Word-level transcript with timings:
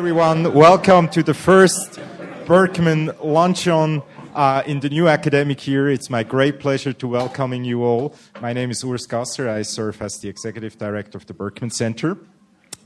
everyone. 0.00 0.54
Welcome 0.54 1.10
to 1.10 1.22
the 1.22 1.34
first 1.34 2.00
Berkman 2.46 3.10
Luncheon 3.22 4.00
uh, 4.34 4.62
in 4.64 4.80
the 4.80 4.88
new 4.88 5.08
academic 5.08 5.68
year. 5.68 5.90
It's 5.90 6.08
my 6.08 6.22
great 6.22 6.58
pleasure 6.58 6.94
to 6.94 7.06
welcoming 7.06 7.64
you 7.64 7.84
all. 7.84 8.14
My 8.40 8.54
name 8.54 8.70
is 8.70 8.82
Urs 8.82 9.06
Gasser. 9.06 9.46
I 9.46 9.60
serve 9.60 10.00
as 10.00 10.18
the 10.22 10.30
executive 10.30 10.78
director 10.78 11.18
of 11.18 11.26
the 11.26 11.34
Berkman 11.34 11.70
Center. 11.70 12.16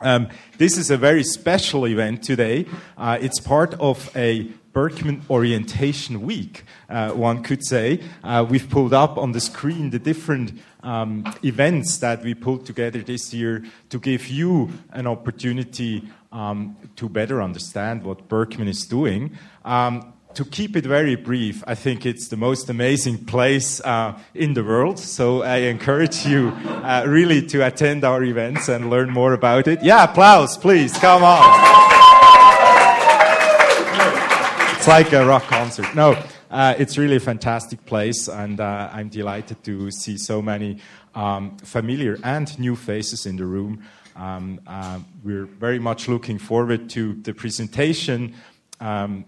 Um, 0.00 0.26
this 0.58 0.76
is 0.76 0.90
a 0.90 0.96
very 0.96 1.22
special 1.22 1.86
event 1.86 2.24
today. 2.24 2.66
Uh, 2.98 3.16
it's 3.20 3.38
part 3.38 3.74
of 3.74 4.10
a 4.16 4.48
Berkman 4.72 5.22
Orientation 5.30 6.22
Week, 6.22 6.64
uh, 6.88 7.12
one 7.12 7.44
could 7.44 7.64
say. 7.64 8.00
Uh, 8.24 8.44
we've 8.46 8.68
pulled 8.68 8.92
up 8.92 9.16
on 9.18 9.30
the 9.30 9.40
screen 9.40 9.90
the 9.90 10.00
different 10.00 10.60
um, 10.82 11.24
events 11.44 11.98
that 11.98 12.24
we 12.24 12.34
pulled 12.34 12.66
together 12.66 12.98
this 12.98 13.32
year 13.32 13.64
to 13.90 14.00
give 14.00 14.26
you 14.26 14.70
an 14.90 15.06
opportunity 15.06 16.02
um, 16.34 16.76
to 16.96 17.08
better 17.08 17.40
understand 17.40 18.02
what 18.02 18.28
Berkman 18.28 18.68
is 18.68 18.84
doing. 18.86 19.38
Um, 19.64 20.12
to 20.34 20.44
keep 20.44 20.76
it 20.76 20.84
very 20.84 21.14
brief, 21.14 21.62
I 21.64 21.76
think 21.76 22.04
it's 22.04 22.26
the 22.26 22.36
most 22.36 22.68
amazing 22.68 23.24
place 23.24 23.80
uh, 23.80 24.18
in 24.34 24.54
the 24.54 24.64
world. 24.64 24.98
So 24.98 25.42
I 25.42 25.58
encourage 25.58 26.26
you 26.26 26.48
uh, 26.48 27.04
really 27.06 27.46
to 27.46 27.64
attend 27.64 28.02
our 28.04 28.22
events 28.24 28.68
and 28.68 28.90
learn 28.90 29.10
more 29.10 29.32
about 29.32 29.68
it. 29.68 29.82
Yeah, 29.82 30.02
applause, 30.02 30.58
please. 30.58 30.92
Come 30.98 31.22
on. 31.22 31.40
It's 34.76 34.88
like 34.88 35.12
a 35.12 35.24
rock 35.24 35.44
concert. 35.44 35.94
No, 35.94 36.20
uh, 36.50 36.74
it's 36.78 36.98
really 36.98 37.16
a 37.16 37.20
fantastic 37.20 37.86
place, 37.86 38.28
and 38.28 38.60
uh, 38.60 38.90
I'm 38.92 39.08
delighted 39.08 39.62
to 39.64 39.90
see 39.92 40.18
so 40.18 40.42
many 40.42 40.78
um, 41.14 41.56
familiar 41.58 42.18
and 42.24 42.58
new 42.58 42.74
faces 42.74 43.24
in 43.24 43.36
the 43.36 43.46
room. 43.46 43.84
Um, 44.16 44.60
uh, 44.66 45.00
we're 45.22 45.46
very 45.46 45.78
much 45.78 46.08
looking 46.08 46.38
forward 46.38 46.88
to 46.90 47.14
the 47.14 47.34
presentation 47.34 48.34
um, 48.80 49.24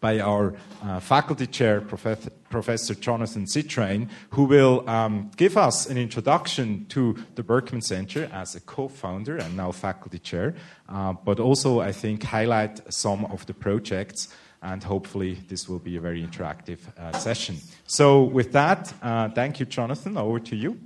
by 0.00 0.20
our 0.20 0.54
uh, 0.82 1.00
faculty 1.00 1.46
chair, 1.46 1.80
Prof- 1.80 2.28
Professor 2.50 2.94
Jonathan 2.94 3.46
Zittrain, 3.46 4.08
who 4.30 4.44
will 4.44 4.88
um, 4.88 5.30
give 5.36 5.56
us 5.56 5.86
an 5.86 5.96
introduction 5.96 6.84
to 6.90 7.16
the 7.36 7.42
Berkman 7.42 7.80
Center 7.80 8.28
as 8.30 8.54
a 8.54 8.60
co 8.60 8.88
founder 8.88 9.38
and 9.38 9.56
now 9.56 9.72
faculty 9.72 10.18
chair, 10.18 10.54
uh, 10.90 11.14
but 11.24 11.40
also, 11.40 11.80
I 11.80 11.92
think, 11.92 12.22
highlight 12.22 12.92
some 12.92 13.24
of 13.24 13.46
the 13.46 13.54
projects. 13.54 14.28
And 14.62 14.82
hopefully, 14.82 15.38
this 15.48 15.68
will 15.68 15.78
be 15.78 15.96
a 15.96 16.00
very 16.00 16.22
interactive 16.22 16.80
uh, 16.98 17.12
session. 17.18 17.56
So, 17.86 18.22
with 18.22 18.52
that, 18.52 18.92
uh, 19.02 19.28
thank 19.30 19.58
you, 19.58 19.66
Jonathan. 19.66 20.16
Over 20.16 20.40
to 20.40 20.56
you. 20.56 20.78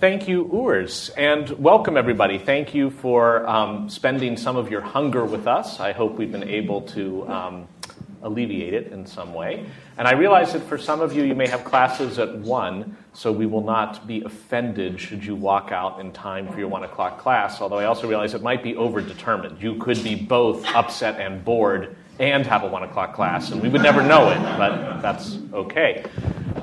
Thank 0.00 0.28
you, 0.28 0.46
Urs, 0.46 1.10
and 1.14 1.50
welcome 1.58 1.98
everybody. 1.98 2.38
Thank 2.38 2.74
you 2.74 2.88
for 2.88 3.46
um, 3.46 3.90
spending 3.90 4.38
some 4.38 4.56
of 4.56 4.70
your 4.70 4.80
hunger 4.80 5.26
with 5.26 5.46
us. 5.46 5.78
I 5.78 5.92
hope 5.92 6.14
we've 6.14 6.32
been 6.32 6.48
able 6.48 6.80
to 6.96 7.28
um, 7.28 7.68
alleviate 8.22 8.72
it 8.72 8.92
in 8.92 9.04
some 9.04 9.34
way. 9.34 9.66
And 9.98 10.08
I 10.08 10.12
realize 10.12 10.54
that 10.54 10.62
for 10.62 10.78
some 10.78 11.02
of 11.02 11.12
you, 11.12 11.24
you 11.24 11.34
may 11.34 11.46
have 11.48 11.64
classes 11.64 12.18
at 12.18 12.34
1, 12.34 12.96
so 13.12 13.30
we 13.30 13.44
will 13.44 13.62
not 13.62 14.06
be 14.06 14.22
offended 14.22 14.98
should 14.98 15.22
you 15.22 15.36
walk 15.36 15.70
out 15.70 16.00
in 16.00 16.12
time 16.12 16.48
for 16.48 16.58
your 16.58 16.68
1 16.68 16.82
o'clock 16.84 17.18
class, 17.18 17.60
although 17.60 17.78
I 17.78 17.84
also 17.84 18.08
realize 18.08 18.32
it 18.32 18.42
might 18.42 18.62
be 18.62 18.72
overdetermined. 18.72 19.60
You 19.60 19.74
could 19.74 20.02
be 20.02 20.14
both 20.14 20.64
upset 20.68 21.20
and 21.20 21.44
bored 21.44 21.94
and 22.18 22.46
have 22.46 22.62
a 22.62 22.68
1 22.68 22.84
o'clock 22.84 23.14
class, 23.14 23.50
and 23.50 23.60
we 23.60 23.68
would 23.68 23.82
never 23.82 24.02
know 24.02 24.30
it, 24.30 24.38
but 24.56 25.02
that's 25.02 25.36
okay. 25.52 26.06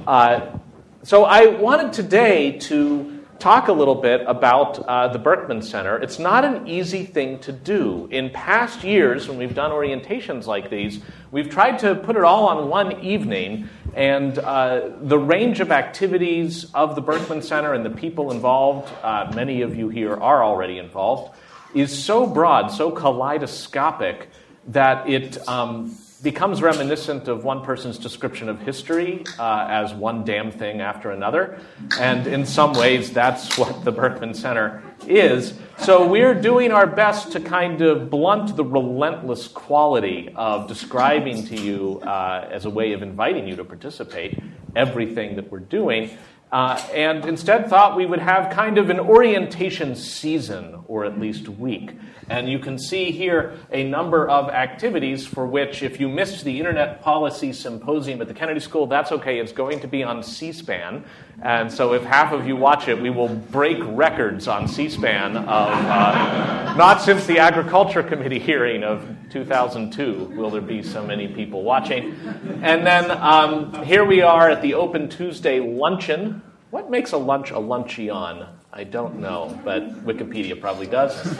Uh, 0.07 0.57
so 1.03 1.25
I 1.25 1.45
wanted 1.45 1.93
today 1.93 2.57
to 2.61 3.16
talk 3.39 3.67
a 3.67 3.73
little 3.73 3.95
bit 3.95 4.21
about 4.27 4.79
uh, 4.79 5.07
the 5.07 5.19
Berkman 5.19 5.61
Center. 5.61 5.97
It's 5.97 6.19
not 6.19 6.43
an 6.43 6.67
easy 6.67 7.05
thing 7.05 7.39
to 7.39 7.51
do. 7.51 8.07
In 8.11 8.29
past 8.29 8.83
years, 8.83 9.27
when 9.27 9.37
we've 9.37 9.53
done 9.53 9.71
orientations 9.71 10.45
like 10.45 10.69
these, 10.69 10.99
we've 11.31 11.49
tried 11.49 11.79
to 11.79 11.95
put 11.95 12.15
it 12.15 12.23
all 12.23 12.47
on 12.47 12.69
one 12.69 12.99
evening, 13.01 13.69
and 13.93 14.39
uh, 14.39 14.89
the 15.01 15.19
range 15.19 15.59
of 15.59 15.71
activities 15.71 16.71
of 16.73 16.95
the 16.95 17.01
Berkman 17.01 17.41
Center 17.41 17.73
and 17.73 17.85
the 17.85 17.89
people 17.89 18.31
involved, 18.31 18.91
uh, 19.03 19.31
many 19.35 19.61
of 19.61 19.75
you 19.75 19.89
here 19.89 20.13
are 20.13 20.43
already 20.43 20.77
involved, 20.77 21.37
is 21.75 21.97
so 22.03 22.25
broad, 22.25 22.69
so 22.69 22.91
kaleidoscopic, 22.91 24.29
that 24.67 25.09
it 25.09 25.47
um, 25.47 25.95
becomes 26.21 26.61
reminiscent 26.61 27.27
of 27.27 27.43
one 27.43 27.63
person's 27.63 27.97
description 27.97 28.49
of 28.49 28.59
history 28.59 29.23
uh, 29.37 29.67
as 29.69 29.93
one 29.93 30.23
damn 30.25 30.51
thing 30.51 30.81
after 30.81 31.11
another. 31.11 31.59
And 31.99 32.25
in 32.27 32.45
some 32.45 32.73
ways, 32.73 33.11
that's 33.11 33.57
what 33.57 33.83
the 33.85 33.91
Berkman 33.91 34.33
Center 34.33 34.81
is. 35.05 35.53
So 35.79 36.07
we're 36.07 36.33
doing 36.33 36.71
our 36.71 36.87
best 36.87 37.31
to 37.33 37.39
kind 37.39 37.81
of 37.81 38.09
blunt 38.09 38.55
the 38.55 38.65
relentless 38.65 39.47
quality 39.47 40.33
of 40.35 40.67
describing 40.67 41.45
to 41.47 41.55
you, 41.55 42.01
uh, 42.01 42.49
as 42.51 42.65
a 42.65 42.69
way 42.69 42.93
of 42.93 43.03
inviting 43.03 43.47
you 43.47 43.55
to 43.55 43.63
participate, 43.63 44.39
everything 44.75 45.35
that 45.35 45.51
we're 45.51 45.59
doing. 45.59 46.17
Uh, 46.51 46.81
and 46.93 47.25
instead 47.25 47.67
thought 47.67 47.97
we 47.97 48.05
would 48.05 48.19
have 48.19 48.53
kind 48.53 48.77
of 48.77 48.89
an 48.89 48.99
orientation 48.99 49.95
season, 49.95 50.81
or 50.87 51.03
at 51.03 51.19
least 51.19 51.49
week. 51.49 51.91
And 52.29 52.49
you 52.49 52.59
can 52.59 52.77
see 52.77 53.11
here 53.11 53.53
a 53.71 53.83
number 53.83 54.29
of 54.29 54.49
activities 54.49 55.25
for 55.25 55.45
which, 55.45 55.81
if 55.81 55.99
you 55.99 56.09
missed 56.09 56.43
the 56.43 56.57
Internet 56.57 57.01
Policy 57.01 57.53
Symposium 57.53 58.21
at 58.21 58.27
the 58.27 58.33
Kennedy 58.33 58.59
School, 58.59 58.87
that's 58.87 59.11
okay. 59.11 59.39
It's 59.39 59.53
going 59.53 59.79
to 59.81 59.87
be 59.87 60.03
on 60.03 60.23
C 60.23 60.51
SPAN. 60.51 61.05
And 61.41 61.71
so 61.71 61.93
if 61.93 62.03
half 62.03 62.33
of 62.33 62.47
you 62.47 62.55
watch 62.55 62.87
it, 62.87 63.01
we 63.01 63.09
will 63.09 63.29
break 63.29 63.77
records 63.81 64.47
on 64.47 64.67
C 64.67 64.89
SPAN 64.89 65.37
of 65.37 65.45
uh, 65.47 66.75
not 66.77 67.01
since 67.01 67.25
the 67.25 67.39
Agriculture 67.39 68.03
Committee 68.03 68.39
hearing 68.39 68.83
of 68.83 69.16
2002 69.29 70.33
will 70.35 70.49
there 70.49 70.61
be 70.61 70.81
so 70.81 71.05
many 71.05 71.27
people 71.27 71.63
watching. 71.63 72.15
And 72.61 72.85
then 72.85 73.11
um, 73.11 73.83
here 73.83 74.05
we 74.05 74.21
are 74.21 74.49
at 74.49 74.61
the 74.61 74.73
Open 74.73 75.09
Tuesday 75.09 75.59
luncheon. 75.59 76.41
What 76.69 76.89
makes 76.89 77.11
a 77.11 77.17
lunch 77.17 77.51
a 77.51 77.59
luncheon? 77.59 78.45
I 78.73 78.83
don't 78.83 79.19
know, 79.19 79.59
but 79.63 80.05
Wikipedia 80.05 80.59
probably 80.59 80.87
does. 80.87 81.35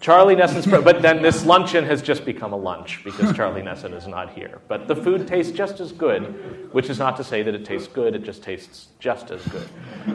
Charlie 0.00 0.36
Nesson's, 0.36 0.66
but 0.66 1.00
then 1.00 1.22
this 1.22 1.44
luncheon 1.44 1.84
has 1.84 2.02
just 2.02 2.24
become 2.24 2.52
a 2.52 2.56
lunch 2.56 3.02
because 3.02 3.34
Charlie 3.34 3.62
Nesson 3.62 3.94
is 3.94 4.06
not 4.06 4.32
here. 4.32 4.60
But 4.68 4.88
the 4.88 4.94
food 4.94 5.26
tastes 5.26 5.52
just 5.52 5.80
as 5.80 5.90
good, 5.90 6.72
which 6.72 6.90
is 6.90 6.98
not 6.98 7.16
to 7.16 7.24
say 7.24 7.42
that 7.42 7.54
it 7.54 7.64
tastes 7.64 7.88
good, 7.88 8.14
it 8.14 8.22
just 8.22 8.42
tastes 8.42 8.88
just 8.98 9.30
as 9.30 9.42
good. 9.48 9.68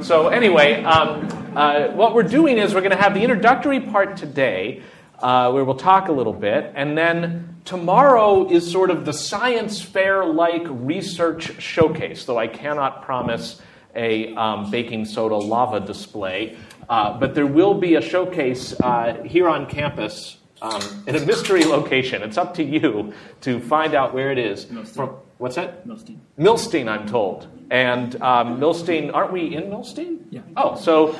So, 0.04 0.28
anyway, 0.28 0.84
um, 0.84 1.28
uh, 1.58 1.90
what 1.90 2.14
we're 2.14 2.24
doing 2.24 2.58
is 2.58 2.74
we're 2.74 2.82
going 2.82 2.92
to 2.92 3.02
have 3.02 3.14
the 3.14 3.22
introductory 3.22 3.80
part 3.80 4.16
today, 4.16 4.82
uh, 5.22 5.52
where 5.52 5.64
we'll 5.64 5.76
talk 5.76 6.08
a 6.08 6.12
little 6.12 6.34
bit, 6.34 6.72
and 6.76 6.98
then 6.98 7.56
tomorrow 7.66 8.50
is 8.50 8.70
sort 8.70 8.90
of 8.90 9.06
the 9.06 9.14
science 9.14 9.82
fair 9.82 10.26
like 10.26 10.64
research 10.68 11.62
showcase, 11.62 12.26
though 12.26 12.38
I 12.38 12.48
cannot 12.48 13.04
promise 13.04 13.62
a 13.96 14.34
um, 14.36 14.72
baking 14.72 15.06
soda 15.06 15.36
lava 15.36 15.80
display. 15.80 16.58
Uh, 16.90 17.18
but 17.18 17.36
there 17.36 17.48
will 17.48 17.74
be 17.74 17.96
a 17.96 18.02
showcase 18.02 18.78
uh, 18.82 19.24
here 19.26 19.48
on 19.48 19.66
campus 19.66 20.38
um, 20.62 20.82
in 21.08 21.16
a 21.16 21.26
mystery 21.26 21.64
location. 21.64 22.22
It's 22.22 22.38
up 22.38 22.53
to 22.56 22.64
you 22.64 23.14
to 23.42 23.59
find 23.59 23.96
out 23.96 24.14
where 24.14 24.32
it 24.32 24.38
is. 24.38 24.66
From, 24.66 25.16
what's 25.38 25.56
that? 25.56 25.88
Milstein. 25.88 26.18
Milstein, 26.38 26.88
I'm 26.90 27.08
told. 27.08 27.48
And 27.70 28.22
um, 28.22 28.59
Milstein, 28.59 29.14
aren't 29.14 29.32
we 29.32 29.56
in 29.56 29.64
Milstein? 29.64 30.20
Yeah. 30.30 30.42
Oh, 30.58 30.76
so 30.76 31.16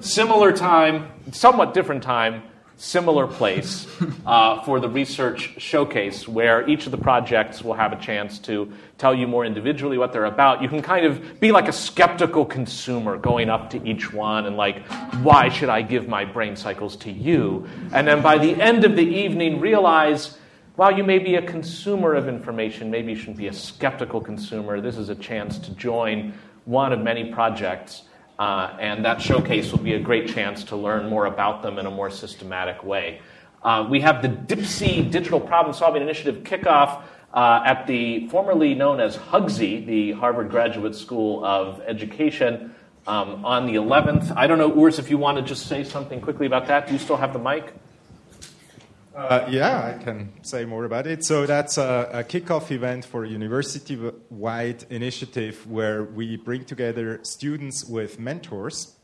similar 0.00 0.52
time, 0.52 1.08
somewhat 1.30 1.74
different 1.74 2.02
time, 2.02 2.42
similar 2.76 3.26
place 3.26 3.86
uh, 4.26 4.62
for 4.62 4.80
the 4.80 4.88
research 4.88 5.54
showcase 5.58 6.26
where 6.26 6.68
each 6.68 6.86
of 6.86 6.92
the 6.92 6.98
projects 6.98 7.62
will 7.62 7.74
have 7.74 7.92
a 7.92 7.96
chance 7.96 8.38
to 8.40 8.72
tell 8.98 9.14
you 9.14 9.26
more 9.26 9.44
individually 9.44 9.96
what 9.98 10.12
they're 10.12 10.24
about. 10.24 10.60
You 10.60 10.68
can 10.68 10.82
kind 10.82 11.06
of 11.06 11.40
be 11.40 11.52
like 11.52 11.68
a 11.68 11.72
skeptical 11.72 12.44
consumer 12.44 13.16
going 13.16 13.48
up 13.48 13.70
to 13.70 13.88
each 13.88 14.12
one 14.12 14.46
and 14.46 14.56
like, 14.56 14.86
why 15.22 15.48
should 15.48 15.68
I 15.68 15.82
give 15.82 16.08
my 16.08 16.24
brain 16.24 16.56
cycles 16.56 16.96
to 16.96 17.10
you? 17.10 17.68
And 17.92 18.06
then 18.06 18.22
by 18.22 18.38
the 18.38 18.60
end 18.60 18.84
of 18.84 18.96
the 18.96 19.06
evening, 19.06 19.60
realize. 19.60 20.38
While 20.76 20.96
you 20.98 21.04
may 21.04 21.20
be 21.20 21.36
a 21.36 21.42
consumer 21.42 22.14
of 22.14 22.26
information, 22.26 22.90
maybe 22.90 23.12
you 23.12 23.16
shouldn't 23.16 23.36
be 23.36 23.46
a 23.46 23.52
skeptical 23.52 24.20
consumer. 24.20 24.80
This 24.80 24.96
is 24.96 25.08
a 25.08 25.14
chance 25.14 25.56
to 25.60 25.70
join 25.76 26.34
one 26.64 26.92
of 26.92 26.98
many 26.98 27.32
projects 27.32 28.02
uh, 28.38 28.76
and 28.80 29.04
that 29.04 29.20
showcase 29.20 29.70
will 29.70 29.78
be 29.78 29.94
a 29.94 30.00
great 30.00 30.28
chance 30.28 30.64
to 30.64 30.76
learn 30.76 31.08
more 31.08 31.26
about 31.26 31.62
them 31.62 31.78
in 31.78 31.86
a 31.86 31.90
more 31.90 32.10
systematic 32.10 32.82
way. 32.82 33.20
Uh, 33.62 33.86
we 33.88 34.00
have 34.00 34.20
the 34.22 34.28
DIPSI 34.28 35.10
Digital 35.10 35.40
Problem 35.40 35.74
Solving 35.74 36.02
Initiative 36.02 36.42
kickoff 36.44 37.02
uh, 37.32 37.62
at 37.64 37.86
the 37.86 38.28
formerly 38.28 38.74
known 38.74 39.00
as 39.00 39.16
HUGSI, 39.16 39.86
the 39.86 40.12
Harvard 40.12 40.50
Graduate 40.50 40.94
School 40.94 41.44
of 41.44 41.80
Education, 41.86 42.74
um, 43.06 43.44
on 43.44 43.66
the 43.66 43.74
11th. 43.74 44.32
I 44.36 44.46
don't 44.46 44.58
know, 44.58 44.70
Urs, 44.70 44.98
if 44.98 45.10
you 45.10 45.18
want 45.18 45.38
to 45.38 45.42
just 45.42 45.66
say 45.66 45.84
something 45.84 46.20
quickly 46.20 46.46
about 46.46 46.66
that. 46.68 46.86
Do 46.86 46.92
you 46.92 46.98
still 46.98 47.16
have 47.16 47.32
the 47.32 47.38
mic? 47.38 47.74
Uh, 49.14 49.46
yeah, 49.48 49.94
I 49.94 50.02
can 50.02 50.32
say 50.42 50.64
more 50.64 50.84
about 50.84 51.06
it. 51.06 51.24
So 51.24 51.46
that's 51.46 51.78
a, 51.78 52.10
a 52.12 52.24
kickoff 52.24 52.70
event 52.72 53.04
for 53.04 53.24
a 53.24 53.28
university-wide 53.28 54.86
initiative 54.90 55.64
where 55.68 56.02
we 56.02 56.36
bring 56.36 56.64
together 56.64 57.20
students 57.22 57.84
with 57.84 58.18
mentors 58.18 58.96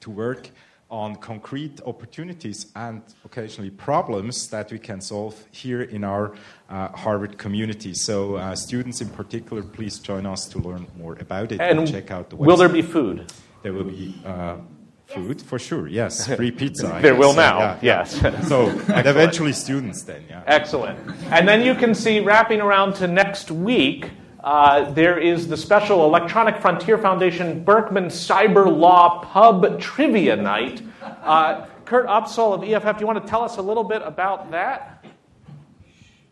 to 0.00 0.10
work 0.10 0.50
on 0.90 1.16
concrete 1.16 1.80
opportunities 1.86 2.66
and 2.76 3.02
occasionally 3.24 3.70
problems 3.70 4.48
that 4.48 4.70
we 4.70 4.78
can 4.78 5.00
solve 5.00 5.42
here 5.50 5.82
in 5.82 6.04
our 6.04 6.34
uh, 6.68 6.88
Harvard 6.88 7.38
community. 7.38 7.94
So, 7.94 8.36
uh, 8.36 8.54
students 8.54 9.00
in 9.00 9.08
particular, 9.08 9.62
please 9.62 9.98
join 9.98 10.26
us 10.26 10.46
to 10.48 10.58
learn 10.58 10.86
more 10.96 11.16
about 11.18 11.52
it 11.52 11.60
and, 11.60 11.78
and 11.78 11.90
check 11.90 12.10
out 12.10 12.28
the 12.28 12.36
website. 12.36 12.46
Will 12.46 12.56
there 12.58 12.68
be 12.68 12.82
food? 12.82 13.32
There 13.62 13.72
will 13.72 13.84
be. 13.84 14.14
Uh, 14.24 14.56
food 15.06 15.40
for 15.42 15.58
sure, 15.58 15.86
yes. 15.86 16.26
Free 16.36 16.50
pizza. 16.50 16.98
there 17.00 17.14
will 17.14 17.34
now, 17.34 17.58
yeah, 17.58 17.78
yes. 17.82 18.20
so, 18.48 18.68
and 18.92 19.06
eventually 19.06 19.52
students 19.52 20.02
then, 20.02 20.24
yeah. 20.28 20.42
Excellent. 20.46 20.98
And 21.30 21.46
then 21.46 21.62
you 21.62 21.74
can 21.74 21.94
see, 21.94 22.20
wrapping 22.20 22.60
around 22.60 22.94
to 22.96 23.06
next 23.06 23.50
week, 23.50 24.10
uh, 24.44 24.90
there 24.92 25.18
is 25.18 25.48
the 25.48 25.56
special 25.56 26.04
Electronic 26.04 26.60
Frontier 26.60 26.98
Foundation 26.98 27.64
Berkman 27.64 28.06
Cyber 28.06 28.66
Law 28.66 29.24
Pub 29.24 29.80
Trivia 29.80 30.36
Night. 30.36 30.82
Uh, 31.02 31.66
Kurt 31.86 32.06
Opsahl 32.06 32.54
of 32.54 32.62
EFF, 32.62 32.98
do 32.98 33.00
you 33.00 33.06
want 33.06 33.22
to 33.22 33.28
tell 33.28 33.42
us 33.42 33.56
a 33.56 33.62
little 33.62 33.84
bit 33.84 34.02
about 34.04 34.50
that? 34.50 35.04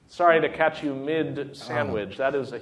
Sorry 0.08 0.42
to 0.42 0.48
catch 0.50 0.82
you 0.82 0.94
mid 0.94 1.56
sandwich. 1.56 2.18
That 2.18 2.34
is 2.34 2.52
a 2.52 2.60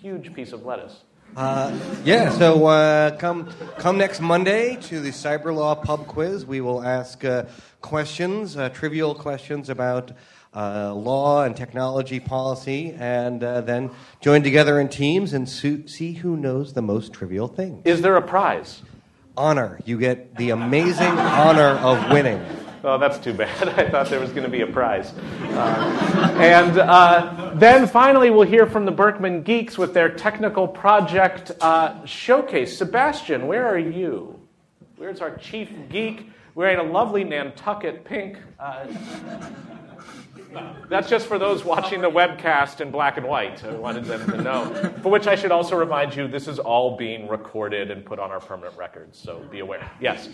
huge 0.00 0.34
piece 0.34 0.52
of 0.52 0.66
lettuce. 0.66 1.02
Uh, 1.36 1.72
yeah, 2.04 2.28
so 2.30 2.66
uh, 2.66 3.16
come 3.16 3.48
come 3.78 3.96
next 3.96 4.20
Monday 4.20 4.76
to 4.76 5.00
the 5.00 5.10
Cyber 5.10 5.54
Law 5.54 5.76
Pub 5.76 6.06
Quiz. 6.06 6.44
We 6.44 6.60
will 6.60 6.82
ask 6.82 7.24
uh, 7.24 7.44
questions, 7.80 8.56
uh, 8.56 8.68
trivial 8.70 9.14
questions 9.14 9.68
about 9.68 10.12
uh, 10.54 10.92
law 10.92 11.44
and 11.44 11.56
technology 11.56 12.18
policy, 12.18 12.96
and 12.98 13.44
uh, 13.44 13.60
then 13.60 13.90
join 14.20 14.42
together 14.42 14.80
in 14.80 14.88
teams 14.88 15.32
and 15.32 15.48
su- 15.48 15.86
see 15.86 16.14
who 16.14 16.36
knows 16.36 16.72
the 16.72 16.82
most 16.82 17.12
trivial 17.12 17.46
thing. 17.46 17.82
Is 17.84 18.02
there 18.02 18.16
a 18.16 18.22
prize? 18.22 18.82
Honor. 19.36 19.78
You 19.84 19.98
get 19.98 20.36
the 20.36 20.50
amazing 20.50 21.16
honor 21.16 21.78
of 21.78 22.10
winning. 22.10 22.44
Oh, 22.82 22.96
that's 22.96 23.18
too 23.18 23.34
bad. 23.34 23.68
I 23.78 23.90
thought 23.90 24.08
there 24.08 24.20
was 24.20 24.30
going 24.30 24.44
to 24.44 24.48
be 24.48 24.62
a 24.62 24.66
prize. 24.66 25.12
Uh, 25.12 26.36
and 26.40 26.78
uh, 26.78 27.52
then 27.54 27.86
finally, 27.86 28.30
we'll 28.30 28.46
hear 28.46 28.66
from 28.66 28.86
the 28.86 28.92
Berkman 28.92 29.42
Geeks 29.42 29.76
with 29.76 29.92
their 29.92 30.08
technical 30.08 30.66
project 30.66 31.52
uh, 31.60 32.04
showcase. 32.06 32.76
Sebastian, 32.76 33.46
where 33.46 33.66
are 33.66 33.78
you? 33.78 34.40
Where's 34.96 35.20
our 35.20 35.36
chief 35.36 35.70
geek 35.90 36.26
wearing 36.54 36.78
a 36.78 36.82
lovely 36.82 37.24
Nantucket 37.24 38.04
pink? 38.04 38.38
That's 40.88 41.08
just 41.08 41.26
for 41.26 41.38
those 41.38 41.64
watching 41.64 42.00
the 42.00 42.10
webcast 42.10 42.80
in 42.80 42.90
black 42.90 43.16
and 43.16 43.26
white. 43.26 43.64
I 43.64 43.72
wanted 43.72 44.04
them 44.04 44.26
to 44.30 44.42
know. 44.42 44.92
For 45.02 45.10
which 45.10 45.26
I 45.26 45.36
should 45.36 45.52
also 45.52 45.76
remind 45.76 46.14
you 46.14 46.28
this 46.28 46.48
is 46.48 46.58
all 46.58 46.96
being 46.96 47.28
recorded 47.28 47.90
and 47.90 48.04
put 48.04 48.18
on 48.18 48.30
our 48.30 48.40
permanent 48.40 48.76
records, 48.76 49.18
so 49.18 49.40
be 49.50 49.60
aware. 49.60 49.90
Yes? 50.00 50.28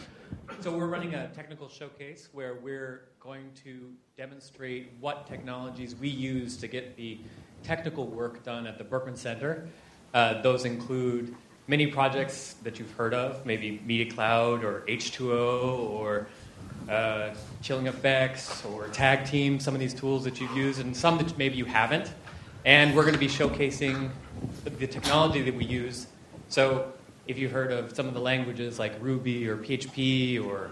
So, 0.60 0.76
we're 0.76 0.86
running 0.86 1.14
a 1.14 1.28
technical 1.28 1.68
showcase 1.68 2.28
where 2.32 2.54
we're 2.54 3.02
going 3.20 3.50
to 3.64 3.92
demonstrate 4.16 4.92
what 5.00 5.26
technologies 5.26 5.94
we 5.94 6.08
use 6.08 6.56
to 6.58 6.68
get 6.68 6.96
the 6.96 7.18
technical 7.62 8.06
work 8.06 8.44
done 8.44 8.66
at 8.66 8.78
the 8.78 8.84
Berkman 8.84 9.16
Center. 9.16 9.68
Uh, 10.14 10.40
those 10.42 10.64
include 10.64 11.34
many 11.66 11.86
projects 11.86 12.54
that 12.62 12.78
you've 12.78 12.92
heard 12.92 13.12
of, 13.12 13.44
maybe 13.44 13.80
Media 13.84 14.10
Cloud 14.10 14.64
or 14.64 14.82
H2O 14.88 15.90
or 15.90 16.28
uh, 16.88 17.34
chilling 17.66 17.88
effects 17.88 18.64
or 18.64 18.86
tag 18.88 19.26
team, 19.26 19.58
some 19.58 19.74
of 19.74 19.80
these 19.80 19.92
tools 19.92 20.22
that 20.22 20.40
you've 20.40 20.56
used, 20.56 20.80
and 20.80 20.96
some 20.96 21.18
that 21.18 21.36
maybe 21.36 21.56
you 21.56 21.64
haven't. 21.64 22.12
And 22.64 22.94
we're 22.94 23.02
going 23.02 23.14
to 23.14 23.18
be 23.18 23.26
showcasing 23.26 24.10
the 24.64 24.86
technology 24.86 25.42
that 25.42 25.54
we 25.54 25.64
use. 25.64 26.06
So 26.48 26.92
if 27.26 27.38
you've 27.38 27.50
heard 27.50 27.72
of 27.72 27.92
some 27.96 28.06
of 28.06 28.14
the 28.14 28.20
languages 28.20 28.78
like 28.78 28.92
Ruby 29.00 29.48
or 29.48 29.56
PHP 29.56 30.46
or 30.46 30.70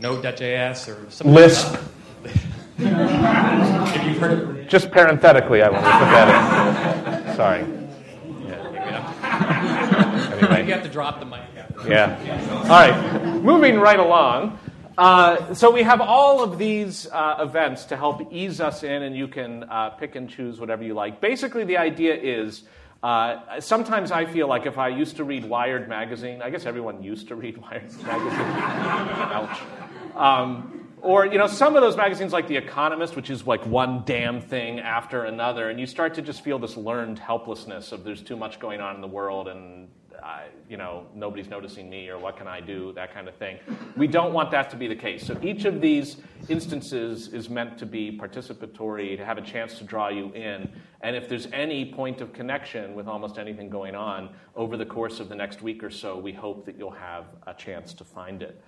Node.js 0.00 0.88
or 0.88 1.10
some 1.10 1.28
Lisp. 1.28 1.76
if 2.24 4.06
you've 4.06 4.18
heard 4.18 4.38
of 4.38 4.66
Just 4.68 4.90
parenthetically, 4.90 5.60
I 5.60 5.68
want 5.68 5.84
to 5.84 5.92
put 5.92 6.00
that 6.00 7.28
in. 7.28 7.36
Sorry. 7.36 7.66
Yeah, 8.48 10.32
anyway. 10.40 10.66
You 10.66 10.72
have 10.72 10.82
to 10.84 10.88
drop 10.88 11.20
the 11.20 11.26
mic. 11.26 11.42
Yeah. 11.86 12.18
All 12.62 12.68
right. 12.68 13.42
Moving 13.42 13.78
right 13.78 13.98
along. 13.98 14.58
Uh, 14.98 15.52
so 15.52 15.70
we 15.70 15.82
have 15.82 16.00
all 16.00 16.42
of 16.42 16.58
these 16.58 17.06
uh, 17.12 17.36
events 17.40 17.84
to 17.86 17.96
help 17.96 18.32
ease 18.32 18.60
us 18.60 18.82
in, 18.82 19.02
and 19.02 19.14
you 19.14 19.28
can 19.28 19.64
uh, 19.64 19.90
pick 19.90 20.16
and 20.16 20.30
choose 20.30 20.58
whatever 20.58 20.82
you 20.82 20.94
like. 20.94 21.20
Basically, 21.20 21.64
the 21.64 21.76
idea 21.76 22.14
is 22.14 22.62
uh, 23.02 23.60
sometimes 23.60 24.10
I 24.10 24.24
feel 24.24 24.48
like 24.48 24.64
if 24.64 24.78
I 24.78 24.88
used 24.88 25.16
to 25.16 25.24
read 25.24 25.44
Wired 25.44 25.88
magazine, 25.88 26.40
I 26.40 26.50
guess 26.50 26.64
everyone 26.64 27.02
used 27.02 27.28
to 27.28 27.34
read 27.34 27.58
Wired 27.62 27.92
magazine. 28.02 28.40
Ouch. 28.40 29.60
Um, 30.14 30.88
or 31.02 31.26
you 31.26 31.36
know, 31.36 31.46
some 31.46 31.76
of 31.76 31.82
those 31.82 31.96
magazines 31.96 32.32
like 32.32 32.48
The 32.48 32.56
Economist, 32.56 33.16
which 33.16 33.28
is 33.28 33.46
like 33.46 33.64
one 33.66 34.02
damn 34.06 34.40
thing 34.40 34.80
after 34.80 35.24
another, 35.24 35.68
and 35.68 35.78
you 35.78 35.86
start 35.86 36.14
to 36.14 36.22
just 36.22 36.42
feel 36.42 36.58
this 36.58 36.76
learned 36.76 37.18
helplessness 37.18 37.92
of 37.92 38.02
there's 38.02 38.22
too 38.22 38.36
much 38.36 38.58
going 38.58 38.80
on 38.80 38.94
in 38.94 39.02
the 39.02 39.06
world, 39.06 39.46
and 39.46 39.88
I, 40.22 40.48
you 40.68 40.76
know, 40.76 41.06
nobody's 41.14 41.48
noticing 41.48 41.88
me 41.88 42.08
or 42.08 42.18
what 42.18 42.36
can 42.36 42.46
I 42.46 42.60
do, 42.60 42.92
that 42.94 43.12
kind 43.14 43.28
of 43.28 43.34
thing. 43.36 43.58
We 43.96 44.06
don't 44.06 44.32
want 44.32 44.50
that 44.50 44.70
to 44.70 44.76
be 44.76 44.86
the 44.86 44.96
case. 44.96 45.26
So 45.26 45.38
each 45.42 45.64
of 45.64 45.80
these 45.80 46.16
instances 46.48 47.28
is 47.28 47.48
meant 47.48 47.78
to 47.78 47.86
be 47.86 48.16
participatory, 48.16 49.16
to 49.16 49.24
have 49.24 49.38
a 49.38 49.42
chance 49.42 49.78
to 49.78 49.84
draw 49.84 50.08
you 50.08 50.32
in. 50.32 50.70
And 51.00 51.16
if 51.16 51.28
there's 51.28 51.46
any 51.52 51.92
point 51.92 52.20
of 52.20 52.32
connection 52.32 52.94
with 52.94 53.06
almost 53.06 53.38
anything 53.38 53.68
going 53.68 53.94
on 53.94 54.30
over 54.54 54.76
the 54.76 54.86
course 54.86 55.20
of 55.20 55.28
the 55.28 55.34
next 55.36 55.62
week 55.62 55.82
or 55.84 55.90
so, 55.90 56.18
we 56.18 56.32
hope 56.32 56.66
that 56.66 56.76
you'll 56.76 56.90
have 56.90 57.24
a 57.46 57.54
chance 57.54 57.94
to 57.94 58.04
find 58.04 58.42
it. 58.42 58.60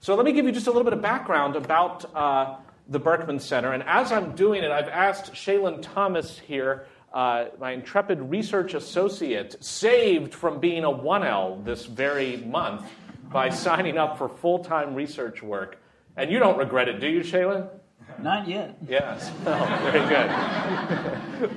So 0.00 0.14
let 0.14 0.24
me 0.24 0.32
give 0.32 0.44
you 0.44 0.52
just 0.52 0.66
a 0.66 0.70
little 0.70 0.84
bit 0.84 0.92
of 0.92 1.02
background 1.02 1.56
about 1.56 2.04
uh, 2.14 2.56
the 2.88 2.98
Berkman 2.98 3.40
Center. 3.40 3.72
And 3.72 3.82
as 3.84 4.12
I'm 4.12 4.34
doing 4.34 4.62
it, 4.62 4.70
I've 4.70 4.88
asked 4.88 5.32
Shailin 5.32 5.80
Thomas 5.80 6.38
here 6.38 6.86
uh, 7.14 7.46
my 7.60 7.70
intrepid 7.70 8.20
research 8.20 8.74
associate, 8.74 9.56
saved 9.64 10.34
from 10.34 10.58
being 10.58 10.84
a 10.84 10.90
1L 10.90 11.64
this 11.64 11.86
very 11.86 12.38
month 12.38 12.84
by 13.32 13.48
signing 13.50 13.96
up 13.96 14.18
for 14.18 14.28
full 14.28 14.58
time 14.58 14.94
research 14.94 15.42
work. 15.42 15.80
And 16.16 16.30
you 16.30 16.40
don't 16.40 16.58
regret 16.58 16.88
it, 16.88 17.00
do 17.00 17.08
you, 17.08 17.20
Shailin? 17.20 17.68
Not 18.20 18.46
yet. 18.48 18.76
Yes. 18.86 19.32
Oh, 19.46 19.90
very 19.92 20.06
good. 20.08 20.30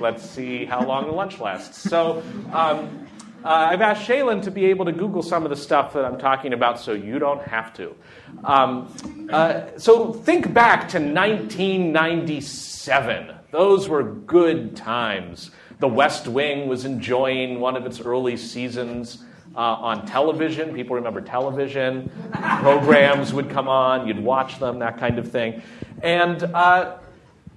Let's 0.00 0.28
see 0.28 0.64
how 0.64 0.84
long 0.84 1.06
the 1.06 1.12
lunch 1.12 1.38
lasts. 1.40 1.88
So, 1.88 2.22
um, 2.52 3.06
uh, 3.44 3.68
I've 3.70 3.80
asked 3.80 4.08
Shailin 4.08 4.42
to 4.42 4.50
be 4.50 4.66
able 4.66 4.84
to 4.84 4.92
Google 4.92 5.22
some 5.22 5.44
of 5.44 5.50
the 5.50 5.56
stuff 5.56 5.92
that 5.92 6.04
I'm 6.04 6.18
talking 6.18 6.52
about 6.52 6.80
so 6.80 6.92
you 6.92 7.18
don't 7.18 7.42
have 7.42 7.72
to. 7.74 7.94
Um, 8.44 9.28
uh, 9.30 9.62
so, 9.76 10.12
think 10.12 10.52
back 10.52 10.88
to 10.90 10.98
1997. 10.98 13.37
Those 13.50 13.88
were 13.88 14.02
good 14.02 14.76
times. 14.76 15.50
The 15.78 15.88
West 15.88 16.28
Wing 16.28 16.68
was 16.68 16.84
enjoying 16.84 17.60
one 17.60 17.76
of 17.76 17.86
its 17.86 18.00
early 18.00 18.36
seasons. 18.36 19.24
Uh, 19.56 19.60
on 19.60 20.06
television. 20.06 20.72
People 20.72 20.94
remember 20.94 21.20
television. 21.20 22.08
Programs 22.32 23.32
would 23.32 23.50
come 23.50 23.66
on, 23.66 24.06
you'd 24.06 24.22
watch 24.22 24.60
them, 24.60 24.78
that 24.78 24.98
kind 24.98 25.18
of 25.18 25.32
thing. 25.32 25.62
And 26.00 26.40
uh, 26.44 26.98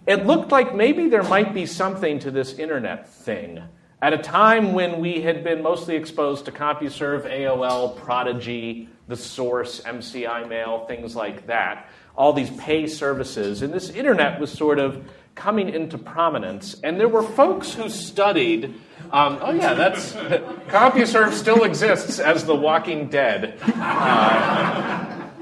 it 0.07 0.25
looked 0.25 0.51
like 0.51 0.73
maybe 0.73 1.09
there 1.09 1.21
might 1.21 1.53
be 1.53 1.67
something 1.67 2.17
to 2.19 2.31
this 2.31 2.57
internet 2.57 3.07
thing. 3.07 3.61
At 4.01 4.13
a 4.13 4.17
time 4.17 4.73
when 4.73 4.99
we 4.99 5.21
had 5.21 5.43
been 5.43 5.61
mostly 5.61 5.95
exposed 5.95 6.45
to 6.45 6.51
CompuServe, 6.51 7.29
AOL, 7.29 7.95
Prodigy, 7.97 8.89
The 9.07 9.15
Source, 9.15 9.81
MCI 9.81 10.49
Mail, 10.49 10.85
things 10.87 11.15
like 11.15 11.45
that, 11.47 11.87
all 12.15 12.33
these 12.33 12.49
pay 12.51 12.87
services, 12.87 13.61
and 13.61 13.71
this 13.71 13.91
internet 13.91 14.39
was 14.39 14.51
sort 14.51 14.79
of 14.79 15.07
coming 15.35 15.69
into 15.69 15.97
prominence. 15.97 16.75
And 16.83 16.99
there 16.99 17.07
were 17.07 17.23
folks 17.23 17.73
who 17.73 17.89
studied. 17.89 18.75
Um, 19.11 19.39
oh 19.41 19.51
yeah, 19.51 19.73
that's 19.73 20.13
CompuServe 20.67 21.33
still 21.33 21.63
exists 21.63 22.19
as 22.19 22.45
The 22.45 22.55
Walking 22.55 23.09
Dead. 23.09 23.57
Uh, 23.61 25.29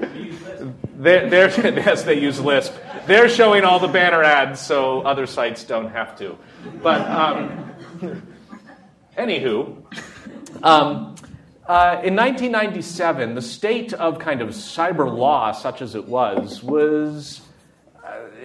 they're, 0.96 1.28
they're, 1.28 1.50
yes, 1.76 2.02
they 2.04 2.20
use 2.20 2.40
Lisp. 2.40 2.74
They're 3.06 3.28
showing 3.28 3.64
all 3.64 3.78
the 3.78 3.88
banner 3.88 4.22
ads 4.22 4.60
so 4.60 5.02
other 5.02 5.26
sites 5.26 5.64
don't 5.64 5.90
have 5.90 6.16
to. 6.18 6.36
But 6.82 7.00
um, 7.10 7.74
anywho, 9.16 9.82
um, 10.62 11.14
uh, 11.66 12.00
in 12.02 12.16
1997, 12.16 13.34
the 13.34 13.42
state 13.42 13.92
of 13.92 14.18
kind 14.18 14.42
of 14.42 14.50
cyber 14.50 15.12
law, 15.12 15.52
such 15.52 15.82
as 15.82 15.94
it 15.94 16.06
was, 16.08 16.62
was 16.62 17.40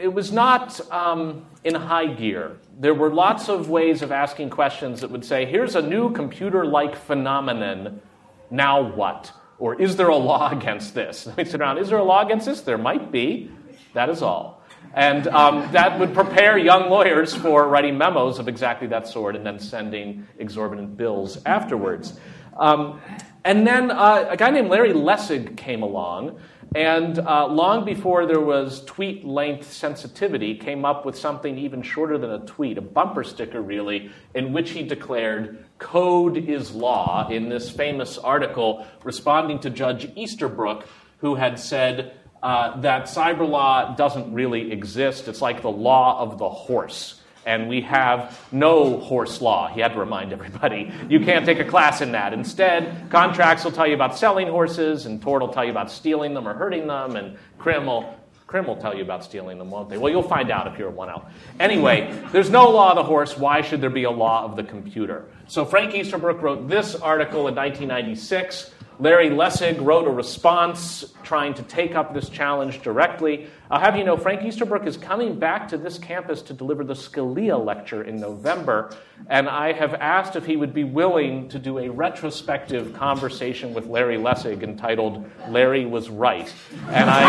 it 0.02 0.14
was 0.14 0.32
not 0.32 0.80
um, 0.92 1.46
in 1.64 1.76
high 1.76 2.08
gear. 2.08 2.58
There 2.80 2.94
were 2.94 3.10
lots 3.10 3.50
of 3.50 3.70
ways 3.70 4.02
of 4.02 4.12
asking 4.12 4.50
questions 4.50 5.02
that 5.02 5.12
would 5.12 5.26
say, 5.26 5.46
here's 5.46 5.76
a 5.76 5.82
new 5.82 6.12
computer 6.12 6.66
like 6.66 6.96
phenomenon, 6.96 8.02
now 8.50 8.82
what? 8.82 9.32
Or 9.58 9.82
is 9.82 9.96
there 9.96 10.10
a 10.10 10.18
law 10.18 10.52
against 10.58 10.94
this? 10.94 11.28
we 11.38 11.46
sit 11.46 11.62
around, 11.62 11.78
is 11.78 11.90
there 11.90 12.00
a 12.00 12.04
law 12.04 12.26
against 12.26 12.46
this? 12.46 12.62
There 12.62 12.78
might 12.78 13.12
be. 13.12 13.52
That 13.94 14.10
is 14.10 14.22
all. 14.22 14.64
And 14.94 15.28
um, 15.28 15.72
that 15.72 16.00
would 16.00 16.14
prepare 16.14 16.58
young 16.58 16.90
lawyers 16.90 17.34
for 17.36 17.68
writing 17.68 17.98
memos 17.98 18.40
of 18.40 18.48
exactly 18.48 18.88
that 18.88 19.08
sort 19.08 19.36
and 19.36 19.46
then 19.46 19.60
sending 19.60 20.28
exorbitant 20.40 20.96
bills 20.96 21.38
afterwards. 21.46 22.20
Um, 22.58 23.02
And 23.46 23.66
then 23.68 23.92
uh, 23.92 24.26
a 24.32 24.38
guy 24.38 24.50
named 24.50 24.70
Larry 24.70 24.92
Lessig 24.92 25.56
came 25.56 25.84
along, 25.84 26.40
and 26.76 27.20
uh, 27.20 27.48
long 27.48 27.86
before 27.86 28.26
there 28.26 28.42
was 28.42 28.84
tweet 28.84 29.24
length 29.24 29.72
sensitivity, 29.72 30.56
came 30.56 30.84
up 30.84 31.06
with 31.06 31.18
something 31.18 31.58
even 31.58 31.82
shorter 31.82 32.18
than 32.18 32.32
a 32.32 32.40
tweet, 32.40 32.78
a 32.78 32.82
bumper 32.82 33.24
sticker 33.24 33.62
really, 33.62 34.12
in 34.34 34.52
which 34.52 34.72
he 34.72 34.84
declared 34.84 35.66
code 35.78 36.38
is 36.38 36.74
law 36.74 37.30
in 37.30 37.48
this 37.48 37.70
famous 37.70 38.18
article 38.18 38.86
responding 39.04 39.60
to 39.60 39.70
Judge 39.70 40.12
Easterbrook, 40.16 40.86
who 41.20 41.36
had 41.36 41.58
said 41.58 42.18
uh, 42.44 42.80
that 42.82 43.06
cyber 43.06 43.48
law 43.48 43.96
doesn't 43.96 44.34
really 44.34 44.72
exist. 44.72 45.30
It's 45.30 45.42
like 45.42 45.62
the 45.62 45.72
law 45.72 46.20
of 46.20 46.38
the 46.38 46.50
horse 46.50 47.22
and 47.46 47.70
we 47.70 47.82
have 47.82 48.40
no 48.52 49.00
horse 49.00 49.40
law. 49.42 49.68
He 49.68 49.80
had 49.80 49.94
to 49.94 50.00
remind 50.00 50.34
everybody 50.34 50.92
you 51.10 51.20
can't 51.20 51.46
take 51.46 51.60
a 51.60 51.66
class 51.66 52.02
in 52.02 52.12
that. 52.14 52.34
Instead, 52.34 53.10
contracts 53.10 53.64
will 53.64 53.72
tell 53.72 53.88
you 53.88 53.94
about 53.94 54.18
selling 54.18 54.48
horses, 54.48 55.06
and 55.06 55.22
tort 55.22 55.42
will 55.42 55.54
tell 55.54 55.64
you 55.64 55.72
about 55.72 55.92
stealing 55.92 56.34
them 56.34 56.48
or 56.48 56.54
hurting 56.54 56.88
them, 56.88 57.16
and 57.16 57.38
crim 57.58 57.86
will, 57.86 58.16
crim 58.48 58.66
will 58.66 58.78
tell 58.78 58.96
you 58.96 59.04
about 59.04 59.24
stealing 59.24 59.58
them, 59.58 59.70
won't 59.70 59.90
they? 59.90 59.98
Well, 59.98 60.12
you'll 60.12 60.24
find 60.24 60.50
out 60.50 60.68
if 60.68 60.80
you're 60.80 60.90
a 60.90 60.94
1L. 60.94 61.26
Anyway, 61.60 62.20
there's 62.32 62.50
no 62.50 62.70
law 62.72 62.90
of 62.92 62.96
the 62.96 63.04
horse. 63.04 63.38
Why 63.38 63.62
should 63.62 63.82
there 63.82 63.90
be 63.90 64.04
a 64.04 64.12
law 64.12 64.44
of 64.44 64.56
the 64.56 64.64
computer? 64.64 65.26
So 65.48 65.66
Frank 65.66 65.94
Easterbrook 65.94 66.42
wrote 66.42 66.68
this 66.68 66.96
article 66.96 67.48
in 67.48 67.56
1996 67.56 68.72
Larry 68.98 69.30
Lessig 69.30 69.84
wrote 69.84 70.08
a 70.08 70.12
response 70.12 71.14
trying 71.24 71.54
to 71.56 71.64
take 71.64 71.96
up 71.96 72.14
this 72.14 72.30
challenge 72.30 72.82
directly. 72.82 73.48
I'll 73.70 73.80
have 73.80 73.98
you 73.98 74.04
know, 74.04 74.16
Frank 74.16 74.44
Easterbrook 74.44 74.86
is 74.86 74.96
coming 74.96 75.38
back 75.38 75.68
to 75.70 75.78
this 75.78 75.98
campus 75.98 76.42
to 76.44 76.54
deliver 76.54 76.84
the 76.84 76.94
Scalia 76.94 77.64
lecture 77.64 78.04
in 78.04 78.20
November, 78.20 78.96
and 79.28 79.50
I 79.50 79.74
have 79.74 79.96
asked 79.96 80.36
if 80.36 80.46
he 80.46 80.56
would 80.56 80.74
be 80.74 80.84
willing 80.84 81.50
to 81.50 81.60
do 81.60 81.80
a 81.80 81.90
retrospective 81.90 82.94
conversation 82.94 83.74
with 83.74 83.88
Larry 83.88 84.18
Lessig 84.18 84.64
entitled 84.64 85.30
Larry 85.50 85.86
Was 85.86 86.10
Right. 86.10 86.52
And 86.90 87.10
I 87.10 87.22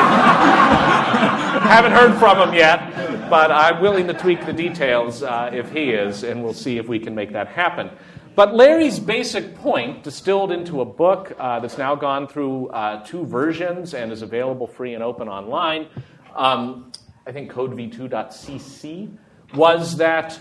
haven't 1.69 1.93
heard 1.93 2.17
from 2.19 2.49
him 2.49 2.55
yet, 2.55 3.29
but 3.29 3.51
I'm 3.51 3.81
willing 3.81 4.07
to 4.07 4.15
tweak 4.15 4.47
the 4.47 4.53
details 4.53 5.23
uh, 5.23 5.51
if 5.53 5.73
he 5.73 5.91
is, 5.91 6.23
and 6.23 6.45
we'll 6.45 6.55
see 6.55 6.79
if 6.79 6.87
we 6.87 6.99
can 6.99 7.15
make 7.15 7.33
that 7.33 7.49
happen. 7.49 7.91
But 8.37 8.55
Larry's 8.55 9.01
basic 9.01 9.55
point, 9.55 10.03
distilled 10.03 10.53
into 10.53 10.83
a 10.83 10.85
book 10.85 11.35
uh, 11.39 11.59
that's 11.61 11.79
now 11.79 11.95
gone 11.95 12.29
through 12.29 12.69
uh, 12.69 13.03
two 13.03 13.25
versions 13.25 13.95
and 13.95 14.13
is 14.13 14.21
available 14.21 14.67
free 14.67 14.93
and 14.93 15.03
open 15.03 15.27
online, 15.27 15.87
um, 16.35 16.93
I 17.27 17.33
think 17.33 17.51
codev2.cc, 17.51 19.17
was 19.55 19.97
that 19.97 20.39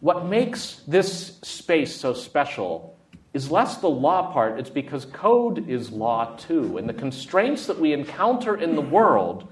what 0.00 0.26
makes 0.26 0.82
this 0.88 1.38
space 1.42 1.94
so 1.94 2.12
special 2.12 2.98
is 3.32 3.52
less 3.52 3.76
the 3.76 3.88
law 3.88 4.32
part, 4.32 4.58
it's 4.58 4.70
because 4.70 5.04
code 5.04 5.68
is 5.68 5.92
law 5.92 6.34
too. 6.34 6.76
And 6.76 6.88
the 6.88 6.94
constraints 6.94 7.66
that 7.66 7.78
we 7.78 7.92
encounter 7.92 8.56
in 8.56 8.74
the 8.74 8.82
world 8.82 9.46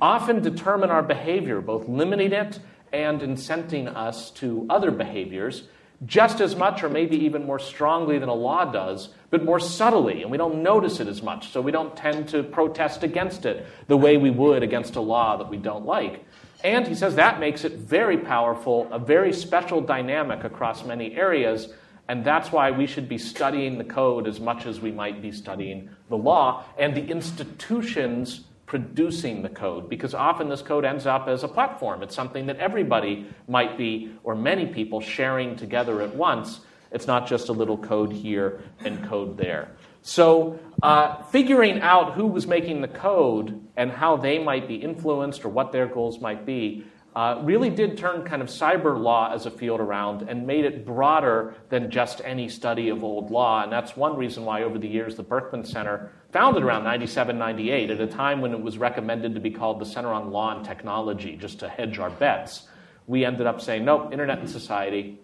often 0.00 0.40
determine 0.40 0.88
our 0.88 1.02
behavior, 1.02 1.60
both 1.60 1.86
limiting 1.86 2.32
it 2.32 2.60
and 2.94 3.20
incenting 3.20 3.94
us 3.94 4.30
to 4.30 4.66
other 4.70 4.90
behaviors 4.90 5.64
just 6.04 6.40
as 6.40 6.54
much 6.54 6.82
or 6.82 6.90
maybe 6.90 7.16
even 7.16 7.46
more 7.46 7.58
strongly 7.58 8.18
than 8.18 8.28
a 8.28 8.34
law 8.34 8.64
does, 8.70 9.08
but 9.30 9.44
more 9.44 9.58
subtly, 9.58 10.22
and 10.22 10.30
we 10.30 10.36
don't 10.36 10.62
notice 10.62 11.00
it 11.00 11.08
as 11.08 11.22
much, 11.22 11.50
so 11.50 11.60
we 11.60 11.72
don't 11.72 11.96
tend 11.96 12.28
to 12.28 12.42
protest 12.42 13.02
against 13.02 13.46
it 13.46 13.66
the 13.88 13.96
way 13.96 14.16
we 14.16 14.30
would 14.30 14.62
against 14.62 14.96
a 14.96 15.00
law 15.00 15.36
that 15.36 15.48
we 15.48 15.56
don't 15.56 15.86
like. 15.86 16.24
And 16.62 16.86
he 16.86 16.94
says 16.94 17.14
that 17.14 17.40
makes 17.40 17.64
it 17.64 17.72
very 17.72 18.18
powerful, 18.18 18.88
a 18.92 18.98
very 18.98 19.32
special 19.32 19.80
dynamic 19.80 20.44
across 20.44 20.84
many 20.84 21.14
areas, 21.16 21.68
and 22.08 22.24
that's 22.24 22.52
why 22.52 22.70
we 22.70 22.86
should 22.86 23.08
be 23.08 23.18
studying 23.18 23.78
the 23.78 23.84
code 23.84 24.26
as 24.26 24.38
much 24.38 24.66
as 24.66 24.80
we 24.80 24.92
might 24.92 25.22
be 25.22 25.32
studying 25.32 25.90
the 26.08 26.16
law 26.16 26.64
and 26.78 26.94
the 26.94 27.06
institutions 27.06 28.44
producing 28.66 29.42
the 29.42 29.48
code 29.48 29.88
because 29.88 30.12
often 30.12 30.48
this 30.48 30.60
code 30.60 30.84
ends 30.84 31.06
up 31.06 31.28
as 31.28 31.44
a 31.44 31.48
platform. 31.48 32.02
It's 32.02 32.14
something 32.14 32.46
that 32.46 32.58
everybody 32.58 33.26
might 33.48 33.78
be, 33.78 34.12
or 34.24 34.34
many 34.34 34.66
people, 34.66 35.00
sharing 35.00 35.56
together 35.56 36.02
at 36.02 36.14
once. 36.14 36.60
It's 36.90 37.06
not 37.06 37.26
just 37.26 37.48
a 37.48 37.52
little 37.52 37.78
code 37.78 38.12
here 38.12 38.60
and 38.80 39.04
code 39.08 39.38
there. 39.38 39.70
So, 40.02 40.58
uh, 40.82 41.22
figuring 41.24 41.80
out 41.80 42.14
who 42.14 42.26
was 42.26 42.46
making 42.46 42.80
the 42.80 42.88
code 42.88 43.60
and 43.76 43.90
how 43.90 44.16
they 44.16 44.38
might 44.38 44.68
be 44.68 44.76
influenced 44.76 45.44
or 45.44 45.48
what 45.48 45.72
their 45.72 45.86
goals 45.86 46.20
might 46.20 46.46
be 46.46 46.84
uh, 47.16 47.40
really 47.42 47.70
did 47.70 47.96
turn 47.96 48.22
kind 48.24 48.42
of 48.42 48.48
cyber 48.48 49.00
law 49.00 49.32
as 49.32 49.46
a 49.46 49.50
field 49.50 49.80
around 49.80 50.28
and 50.28 50.46
made 50.46 50.66
it 50.66 50.84
broader 50.84 51.54
than 51.70 51.90
just 51.90 52.20
any 52.24 52.46
study 52.46 52.90
of 52.90 53.02
old 53.02 53.30
law. 53.30 53.62
And 53.62 53.72
that's 53.72 53.96
one 53.96 54.16
reason 54.18 54.44
why, 54.44 54.62
over 54.64 54.78
the 54.78 54.86
years, 54.86 55.16
the 55.16 55.22
Berkman 55.22 55.64
Center, 55.64 56.12
founded 56.32 56.62
around 56.62 56.84
97, 56.84 57.38
98, 57.38 57.90
at 57.90 58.00
a 58.00 58.06
time 58.06 58.40
when 58.40 58.52
it 58.52 58.60
was 58.60 58.78
recommended 58.78 59.34
to 59.34 59.40
be 59.40 59.50
called 59.50 59.80
the 59.80 59.86
Center 59.86 60.12
on 60.12 60.30
Law 60.30 60.56
and 60.56 60.64
Technology, 60.64 61.36
just 61.36 61.58
to 61.60 61.68
hedge 61.68 61.98
our 61.98 62.10
bets, 62.10 62.68
we 63.06 63.24
ended 63.24 63.46
up 63.46 63.60
saying, 63.60 63.84
nope, 63.84 64.12
Internet 64.12 64.40
and 64.40 64.50
Society. 64.50 65.20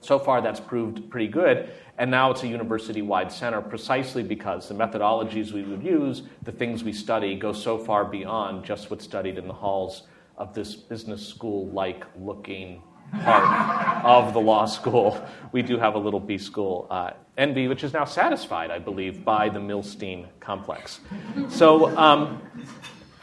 So 0.00 0.18
far, 0.18 0.40
that's 0.40 0.60
proved 0.60 1.10
pretty 1.10 1.28
good. 1.28 1.70
And 1.98 2.10
now 2.10 2.30
it's 2.30 2.42
a 2.42 2.48
university 2.48 3.02
wide 3.02 3.30
center 3.30 3.60
precisely 3.60 4.22
because 4.22 4.68
the 4.68 4.74
methodologies 4.74 5.52
we 5.52 5.62
would 5.62 5.82
use, 5.82 6.22
the 6.42 6.52
things 6.52 6.82
we 6.82 6.94
study, 6.94 7.34
go 7.34 7.52
so 7.52 7.76
far 7.76 8.06
beyond 8.06 8.64
just 8.64 8.90
what's 8.90 9.04
studied 9.04 9.36
in 9.36 9.46
the 9.46 9.52
halls 9.52 10.04
of 10.38 10.54
this 10.54 10.74
business 10.74 11.26
school 11.26 11.68
like 11.68 12.06
looking 12.18 12.82
part 13.22 14.04
of 14.04 14.32
the 14.32 14.40
law 14.40 14.64
school. 14.64 15.22
We 15.52 15.60
do 15.62 15.78
have 15.78 15.94
a 15.94 15.98
little 15.98 16.20
B 16.20 16.38
school, 16.38 16.86
uh, 16.90 17.10
NB, 17.40 17.70
which 17.70 17.82
is 17.82 17.94
now 17.94 18.04
satisfied, 18.04 18.70
I 18.70 18.78
believe, 18.78 19.24
by 19.24 19.48
the 19.48 19.58
Milstein 19.58 20.26
complex. 20.40 21.00
So, 21.48 21.96
um, 21.96 22.42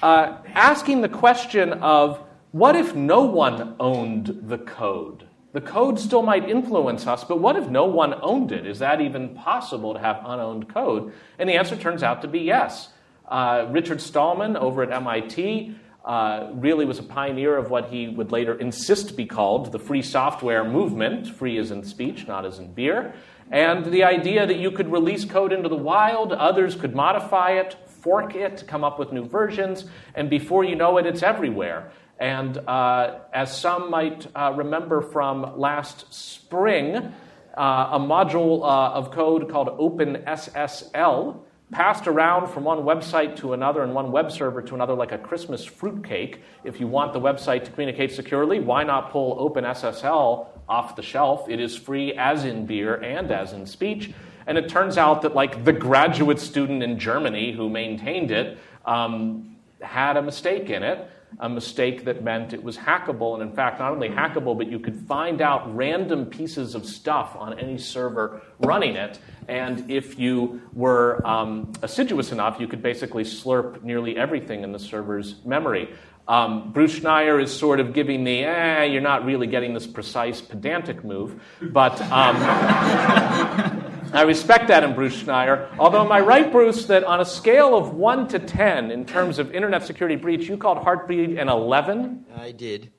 uh, 0.02 0.38
asking 0.54 1.02
the 1.02 1.10
question 1.10 1.74
of 1.74 2.20
what 2.52 2.76
if 2.76 2.96
no 2.96 3.22
one 3.22 3.76
owned 3.80 4.40
the 4.44 4.58
code? 4.58 5.28
The 5.54 5.62
code 5.62 6.00
still 6.00 6.24
might 6.24 6.50
influence 6.50 7.06
us, 7.06 7.24
but 7.24 7.40
what 7.40 7.56
if 7.56 7.68
no 7.68 7.86
one 7.86 8.16
owned 8.22 8.52
it? 8.52 8.66
Is 8.66 8.80
that 8.80 9.02
even 9.02 9.36
possible 9.36 9.94
to 9.94 10.00
have 10.00 10.18
unowned 10.26 10.68
code? 10.68 11.14
And 11.38 11.48
the 11.48 11.54
answer 11.54 11.76
turns 11.76 12.04
out 12.04 12.22
to 12.24 12.28
be 12.28 12.40
yes. 12.40 12.90
Uh, 13.28 13.68
Richard 13.70 14.02
Stallman 14.02 14.58
over 14.58 14.84
at 14.84 14.92
MIT 14.92 15.76
uh, 16.06 16.52
really 16.54 16.86
was 16.86 17.00
a 17.00 17.04
pioneer 17.04 17.58
of 17.58 17.70
what 17.70 17.90
he 17.90 18.08
would 18.08 18.32
later 18.32 18.58
insist 18.58 19.18
be 19.18 19.26
called 19.26 19.72
the 19.72 19.80
free 19.80 20.02
software 20.02 20.64
movement, 20.64 21.28
free 21.28 21.58
as 21.58 21.70
in 21.70 21.84
speech, 21.84 22.28
not 22.28 22.46
as 22.46 22.60
in 22.60 22.72
beer. 22.74 23.14
And 23.52 23.86
the 23.86 24.04
idea 24.04 24.46
that 24.46 24.58
you 24.58 24.72
could 24.72 24.92
release 24.92 25.24
code 25.24 25.54
into 25.54 25.70
the 25.70 25.78
wild, 25.78 26.34
others 26.34 26.76
could 26.76 26.94
modify 26.94 27.52
it, 27.52 27.76
fork 27.88 28.36
it, 28.36 28.64
come 28.68 28.84
up 28.84 29.00
with 29.00 29.12
new 29.12 29.26
versions, 29.26 29.86
and 30.16 30.30
before 30.30 30.64
you 30.64 30.76
know 30.76 30.98
it, 30.98 31.06
it's 31.06 31.24
everywhere. 31.24 31.92
And 32.20 32.58
uh, 32.58 33.20
as 33.34 33.58
some 33.58 33.90
might 33.90 34.28
uh, 34.36 34.54
remember 34.56 35.02
from 35.02 35.58
last 35.58 36.14
spring, 36.14 36.96
uh, 36.96 37.90
a 37.94 38.00
module 38.00 38.62
uh, 38.62 38.94
of 38.94 39.12
code 39.12 39.50
called 39.50 39.68
OpenSSL 39.80 41.40
passed 41.72 42.08
around 42.08 42.48
from 42.48 42.64
one 42.64 42.80
website 42.80 43.36
to 43.38 43.54
another 43.54 43.84
and 43.84 43.94
one 43.94 44.12
web 44.12 44.32
server 44.32 44.62
to 44.62 44.76
another 44.76 44.94
like 44.94 45.12
a 45.12 45.18
Christmas 45.18 45.66
fruitcake. 45.66 46.42
If 46.64 46.80
you 46.80 46.88
want 46.88 47.14
the 47.14 47.20
website 47.20 47.66
to 47.66 47.72
communicate 47.72 48.14
securely, 48.14 48.60
why 48.60 48.84
not 48.84 49.12
pull 49.12 49.50
OpenSSL 49.50 50.48
off 50.70 50.96
the 50.96 51.02
shelf? 51.02 51.50
It 51.50 51.60
is 51.60 51.76
free 51.76 52.14
as 52.14 52.46
in 52.46 52.66
beer 52.66 52.96
and 52.96 53.32
as 53.32 53.52
in 53.52 53.66
speech. 53.66 54.14
And 54.46 54.58
it 54.58 54.70
turns 54.70 54.98
out 54.98 55.22
that 55.24 55.36
like 55.36 55.66
the 55.66 55.74
graduate 55.74 56.40
student 56.40 56.82
in 56.84 56.98
Germany 56.98 57.52
who 57.52 57.70
maintained 57.70 58.32
it 58.32 58.58
um, 58.86 59.58
had 59.82 60.16
a 60.16 60.22
mistake 60.22 60.70
in 60.70 60.84
it 60.84 61.10
a 61.40 61.50
mistake 61.50 62.06
that 62.06 62.24
meant 62.24 62.54
it 62.54 62.64
was 62.64 62.78
hackable. 62.78 63.34
And 63.34 63.44
in 63.44 63.56
fact, 63.56 63.80
not 63.80 63.92
only 63.92 64.10
hackable, 64.10 64.58
but 64.58 64.68
you 64.68 64.80
could 64.80 64.96
find 65.08 65.42
out 65.42 65.76
random 65.76 66.26
pieces 66.26 66.74
of 66.74 66.86
stuff 66.86 67.36
on 67.36 67.60
any 67.60 67.78
server 67.78 68.42
running 68.60 68.96
it. 68.96 69.20
And 69.48 69.90
if 69.90 70.18
you 70.18 70.62
were 70.74 71.26
um, 71.26 71.72
assiduous 71.82 72.32
enough, 72.32 72.60
you 72.60 72.68
could 72.68 72.82
basically 72.82 73.24
slurp 73.24 73.84
nearly 73.84 74.18
everything 74.18 74.64
in 74.64 74.72
the 74.72 74.80
server's 74.80 75.36
memory. 75.46 75.90
Um, 76.28 76.74
Bruce 76.74 77.00
Schneier 77.00 77.42
is 77.42 77.58
sort 77.58 77.80
of 77.80 77.94
giving 77.94 78.26
the, 78.26 78.44
eh, 78.44 78.84
you're 78.84 79.02
not 79.02 79.24
really 79.24 79.48
getting 79.48 79.74
this 79.74 79.88
precise 79.88 80.42
pedantic 80.42 81.06
move. 81.06 81.42
But 81.62 82.02
um, 82.12 82.36
I 84.14 84.22
respect 84.22 84.68
that 84.70 84.84
in 84.84 84.96
Bruce 84.96 85.22
Schneier. 85.22 85.70
Although, 85.78 86.04
am 86.04 86.12
I 86.12 86.20
right, 86.20 86.52
Bruce, 86.52 86.86
that 86.86 87.04
on 87.04 87.20
a 87.20 87.26
scale 87.26 87.76
of 87.76 87.94
1 87.94 88.28
to 88.30 88.40
10 88.40 88.92
in 88.92 89.06
terms 89.06 89.40
of 89.40 89.54
internet 89.54 89.84
security 89.86 90.16
breach, 90.16 90.48
you 90.48 90.58
called 90.58 90.78
Heartbleed 90.78 91.40
an 91.40 91.50
11? 91.50 92.26
I 92.36 92.52
did. 92.52 92.92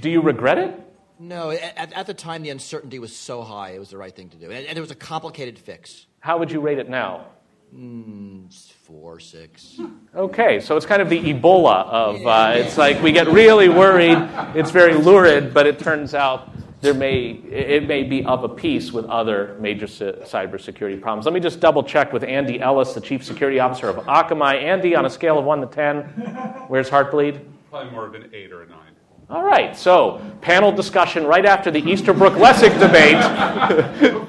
Do 0.00 0.10
you 0.10 0.20
regret 0.20 0.58
it? 0.58 0.80
No, 1.18 1.50
at, 1.50 1.92
at, 1.92 2.06
the 2.06 2.14
time 2.14 2.42
the 2.42 2.50
uncertainty 2.50 2.98
was 2.98 3.14
so 3.14 3.42
high, 3.42 3.70
it 3.70 3.78
was 3.78 3.90
the 3.90 3.96
right 3.96 4.14
thing 4.14 4.30
to 4.30 4.36
do. 4.36 4.50
And, 4.50 4.66
and 4.66 4.76
there 4.76 4.82
was 4.82 4.90
a 4.90 4.96
complicated 4.96 5.58
fix. 5.58 6.06
How 6.18 6.38
would 6.38 6.50
you 6.50 6.60
rate 6.60 6.78
it 6.78 6.88
now? 6.88 7.26
Mm, 7.74 8.52
four, 8.52 9.20
six. 9.20 9.80
Okay, 10.14 10.60
so 10.60 10.76
it's 10.76 10.86
kind 10.86 11.02
of 11.02 11.08
the 11.08 11.20
Ebola 11.20 11.86
of 11.86 12.26
uh, 12.26 12.52
it's 12.56 12.78
like 12.78 13.02
we 13.02 13.10
get 13.10 13.26
really 13.28 13.68
worried, 13.68 14.18
it's 14.54 14.70
very 14.70 14.94
lurid, 14.94 15.54
but 15.54 15.66
it 15.66 15.78
turns 15.78 16.14
out 16.14 16.50
there 16.84 16.94
may, 16.94 17.30
it 17.50 17.88
may 17.88 18.02
be 18.02 18.22
of 18.26 18.44
a 18.44 18.48
piece 18.48 18.92
with 18.92 19.06
other 19.06 19.56
major 19.58 19.86
cybersecurity 19.86 21.00
problems. 21.00 21.24
Let 21.24 21.32
me 21.32 21.40
just 21.40 21.58
double 21.58 21.82
check 21.82 22.12
with 22.12 22.22
Andy 22.22 22.60
Ellis, 22.60 22.92
the 22.92 23.00
Chief 23.00 23.24
Security 23.24 23.58
Officer 23.58 23.88
of 23.88 23.96
Akamai. 24.04 24.62
Andy, 24.62 24.94
on 24.94 25.06
a 25.06 25.10
scale 25.10 25.38
of 25.38 25.46
1 25.46 25.62
to 25.62 25.66
10, 25.66 26.02
where's 26.68 26.90
Heartbleed? 26.90 27.40
Probably 27.70 27.90
more 27.90 28.06
of 28.06 28.14
an 28.14 28.28
8 28.34 28.52
or 28.52 28.62
a 28.62 28.66
9. 28.68 28.78
All 29.30 29.42
right, 29.42 29.74
so 29.74 30.20
panel 30.42 30.70
discussion 30.70 31.24
right 31.24 31.46
after 31.46 31.70
the 31.70 31.80
Easterbrook 31.80 32.34
Lessig 32.34 32.78
debate. 32.78 33.16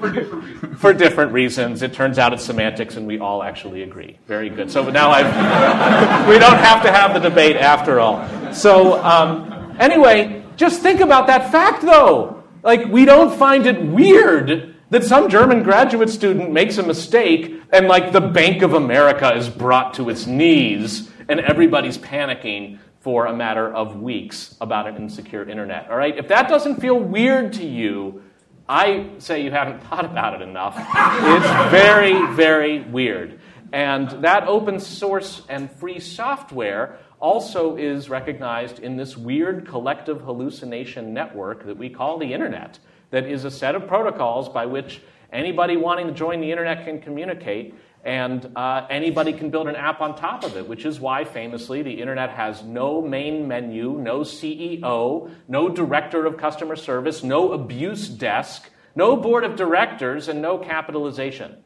For 0.00 0.10
different 0.10 0.42
reasons. 0.42 0.80
For 0.80 0.92
different 0.94 1.32
reasons. 1.32 1.82
It 1.82 1.92
turns 1.92 2.18
out 2.18 2.32
it's 2.32 2.42
semantics, 2.42 2.96
and 2.96 3.06
we 3.06 3.18
all 3.18 3.42
actually 3.42 3.82
agree. 3.82 4.18
Very 4.26 4.48
good. 4.48 4.70
So 4.70 4.88
now 4.88 5.10
I've, 5.10 5.26
we 6.28 6.38
don't 6.38 6.56
have 6.56 6.82
to 6.84 6.90
have 6.90 7.12
the 7.12 7.20
debate 7.20 7.56
after 7.56 8.00
all. 8.00 8.26
So, 8.54 9.04
um, 9.04 9.76
anyway, 9.78 10.42
just 10.56 10.80
think 10.80 11.00
about 11.00 11.26
that 11.26 11.52
fact, 11.52 11.82
though. 11.82 12.35
Like, 12.66 12.86
we 12.88 13.04
don't 13.04 13.32
find 13.38 13.64
it 13.64 13.80
weird 13.80 14.74
that 14.90 15.04
some 15.04 15.28
German 15.28 15.62
graduate 15.62 16.10
student 16.10 16.50
makes 16.50 16.78
a 16.78 16.82
mistake 16.82 17.62
and, 17.72 17.86
like, 17.86 18.10
the 18.10 18.20
Bank 18.20 18.62
of 18.62 18.74
America 18.74 19.32
is 19.36 19.48
brought 19.48 19.94
to 19.94 20.10
its 20.10 20.26
knees 20.26 21.08
and 21.28 21.38
everybody's 21.38 21.96
panicking 21.96 22.80
for 22.98 23.26
a 23.26 23.32
matter 23.32 23.72
of 23.72 24.00
weeks 24.00 24.56
about 24.60 24.88
an 24.88 24.96
insecure 24.96 25.48
internet. 25.48 25.88
All 25.88 25.96
right? 25.96 26.18
If 26.18 26.26
that 26.26 26.48
doesn't 26.48 26.80
feel 26.80 26.98
weird 26.98 27.52
to 27.52 27.64
you, 27.64 28.24
I 28.68 29.10
say 29.18 29.44
you 29.44 29.52
haven't 29.52 29.84
thought 29.84 30.04
about 30.04 30.34
it 30.34 30.42
enough. 30.42 30.74
it's 30.76 31.70
very, 31.70 32.34
very 32.34 32.80
weird. 32.80 33.38
And 33.72 34.10
that 34.24 34.48
open 34.48 34.80
source 34.80 35.42
and 35.48 35.70
free 35.70 36.00
software 36.00 36.98
also 37.20 37.76
is 37.76 38.08
recognized 38.08 38.78
in 38.80 38.96
this 38.96 39.16
weird 39.16 39.66
collective 39.66 40.20
hallucination 40.20 41.14
network 41.14 41.64
that 41.66 41.76
we 41.76 41.88
call 41.88 42.18
the 42.18 42.32
internet, 42.32 42.78
that 43.10 43.26
is 43.26 43.44
a 43.44 43.50
set 43.50 43.74
of 43.74 43.86
protocols 43.86 44.48
by 44.48 44.66
which 44.66 45.02
anybody 45.32 45.76
wanting 45.76 46.06
to 46.06 46.12
join 46.12 46.40
the 46.40 46.50
internet 46.50 46.84
can 46.84 47.00
communicate 47.00 47.74
and 48.06 48.52
uh, 48.54 48.86
anybody 48.88 49.32
can 49.32 49.50
build 49.50 49.66
an 49.66 49.74
app 49.74 50.00
on 50.00 50.14
top 50.14 50.44
of 50.44 50.56
it, 50.56 50.68
which 50.68 50.84
is 50.84 51.00
why 51.00 51.24
famously 51.24 51.82
the 51.82 51.90
internet 51.90 52.30
has 52.30 52.62
no 52.62 53.02
main 53.02 53.48
menu, 53.48 53.98
no 53.98 54.20
CEO, 54.20 55.28
no 55.48 55.68
director 55.68 56.24
of 56.24 56.36
customer 56.36 56.76
service, 56.76 57.24
no 57.24 57.52
abuse 57.52 58.08
desk, 58.08 58.70
no 58.94 59.16
board 59.16 59.42
of 59.42 59.56
directors, 59.56 60.28
and 60.28 60.40
no 60.40 60.56
capitalization. 60.56 61.56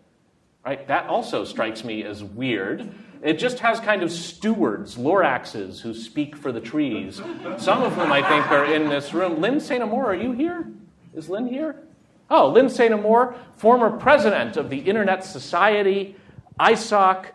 Right? 0.64 0.87
That 0.88 1.09
also 1.09 1.45
strikes 1.45 1.85
me 1.85 2.04
as 2.04 2.25
weird. 2.25 2.90
It 3.22 3.34
just 3.34 3.58
has 3.58 3.80
kind 3.80 4.02
of 4.02 4.10
stewards, 4.10 4.96
Loraxes, 4.96 5.80
who 5.80 5.92
speak 5.92 6.36
for 6.36 6.52
the 6.52 6.60
trees. 6.60 7.20
Some 7.58 7.82
of 7.82 7.94
whom 7.94 8.10
I 8.10 8.26
think 8.26 8.50
are 8.50 8.64
in 8.64 8.88
this 8.88 9.12
room. 9.12 9.40
Lynn 9.40 9.60
St. 9.60 9.82
Amour, 9.82 10.06
are 10.06 10.14
you 10.14 10.32
here? 10.32 10.70
Is 11.14 11.28
Lynn 11.28 11.46
here? 11.46 11.76
Oh, 12.30 12.48
Lynn 12.48 12.70
St. 12.70 12.94
Amour, 12.94 13.34
former 13.56 13.90
president 13.90 14.56
of 14.56 14.70
the 14.70 14.78
Internet 14.78 15.24
Society, 15.24 16.16
ISOC. 16.58 17.26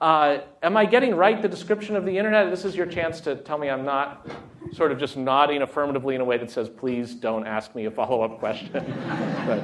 Uh, 0.00 0.38
am 0.62 0.76
I 0.76 0.84
getting 0.84 1.14
right 1.14 1.40
the 1.40 1.48
description 1.48 1.96
of 1.96 2.04
the 2.04 2.18
internet? 2.18 2.50
This 2.50 2.64
is 2.64 2.74
your 2.74 2.86
chance 2.86 3.20
to 3.20 3.36
tell 3.36 3.56
me 3.56 3.70
I'm 3.70 3.84
not 3.84 4.28
sort 4.72 4.90
of 4.90 4.98
just 4.98 5.16
nodding 5.16 5.62
affirmatively 5.62 6.14
in 6.14 6.20
a 6.20 6.24
way 6.24 6.38
that 6.38 6.50
says, 6.50 6.68
please 6.68 7.14
don't 7.14 7.46
ask 7.46 7.74
me 7.74 7.86
a 7.86 7.90
follow 7.90 8.22
up 8.22 8.38
question. 8.38 8.72
but, 9.46 9.62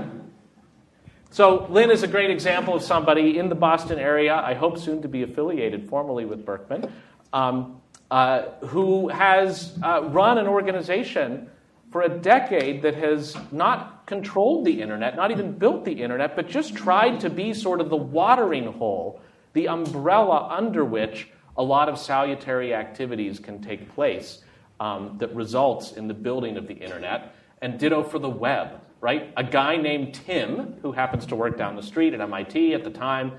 so, 1.31 1.67
Lynn 1.69 1.91
is 1.91 2.03
a 2.03 2.07
great 2.07 2.31
example 2.31 2.75
of 2.75 2.83
somebody 2.83 3.39
in 3.39 3.49
the 3.49 3.55
Boston 3.55 3.99
area, 3.99 4.35
I 4.35 4.55
hope 4.55 4.79
soon 4.79 5.03
to 5.03 5.09
be 5.09 5.23
affiliated 5.23 5.89
formally 5.89 6.25
with 6.25 6.45
Berkman, 6.45 6.91
um, 7.33 7.81
uh, 8.11 8.43
who 8.67 9.09
has 9.09 9.79
uh, 9.83 10.05
run 10.05 10.39
an 10.39 10.47
organization 10.47 11.51
for 11.91 12.03
a 12.03 12.09
decade 12.09 12.83
that 12.83 12.95
has 12.95 13.37
not 13.53 14.07
controlled 14.07 14.65
the 14.65 14.81
internet, 14.81 15.17
not 15.17 15.31
even 15.31 15.53
built 15.53 15.85
the 15.85 15.93
internet, 15.93 16.35
but 16.35 16.49
just 16.49 16.75
tried 16.75 17.21
to 17.21 17.31
be 17.31 17.53
sort 17.53 17.81
of 17.81 17.91
the 17.91 17.97
watering 17.97 18.73
hole, 18.73 19.21
the 19.53 19.69
umbrella 19.69 20.49
under 20.51 20.85
which 20.85 21.29
a 21.57 21.63
lot 21.63 21.89
of 21.89 21.99
salutary 21.99 22.75
activities 22.75 23.39
can 23.39 23.61
take 23.61 23.93
place 23.95 24.43
um, 24.81 25.17
that 25.19 25.35
results 25.35 25.93
in 25.93 26.09
the 26.09 26.15
building 26.15 26.57
of 26.57 26.67
the 26.67 26.75
internet. 26.75 27.35
And 27.61 27.79
ditto 27.79 28.03
for 28.05 28.19
the 28.19 28.31
web, 28.31 28.81
right? 29.01 29.33
A 29.37 29.45
guy 29.45 29.77
named 29.77 30.15
Tim, 30.15 30.75
who 30.83 30.93
happens 30.93 31.27
to 31.27 31.37
work 31.37 31.57
down 31.57 31.77
the 31.77 31.83
street 31.83 32.15
at 32.15 32.21
MIT 32.21 32.75
at 32.75 32.85
the 32.85 32.91
time, 32.91 33.33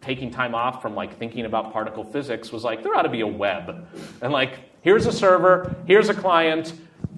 taking 0.00 0.30
time 0.30 0.54
off 0.54 0.82
from 0.82 0.94
like 0.94 1.18
thinking 1.18 1.44
about 1.44 1.72
particle 1.72 2.04
physics, 2.04 2.52
was 2.52 2.64
like, 2.64 2.82
there 2.82 2.94
ought 2.94 3.02
to 3.02 3.08
be 3.08 3.20
a 3.20 3.26
web. 3.26 3.86
And 4.22 4.32
like, 4.32 4.58
here's 4.82 5.06
a 5.06 5.12
server, 5.12 5.74
here's 5.86 6.08
a 6.08 6.14
client 6.14 6.72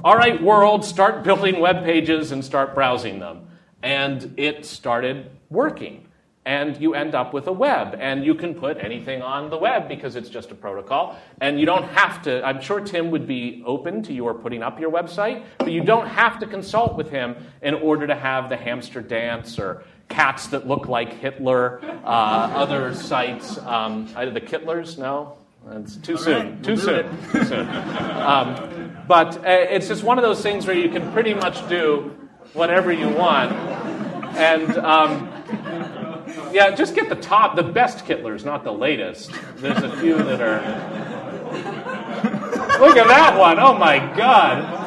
all 0.05 0.17
right, 0.17 0.43
world, 0.43 0.85
start 0.85 1.23
building 1.23 1.61
web 1.61 1.85
pages 1.85 2.33
and 2.33 2.45
start 2.45 2.75
browsing 2.75 3.21
them. 3.21 3.47
And 3.85 4.35
it 4.37 4.67
started 4.67 5.31
working. 5.49 6.09
And 6.45 6.77
you 6.81 6.95
end 6.95 7.15
up 7.15 7.33
with 7.33 7.47
a 7.47 7.53
web. 7.53 7.97
And 8.01 8.25
you 8.25 8.35
can 8.35 8.55
put 8.55 8.79
anything 8.79 9.23
on 9.23 9.49
the 9.49 9.57
web 9.57 9.89
because 9.89 10.17
it's 10.17 10.29
just 10.29 10.51
a 10.51 10.55
protocol. 10.55 11.17
And 11.41 11.61
you 11.61 11.67
don't 11.67 11.85
have 11.85 12.23
to, 12.23 12.45
I'm 12.45 12.61
sure 12.61 12.81
Tim 12.81 13.11
would 13.13 13.27
be 13.27 13.63
open 13.65 14.03
to 14.05 14.13
your 14.13 14.35
putting 14.35 14.63
up 14.63 14.81
your 14.81 14.91
website, 14.91 15.45
but 15.59 15.71
you 15.71 15.83
don't 15.83 16.09
have 16.09 16.41
to 16.41 16.47
consult 16.47 16.97
with 16.97 17.11
him 17.11 17.37
in 17.63 17.75
order 17.75 18.07
to 18.09 18.15
have 18.15 18.49
the 18.49 18.57
hamster 18.57 19.01
dance 19.01 19.59
or 19.59 19.85
cats 20.09 20.49
that 20.49 20.67
look 20.67 20.89
like 20.89 21.13
Hitler, 21.15 21.81
uh, 22.05 22.07
other 22.07 22.93
sites. 22.95 23.59
Um, 23.59 24.07
the 24.07 24.41
Kittlers, 24.41 24.99
no? 24.99 25.39
It's 25.71 25.97
too 25.97 26.17
soon. 26.17 26.61
Too 26.63 26.77
soon. 26.77 27.09
Too 27.31 27.45
soon. 27.45 27.69
Um, 27.69 29.05
but 29.07 29.39
uh, 29.39 29.43
it's 29.47 29.89
just 29.89 30.03
one 30.03 30.19
of 30.19 30.25
those 30.25 30.43
things 30.43 30.67
where 30.67 30.77
you 30.77 30.89
can 30.89 31.13
pretty 31.13 31.35
much 31.35 31.67
do 31.69 32.17
whatever 32.53 32.93
you 32.93 33.09
want. 33.09 33.53
And 34.37 34.77
um, 34.79 35.29
yeah, 36.53 36.75
just 36.75 36.95
get 36.95 37.09
the 37.09 37.17
top, 37.17 37.57
the 37.57 37.63
best 37.63 38.05
Kittlers, 38.05 38.45
not 38.45 38.65
the 38.65 38.73
latest. 38.73 39.33
There's 39.57 39.83
a 39.83 39.97
few 39.99 40.17
that 40.19 40.41
are. 40.41 40.61
Look 42.79 42.97
at 42.97 43.07
that 43.09 43.39
one. 43.39 43.59
Oh 43.59 43.77
my 43.77 43.99
God. 44.17 44.81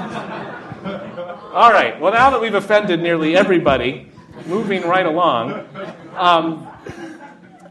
All 1.53 1.71
right. 1.71 1.99
Well, 1.99 2.13
now 2.13 2.29
that 2.31 2.41
we've 2.41 2.53
offended 2.53 3.01
nearly 3.01 3.35
everybody, 3.37 4.11
moving 4.45 4.83
right 4.83 5.05
along. 5.05 5.67
Um, 6.15 6.67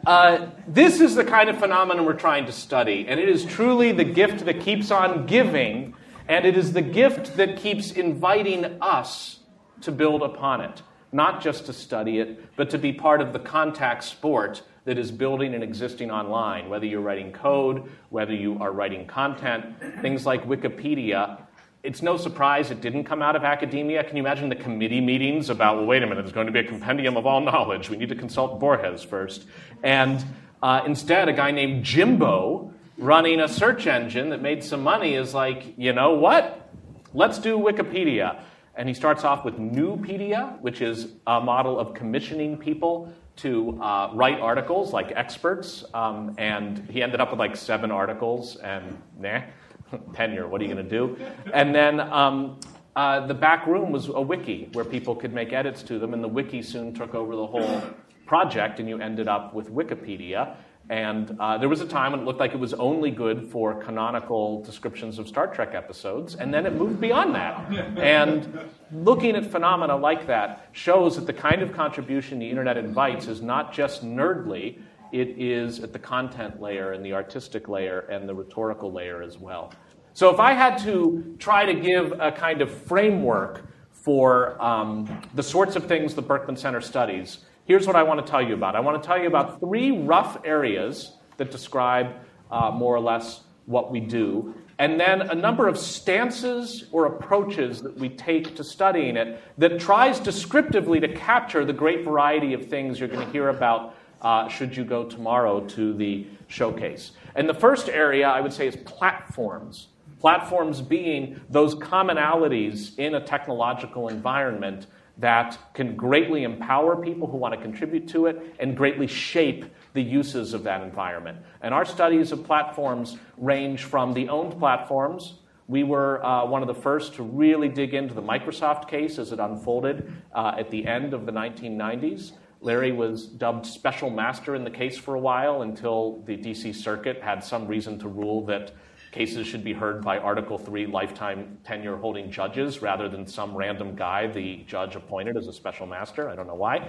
uh, 0.06 0.46
this 0.68 1.00
is 1.00 1.14
the 1.14 1.24
kind 1.24 1.48
of 1.48 1.58
phenomenon 1.58 2.04
we're 2.04 2.12
trying 2.14 2.46
to 2.46 2.52
study, 2.52 3.06
and 3.08 3.18
it 3.18 3.28
is 3.28 3.44
truly 3.44 3.92
the 3.92 4.04
gift 4.04 4.44
that 4.44 4.60
keeps 4.60 4.90
on 4.90 5.26
giving, 5.26 5.94
and 6.28 6.44
it 6.44 6.56
is 6.56 6.72
the 6.72 6.82
gift 6.82 7.36
that 7.36 7.56
keeps 7.56 7.90
inviting 7.90 8.64
us 8.82 9.38
to 9.80 9.92
build 9.92 10.22
upon 10.22 10.60
it. 10.60 10.82
Not 11.14 11.40
just 11.40 11.64
to 11.66 11.72
study 11.72 12.18
it, 12.18 12.56
but 12.56 12.68
to 12.70 12.78
be 12.78 12.92
part 12.92 13.22
of 13.22 13.32
the 13.32 13.38
contact 13.38 14.04
sport 14.04 14.62
that 14.84 14.98
is 14.98 15.10
building 15.10 15.54
and 15.54 15.64
existing 15.64 16.10
online, 16.10 16.68
whether 16.68 16.84
you're 16.84 17.00
writing 17.00 17.32
code, 17.32 17.88
whether 18.10 18.34
you 18.34 18.58
are 18.60 18.72
writing 18.72 19.06
content, 19.06 19.64
things 20.02 20.26
like 20.26 20.44
Wikipedia 20.46 21.38
it's 21.84 22.00
no 22.00 22.16
surprise 22.16 22.70
it 22.70 22.80
didn't 22.80 23.04
come 23.04 23.20
out 23.20 23.36
of 23.36 23.44
academia. 23.44 24.02
Can 24.02 24.16
you 24.16 24.22
imagine 24.22 24.48
the 24.48 24.56
committee 24.56 25.02
meetings 25.02 25.50
about, 25.50 25.76
well, 25.76 25.84
wait 25.84 26.02
a 26.02 26.06
minute, 26.06 26.22
there's 26.22 26.32
going 26.32 26.46
to 26.46 26.52
be 26.52 26.60
a 26.60 26.64
compendium 26.64 27.16
of 27.18 27.26
all 27.26 27.42
knowledge. 27.42 27.90
We 27.90 27.98
need 27.98 28.08
to 28.08 28.14
consult 28.14 28.58
Borges 28.58 29.02
first. 29.02 29.44
And 29.82 30.24
uh, 30.62 30.80
instead, 30.86 31.28
a 31.28 31.34
guy 31.34 31.50
named 31.50 31.84
Jimbo 31.84 32.72
running 32.96 33.38
a 33.38 33.48
search 33.48 33.86
engine 33.86 34.30
that 34.30 34.40
made 34.40 34.64
some 34.64 34.82
money 34.82 35.14
is 35.14 35.34
like, 35.34 35.74
you 35.76 35.92
know 35.92 36.14
what? 36.14 36.70
Let's 37.12 37.38
do 37.38 37.58
Wikipedia. 37.58 38.40
And 38.76 38.88
he 38.88 38.94
starts 38.94 39.24
off 39.24 39.44
with 39.44 39.58
Nupedia, 39.58 40.60
which 40.60 40.80
is 40.80 41.12
a 41.26 41.40
model 41.40 41.78
of 41.78 41.94
commissioning 41.94 42.56
people 42.56 43.12
to 43.36 43.80
uh, 43.80 44.10
write 44.14 44.40
articles 44.40 44.92
like 44.92 45.12
experts. 45.14 45.84
Um, 45.94 46.34
and 46.38 46.78
he 46.90 47.02
ended 47.02 47.20
up 47.20 47.30
with 47.30 47.38
like 47.38 47.56
seven 47.56 47.90
articles, 47.90 48.56
and 48.56 49.00
nah 49.18 49.42
tenure, 50.14 50.48
what 50.48 50.60
are 50.60 50.64
you 50.64 50.72
going 50.72 50.84
to 50.84 50.90
do? 50.90 51.16
And 51.52 51.74
then 51.74 52.00
um, 52.00 52.58
uh, 52.96 53.26
the 53.26 53.34
back 53.34 53.66
room 53.66 53.92
was 53.92 54.08
a 54.08 54.20
wiki 54.20 54.68
where 54.72 54.84
people 54.84 55.14
could 55.14 55.32
make 55.32 55.52
edits 55.52 55.82
to 55.84 55.98
them, 55.98 56.14
and 56.14 56.22
the 56.22 56.28
wiki 56.28 56.62
soon 56.62 56.94
took 56.94 57.14
over 57.14 57.36
the 57.36 57.46
whole 57.46 57.82
project, 58.26 58.80
and 58.80 58.88
you 58.88 58.98
ended 59.00 59.28
up 59.28 59.54
with 59.54 59.70
Wikipedia. 59.70 60.56
And 60.90 61.36
uh, 61.40 61.56
there 61.56 61.68
was 61.68 61.80
a 61.80 61.86
time 61.86 62.12
when 62.12 62.20
it 62.20 62.24
looked 62.24 62.40
like 62.40 62.52
it 62.52 62.58
was 62.58 62.74
only 62.74 63.10
good 63.10 63.46
for 63.50 63.74
canonical 63.82 64.62
descriptions 64.62 65.18
of 65.18 65.26
Star 65.26 65.46
Trek 65.46 65.74
episodes, 65.74 66.34
and 66.34 66.52
then 66.52 66.66
it 66.66 66.74
moved 66.74 67.00
beyond 67.00 67.34
that. 67.34 67.98
And 67.98 68.70
looking 68.92 69.34
at 69.34 69.50
phenomena 69.50 69.96
like 69.96 70.26
that 70.26 70.68
shows 70.72 71.16
that 71.16 71.26
the 71.26 71.32
kind 71.32 71.62
of 71.62 71.72
contribution 71.72 72.38
the 72.38 72.48
internet 72.48 72.76
invites 72.76 73.28
is 73.28 73.40
not 73.40 73.72
just 73.72 74.04
nerdly, 74.04 74.78
it 75.10 75.28
is 75.38 75.80
at 75.80 75.92
the 75.92 75.98
content 75.98 76.60
layer 76.60 76.92
and 76.92 77.04
the 77.04 77.14
artistic 77.14 77.68
layer 77.68 78.00
and 78.00 78.28
the 78.28 78.34
rhetorical 78.34 78.92
layer 78.92 79.22
as 79.22 79.38
well. 79.38 79.72
So 80.12 80.28
if 80.32 80.38
I 80.38 80.52
had 80.52 80.76
to 80.78 81.34
try 81.38 81.64
to 81.64 81.74
give 81.74 82.12
a 82.20 82.30
kind 82.30 82.60
of 82.60 82.70
framework 82.70 83.66
for 83.90 84.62
um, 84.62 85.22
the 85.34 85.42
sorts 85.42 85.76
of 85.76 85.86
things 85.86 86.14
the 86.14 86.22
Berkman 86.22 86.56
Center 86.56 86.80
studies, 86.80 87.38
here's 87.64 87.86
what 87.86 87.96
I 87.96 88.02
want 88.02 88.24
to 88.24 88.30
tell 88.30 88.42
you 88.42 88.54
about. 88.54 88.76
I 88.76 88.80
want 88.80 89.02
to 89.02 89.06
tell 89.06 89.18
you 89.20 89.26
about 89.26 89.60
three 89.60 89.90
rough 89.90 90.38
areas 90.44 91.14
that 91.36 91.50
describe 91.50 92.14
uh, 92.50 92.70
more 92.70 92.94
or 92.94 93.00
less 93.00 93.42
what 93.66 93.90
we 93.90 94.00
do, 94.00 94.54
and 94.78 94.98
then 94.98 95.22
a 95.22 95.34
number 95.34 95.68
of 95.68 95.78
stances 95.78 96.84
or 96.90 97.06
approaches 97.06 97.80
that 97.82 97.96
we 97.96 98.08
take 98.08 98.56
to 98.56 98.64
studying 98.64 99.16
it 99.16 99.40
that 99.56 99.78
tries 99.78 100.18
descriptively 100.18 101.00
to 101.00 101.08
capture 101.08 101.64
the 101.64 101.72
great 101.72 102.04
variety 102.04 102.54
of 102.54 102.66
things 102.66 102.98
you're 102.98 103.08
going 103.08 103.24
to 103.24 103.32
hear 103.32 103.48
about 103.48 103.94
uh, 104.22 104.48
should 104.48 104.76
you 104.76 104.84
go 104.84 105.04
tomorrow 105.04 105.60
to 105.60 105.94
the 105.94 106.26
showcase. 106.48 107.12
And 107.36 107.48
the 107.48 107.54
first 107.54 107.88
area 107.88 108.26
I 108.26 108.40
would 108.40 108.52
say 108.52 108.66
is 108.66 108.76
platforms. 108.76 109.88
Platforms 110.18 110.80
being 110.80 111.40
those 111.50 111.74
commonalities 111.74 112.98
in 112.98 113.14
a 113.14 113.20
technological 113.20 114.08
environment 114.08 114.86
that 115.18 115.58
can 115.74 115.96
greatly 115.96 116.42
empower 116.42 116.96
people 116.96 117.28
who 117.28 117.36
want 117.36 117.54
to 117.54 117.60
contribute 117.60 118.08
to 118.08 118.26
it 118.26 118.56
and 118.58 118.76
greatly 118.76 119.06
shape 119.06 119.64
the 119.92 120.02
uses 120.02 120.54
of 120.54 120.64
that 120.64 120.82
environment. 120.82 121.38
And 121.62 121.72
our 121.72 121.84
studies 121.84 122.32
of 122.32 122.44
platforms 122.44 123.16
range 123.36 123.84
from 123.84 124.12
the 124.12 124.28
owned 124.28 124.58
platforms. 124.58 125.34
We 125.68 125.84
were 125.84 126.24
uh, 126.24 126.44
one 126.46 126.62
of 126.62 126.68
the 126.68 126.74
first 126.74 127.14
to 127.14 127.22
really 127.22 127.68
dig 127.68 127.94
into 127.94 128.12
the 128.12 128.22
Microsoft 128.22 128.88
case 128.88 129.18
as 129.18 129.32
it 129.32 129.38
unfolded 129.38 130.12
uh, 130.34 130.56
at 130.58 130.70
the 130.70 130.86
end 130.86 131.14
of 131.14 131.26
the 131.26 131.32
1990s. 131.32 132.32
Larry 132.60 132.92
was 132.92 133.26
dubbed 133.26 133.66
special 133.66 134.10
master 134.10 134.54
in 134.54 134.64
the 134.64 134.70
case 134.70 134.96
for 134.98 135.14
a 135.14 135.20
while 135.20 135.62
until 135.62 136.22
the 136.26 136.36
DC 136.36 136.74
Circuit 136.74 137.22
had 137.22 137.44
some 137.44 137.66
reason 137.66 137.98
to 137.98 138.08
rule 138.08 138.44
that 138.46 138.72
cases 139.14 139.46
should 139.46 139.62
be 139.62 139.72
heard 139.72 140.04
by 140.04 140.18
Article 140.18 140.58
3 140.58 140.86
lifetime 140.86 141.56
tenure 141.62 141.96
holding 141.96 142.32
judges 142.32 142.82
rather 142.82 143.08
than 143.08 143.24
some 143.24 143.56
random 143.56 143.94
guy 143.94 144.26
the 144.26 144.64
judge 144.66 144.96
appointed 144.96 145.36
as 145.36 145.46
a 145.46 145.52
special 145.52 145.86
master. 145.86 146.28
I 146.28 146.34
don't 146.34 146.48
know 146.48 146.56
why. 146.56 146.88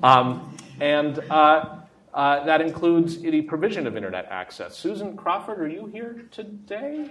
Um, 0.00 0.56
and 0.80 1.18
uh, 1.30 1.78
uh, 2.14 2.44
that 2.44 2.60
includes 2.60 3.20
the 3.20 3.42
provision 3.42 3.88
of 3.88 3.96
internet 3.96 4.26
access. 4.30 4.76
Susan 4.76 5.16
Crawford, 5.16 5.58
are 5.60 5.66
you 5.66 5.86
here 5.86 6.26
today? 6.30 7.10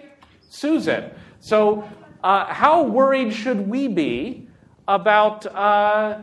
Susan. 0.49 1.11
So, 1.41 1.83
uh, 2.23 2.45
how 2.45 2.83
worried 2.83 3.33
should 3.33 3.67
we 3.67 3.89
be 3.89 4.47
about 4.87 5.45
uh, 5.47 6.21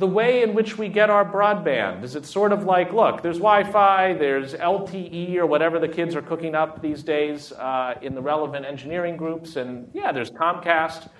the 0.00 0.06
way 0.06 0.42
in 0.42 0.54
which 0.54 0.78
we 0.78 0.88
get 0.88 1.10
our 1.10 1.24
broadband? 1.24 2.02
Is 2.02 2.16
it 2.16 2.24
sort 2.24 2.52
of 2.52 2.64
like, 2.64 2.92
look, 2.92 3.22
there's 3.22 3.36
Wi 3.36 3.64
Fi, 3.70 4.14
there's 4.14 4.54
LTE, 4.54 5.36
or 5.36 5.44
whatever 5.44 5.78
the 5.78 5.88
kids 5.88 6.16
are 6.16 6.22
cooking 6.22 6.54
up 6.54 6.80
these 6.80 7.02
days 7.02 7.52
uh, 7.52 7.94
in 8.00 8.14
the 8.14 8.22
relevant 8.22 8.64
engineering 8.64 9.18
groups, 9.18 9.56
and 9.56 9.90
yeah, 9.92 10.10
there's 10.10 10.30
Comcast. 10.30 11.10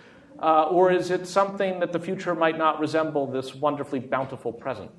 Uh, 0.43 0.63
or 0.71 0.91
is 0.91 1.11
it 1.11 1.27
something 1.27 1.79
that 1.81 1.93
the 1.93 1.99
future 2.01 2.35
might 2.35 2.57
not 2.57 2.81
resemble 2.81 3.27
this 3.27 3.55
wonderfully 3.55 4.01
bountiful 4.01 4.51
present? 4.51 4.91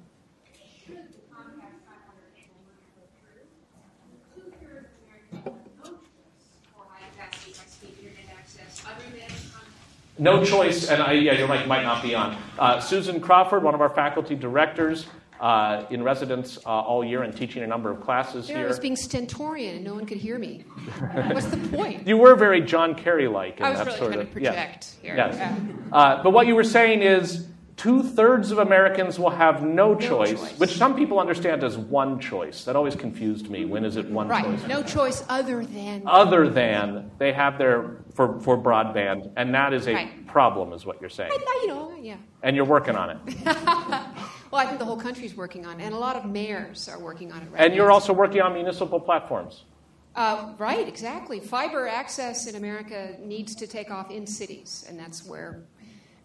No 10.17 10.43
choice, 10.43 10.89
and 10.89 11.01
I, 11.01 11.13
yeah, 11.13 11.33
your 11.33 11.47
mic 11.47 11.67
might 11.67 11.83
not 11.83 12.03
be 12.03 12.15
on. 12.15 12.37
Uh, 12.59 12.79
Susan 12.79 13.19
Crawford, 13.19 13.63
one 13.63 13.73
of 13.73 13.81
our 13.81 13.89
faculty 13.89 14.35
directors, 14.35 15.05
uh, 15.41 15.85
in 15.89 16.03
residence 16.03 16.59
uh, 16.65 16.69
all 16.69 17.03
year 17.03 17.23
and 17.23 17.35
teaching 17.35 17.63
a 17.63 17.67
number 17.67 17.89
of 17.89 17.99
classes 17.99 18.47
yeah, 18.47 18.57
here. 18.57 18.65
I 18.65 18.67
was 18.67 18.79
being 18.79 18.95
stentorian 18.95 19.77
and 19.77 19.83
no 19.83 19.95
one 19.95 20.05
could 20.05 20.17
hear 20.17 20.37
me. 20.37 20.63
What's 21.31 21.47
the 21.47 21.57
point? 21.75 22.07
You 22.07 22.17
were 22.17 22.35
very 22.35 22.61
John 22.61 22.93
Kerry 22.93 23.27
like. 23.27 23.59
I 23.59 23.71
was 23.71 23.79
that 23.79 23.87
really 23.87 23.97
sort 23.97 24.13
trying 24.13 24.21
of, 24.21 24.27
to 24.27 24.33
project 24.33 24.95
yeah. 25.01 25.07
here. 25.07 25.15
Yes. 25.17 25.35
Yeah. 25.37 25.97
Uh, 25.97 26.23
but 26.23 26.29
what 26.29 26.45
you 26.45 26.55
were 26.55 26.63
saying 26.63 27.01
is 27.01 27.47
two 27.81 28.03
thirds 28.03 28.51
of 28.51 28.59
Americans 28.59 29.17
will 29.17 29.31
have 29.31 29.63
no, 29.63 29.95
choice, 29.95 30.39
choice. 30.39 30.59
which 30.59 30.77
some 30.77 30.95
people 30.95 31.19
understand 31.19 31.63
as 31.63 31.75
one 31.79 32.19
choice. 32.19 32.63
That 32.65 32.75
always 32.75 32.95
confused 32.95 33.49
me. 33.49 33.65
When 33.65 33.83
is 33.83 33.95
it 33.95 34.05
one 34.05 34.27
Right. 34.27 34.45
choice? 34.45 34.67
No 34.67 34.83
choice 34.83 35.25
other 35.29 35.65
than. 35.65 36.03
Other 36.05 36.47
than 36.47 37.09
they 37.17 37.33
have 37.33 37.57
their 37.57 37.97
for, 38.13 38.39
for 38.41 38.55
broadband, 38.55 39.31
and 39.35 39.55
that 39.55 39.73
is 39.73 39.87
a 39.87 39.93
Right. 39.95 40.27
problem, 40.27 40.73
is 40.73 40.85
what 40.85 41.01
you're 41.01 41.09
saying. 41.09 41.31
I, 41.33 41.59
you 41.63 41.67
know, 41.69 41.91
yeah. 41.99 42.17
And 42.43 42.55
you're 42.55 42.65
working 42.65 42.95
on 42.95 43.09
it. 43.09 43.17
Well, 44.51 44.59
I 44.61 44.65
think 44.65 44.79
the 44.79 44.85
whole 44.85 44.97
country's 44.97 45.33
working 45.33 45.65
on 45.65 45.79
it, 45.79 45.85
and 45.85 45.93
a 45.95 45.97
lot 45.97 46.17
of 46.17 46.25
mayors 46.25 46.89
are 46.89 46.99
working 46.99 47.31
on 47.31 47.41
it 47.41 47.47
right 47.53 47.61
And 47.61 47.71
now. 47.71 47.77
you're 47.77 47.89
also 47.91 48.11
working 48.11 48.41
on 48.41 48.53
municipal 48.53 48.99
platforms. 48.99 49.63
Uh, 50.13 50.51
right, 50.57 50.85
exactly. 50.89 51.39
Fiber 51.39 51.87
access 51.87 52.47
in 52.47 52.55
America 52.55 53.15
needs 53.23 53.55
to 53.55 53.65
take 53.65 53.89
off 53.91 54.11
in 54.11 54.27
cities, 54.27 54.85
and 54.89 54.99
that's 54.99 55.25
where 55.25 55.61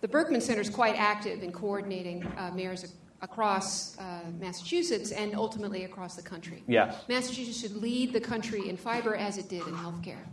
the 0.07 0.13
Berkman 0.13 0.41
Center 0.41 0.61
is 0.61 0.71
quite 0.71 0.95
active 0.97 1.43
in 1.43 1.51
coordinating 1.51 2.25
uh, 2.39 2.53
mayors 2.55 2.85
ac- 2.85 2.93
across 3.23 3.99
uh, 3.99 4.21
Massachusetts 4.39 5.11
and 5.11 5.35
ultimately 5.35 5.83
across 5.83 6.15
the 6.15 6.23
country. 6.23 6.63
Yes. 6.69 6.95
Massachusetts 7.09 7.61
should 7.61 7.75
lead 7.75 8.13
the 8.13 8.21
country 8.21 8.69
in 8.69 8.77
fiber 8.77 9.17
as 9.17 9.37
it 9.37 9.49
did 9.49 9.67
in 9.67 9.75
healthcare. 9.75 10.25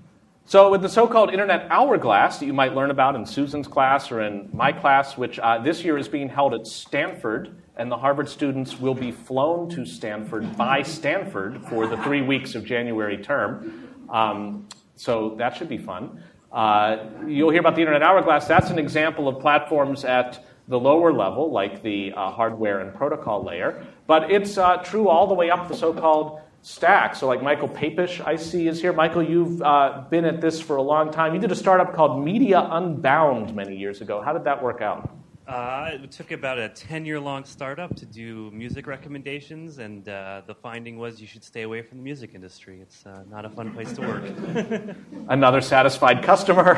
So, 0.46 0.70
with 0.70 0.84
the 0.84 0.90
so 0.90 1.08
called 1.08 1.32
Internet 1.32 1.66
Hourglass 1.72 2.38
that 2.38 2.46
you 2.46 2.54
might 2.54 2.76
learn 2.76 2.92
about 2.92 3.16
in 3.16 3.26
Susan's 3.26 3.68
class 3.68 4.12
or 4.12 4.22
in 4.22 4.48
my 4.54 4.72
class, 4.72 5.18
which 5.18 5.40
uh, 5.40 5.58
this 5.58 5.84
year 5.84 5.98
is 5.98 6.08
being 6.08 6.30
held 6.30 6.54
at 6.54 6.68
Stanford, 6.68 7.56
and 7.76 7.92
the 7.92 7.98
Harvard 7.98 8.30
students 8.30 8.80
will 8.80 8.94
be 8.94 9.12
flown 9.12 9.70
to 9.70 9.88
Stanford 9.88 10.56
by 10.56 10.84
Stanford 10.84 11.66
for 11.68 11.88
the 11.88 11.98
three 12.04 12.22
weeks 12.22 12.54
of 12.54 12.64
January 12.64 13.18
term. 13.18 13.90
Um, 14.12 14.68
so, 14.98 15.34
that 15.40 15.58
should 15.58 15.70
be 15.70 15.80
fun. 15.80 16.22
Uh, 16.54 16.98
you'll 17.26 17.50
hear 17.50 17.60
about 17.60 17.76
the 17.76 17.82
Internet 17.82 18.04
Hourglass. 18.04 18.48
That's 18.48 18.70
an 18.70 18.78
example 18.78 19.28
of 19.28 19.42
platforms 19.42 20.06
at 20.06 20.46
the 20.68 20.80
lower 20.80 21.12
level, 21.12 21.52
like 21.52 21.82
the 21.82 22.14
uh, 22.14 22.30
hardware 22.30 22.80
and 22.80 22.94
protocol 22.94 23.44
layer. 23.44 23.86
But 24.08 24.32
it's 24.32 24.58
uh, 24.58 24.78
true 24.78 25.10
all 25.10 25.28
the 25.28 25.34
way 25.34 25.50
up 25.50 25.68
the 25.68 25.76
so 25.76 25.94
called 25.94 26.40
stack. 26.62 27.16
So, 27.16 27.28
like 27.28 27.42
Michael 27.42 27.68
Papish, 27.68 28.22
I 28.26 28.36
see, 28.36 28.68
is 28.68 28.80
here. 28.80 28.94
Michael, 28.94 29.24
you've 29.24 29.62
uh, 29.62 30.04
been 30.10 30.26
at 30.26 30.42
this 30.42 30.62
for 30.62 30.78
a 30.78 30.82
long 30.82 31.12
time. 31.12 31.34
You 31.34 31.42
did 31.42 31.52
a 31.52 31.56
startup 31.56 31.94
called 31.94 32.24
Media 32.24 32.68
Unbound 32.72 33.56
many 33.56 33.76
years 33.76 34.02
ago. 34.02 34.22
How 34.22 34.32
did 34.32 34.44
that 34.46 34.62
work 34.62 34.82
out? 34.82 35.10
Uh, 35.48 35.90
it 35.92 36.10
took 36.10 36.32
about 36.32 36.58
a 36.58 36.70
10 36.70 37.06
year 37.06 37.20
long 37.20 37.44
startup 37.44 37.94
to 37.98 38.06
do 38.06 38.50
music 38.52 38.88
recommendations, 38.88 39.78
and 39.80 40.08
uh, 40.08 40.42
the 40.48 40.56
finding 40.56 40.98
was 40.98 41.20
you 41.20 41.28
should 41.28 41.44
stay 41.44 41.64
away 41.64 41.82
from 41.82 41.98
the 41.98 42.04
music 42.04 42.34
industry. 42.34 42.80
It's 42.80 43.06
uh, 43.06 43.24
not 43.30 43.44
a 43.44 43.50
fun 43.50 43.74
place 43.74 43.92
to 43.94 44.02
work. 44.02 44.96
Another 45.28 45.60
satisfied 45.60 46.24
customer. 46.24 46.78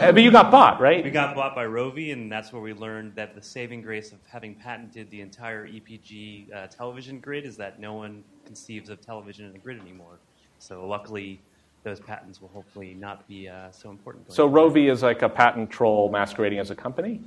Uh, 0.00 0.10
but 0.10 0.22
you 0.22 0.32
got 0.32 0.50
bought, 0.50 0.80
right? 0.80 1.04
we 1.04 1.10
got 1.10 1.36
bought 1.36 1.54
by 1.54 1.64
Rovi, 1.64 2.12
and 2.12 2.30
that's 2.30 2.52
where 2.52 2.60
we 2.60 2.72
learned 2.72 3.14
that 3.14 3.36
the 3.36 3.42
saving 3.42 3.82
grace 3.82 4.10
of 4.10 4.18
having 4.26 4.56
patented 4.56 5.08
the 5.10 5.20
entire 5.20 5.68
EPG 5.68 6.52
uh, 6.52 6.66
television 6.66 7.20
grid 7.20 7.44
is 7.46 7.56
that 7.58 7.78
no 7.78 7.94
one 7.94 8.24
conceives 8.46 8.90
of 8.90 9.00
television 9.00 9.46
in 9.46 9.54
a 9.54 9.58
grid 9.58 9.78
anymore. 9.78 10.18
So, 10.58 10.88
luckily, 10.88 11.40
those 11.84 12.00
patents 12.00 12.40
will 12.40 12.48
hopefully 12.48 12.94
not 12.94 13.28
be 13.28 13.48
uh, 13.48 13.70
so 13.70 13.90
important. 13.90 14.26
Going 14.26 14.34
So. 14.34 14.50
Rovi 14.50 14.90
is 14.90 15.02
like 15.04 15.22
a 15.22 15.28
patent 15.28 15.70
troll 15.70 16.10
masquerading 16.10 16.58
as 16.58 16.70
a 16.70 16.74
company? 16.74 17.20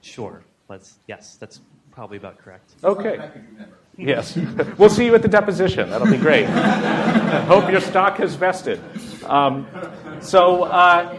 Sure. 0.00 0.42
Let's, 0.68 0.98
yes, 1.06 1.36
that's 1.36 1.60
probably 1.90 2.16
about 2.16 2.38
correct. 2.38 2.72
Okay. 2.82 3.30
Yes. 3.96 4.38
we'll 4.78 4.88
see 4.88 5.04
you 5.04 5.14
at 5.14 5.22
the 5.22 5.28
deposition. 5.28 5.90
That'll 5.90 6.10
be 6.10 6.16
great. 6.16 6.44
Hope 7.46 7.70
your 7.70 7.80
stock 7.80 8.16
has 8.18 8.34
vested. 8.34 8.80
Um, 9.24 9.66
so, 10.20 10.64
uh, 10.64 11.18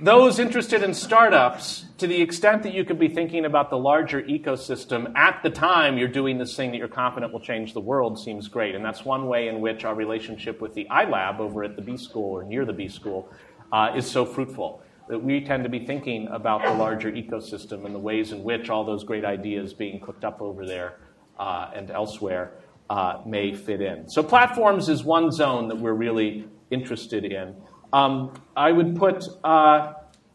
those 0.00 0.38
interested 0.38 0.82
in 0.82 0.92
startups, 0.92 1.86
to 1.96 2.06
the 2.06 2.20
extent 2.20 2.64
that 2.64 2.74
you 2.74 2.84
could 2.84 2.98
be 2.98 3.08
thinking 3.08 3.46
about 3.46 3.70
the 3.70 3.78
larger 3.78 4.20
ecosystem 4.22 5.16
at 5.16 5.42
the 5.42 5.48
time 5.48 5.96
you're 5.96 6.06
doing 6.06 6.36
this 6.36 6.54
thing 6.54 6.70
that 6.72 6.76
you're 6.76 6.86
confident 6.86 7.32
will 7.32 7.40
change 7.40 7.72
the 7.72 7.80
world, 7.80 8.18
seems 8.18 8.46
great. 8.46 8.74
And 8.74 8.84
that's 8.84 9.06
one 9.06 9.26
way 9.26 9.48
in 9.48 9.62
which 9.62 9.86
our 9.86 9.94
relationship 9.94 10.60
with 10.60 10.74
the 10.74 10.86
iLab 10.90 11.38
over 11.38 11.64
at 11.64 11.76
the 11.76 11.82
B 11.82 11.96
School 11.96 12.30
or 12.30 12.44
near 12.44 12.66
the 12.66 12.74
B 12.74 12.88
School 12.88 13.32
uh, 13.72 13.92
is 13.96 14.06
so 14.06 14.26
fruitful. 14.26 14.82
That 15.08 15.22
we 15.22 15.40
tend 15.40 15.62
to 15.62 15.70
be 15.70 15.86
thinking 15.86 16.26
about 16.28 16.64
the 16.64 16.72
larger 16.72 17.12
ecosystem 17.12 17.84
and 17.84 17.94
the 17.94 17.98
ways 17.98 18.32
in 18.32 18.42
which 18.42 18.70
all 18.70 18.84
those 18.84 19.04
great 19.04 19.24
ideas 19.24 19.72
being 19.72 20.00
cooked 20.00 20.24
up 20.24 20.42
over 20.42 20.66
there 20.66 20.98
uh, 21.38 21.70
and 21.74 21.90
elsewhere 21.90 22.54
uh, 22.90 23.20
may 23.24 23.54
fit 23.54 23.80
in. 23.80 24.08
So, 24.08 24.22
platforms 24.22 24.88
is 24.88 25.04
one 25.04 25.30
zone 25.30 25.68
that 25.68 25.76
we're 25.76 25.94
really 25.94 26.48
interested 26.70 27.24
in. 27.24 27.54
Um, 27.92 28.34
I 28.56 28.72
would 28.72 28.96
put 28.96 29.24
uh, 29.44 29.94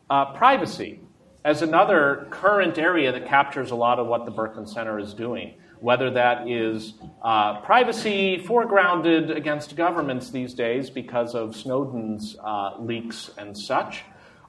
uh, 0.10 0.34
privacy 0.34 1.02
as 1.44 1.62
another 1.62 2.28
current 2.30 2.78
area 2.78 3.12
that 3.12 3.28
captures 3.28 3.72
a 3.72 3.76
lot 3.76 4.00
of 4.00 4.08
what 4.08 4.26
the 4.26 4.32
Berkman 4.32 4.68
Center 4.68 5.00
is 5.00 5.14
doing. 5.14 5.56
Whether 5.80 6.12
that 6.12 6.48
is 6.48 6.94
uh, 7.24 7.60
privacy 7.62 8.38
foregrounded 8.38 9.36
against 9.36 9.76
governments 9.76 10.30
these 10.30 10.54
days 10.54 10.92
because 10.92 11.34
of 11.34 11.56
Snowden's 11.56 12.36
uh, 12.44 12.78
leaks 12.80 13.32
and 13.38 13.58
such, 13.58 14.04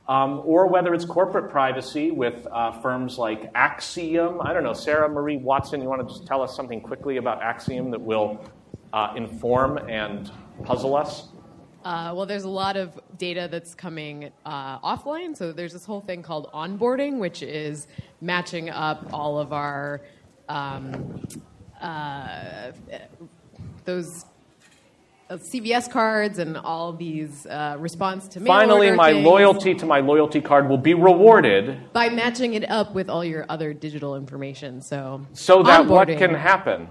um, 0.09 0.43
or 0.45 0.67
whether 0.67 0.95
it's 0.95 1.05
corporate 1.05 1.51
privacy 1.51 2.11
with 2.11 2.47
uh, 2.51 2.73
firms 2.81 3.19
like 3.19 3.53
Acxiom. 3.55 4.45
I 4.45 4.53
don't 4.53 4.65
know, 4.65 4.73
Sarah 4.73 5.09
Marie 5.09 5.37
Watson, 5.37 5.81
you 5.81 5.89
want 5.89 6.07
to 6.07 6.15
just 6.15 6.27
tell 6.27 6.43
us 6.43 6.57
something 6.57 6.81
quickly 6.81 7.19
about 7.19 7.41
Acxiom 7.41 7.91
that 7.93 8.01
will 8.01 8.45
uh, 8.93 9.13
inform 9.17 9.79
and 9.89 10.31
puzzle 10.65 10.97
us? 10.97 11.29
Uh, 11.85 12.13
well, 12.15 12.27
there's 12.27 12.45
a 12.45 12.49
lot 12.49 12.77
of 12.77 13.01
data 13.19 13.49
that's 13.51 13.75
coming 13.75 14.31
uh, 14.45 14.79
offline. 14.81 15.37
So 15.37 15.53
there's 15.53 15.73
this 15.73 15.85
whole 15.85 16.01
thing 16.01 16.23
called 16.23 16.49
onboarding, 16.53 17.19
which 17.19 17.43
is 17.43 17.89
matching 18.21 18.71
up 18.71 19.13
all 19.13 19.39
of 19.39 19.53
our 19.53 20.01
um, 20.49 21.27
uh, 21.81 22.73
those 23.85 24.27
CVS 25.37 25.91
cards 25.91 26.39
and 26.39 26.57
all 26.57 26.93
these 26.93 27.47
uh, 27.47 27.77
response 27.79 28.29
to 28.29 28.41
mail 28.41 28.47
Finally, 28.47 28.93
my 28.93 29.13
things 29.13 29.25
loyalty 29.25 29.75
to 29.75 29.87
my 29.87 30.01
loyalty 30.01 30.41
card 30.41 30.69
will 30.69 30.79
be 30.79 30.95
rewarded 30.95 31.93
by 31.93 32.09
matching 32.09 32.55
it 32.55 32.69
up 32.71 32.95
with 32.95 33.09
all 33.09 33.25
your 33.25 33.47
other 33.49 33.73
digital 33.73 34.17
information. 34.17 34.81
So 34.81 35.27
so 35.33 35.63
that 35.63 35.87
what 35.87 36.09
can 36.09 36.35
happen? 36.35 36.89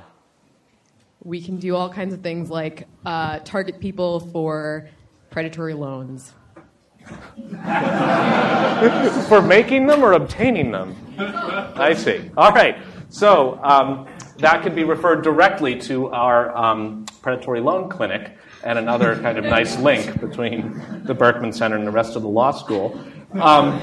we 1.24 1.42
can 1.42 1.58
do 1.58 1.76
all 1.76 1.90
kinds 1.90 2.14
of 2.14 2.22
things 2.22 2.50
like 2.50 2.88
uh, 3.06 3.40
target 3.40 3.80
people 3.80 4.20
for 4.20 4.90
predatory 5.30 5.74
loans. 5.74 6.34
For 9.28 9.42
making 9.42 9.88
them 9.88 10.04
or 10.04 10.14
obtaining 10.14 10.72
them? 10.72 10.96
I 11.18 11.94
see. 11.96 12.30
All 12.38 12.52
right. 12.52 12.78
So 13.12 13.60
um, 13.62 14.08
that 14.38 14.64
can 14.64 14.74
be 14.74 14.86
referred 14.86 15.22
directly 15.22 15.78
to 15.82 16.08
our 16.08 16.56
um, 16.56 17.06
predatory 17.22 17.60
loan 17.60 17.90
clinic 17.90 18.38
and 18.64 18.80
another 18.80 19.16
kind 19.22 19.38
of 19.38 19.44
nice 19.44 19.78
link 19.90 20.20
between 20.22 21.04
the 21.04 21.14
Berkman 21.14 21.52
Center 21.52 21.76
and 21.76 21.86
the 21.86 21.92
rest 21.92 22.16
of 22.16 22.22
the 22.22 22.30
law 22.30 22.52
school. 22.52 23.00
Um, 23.34 23.82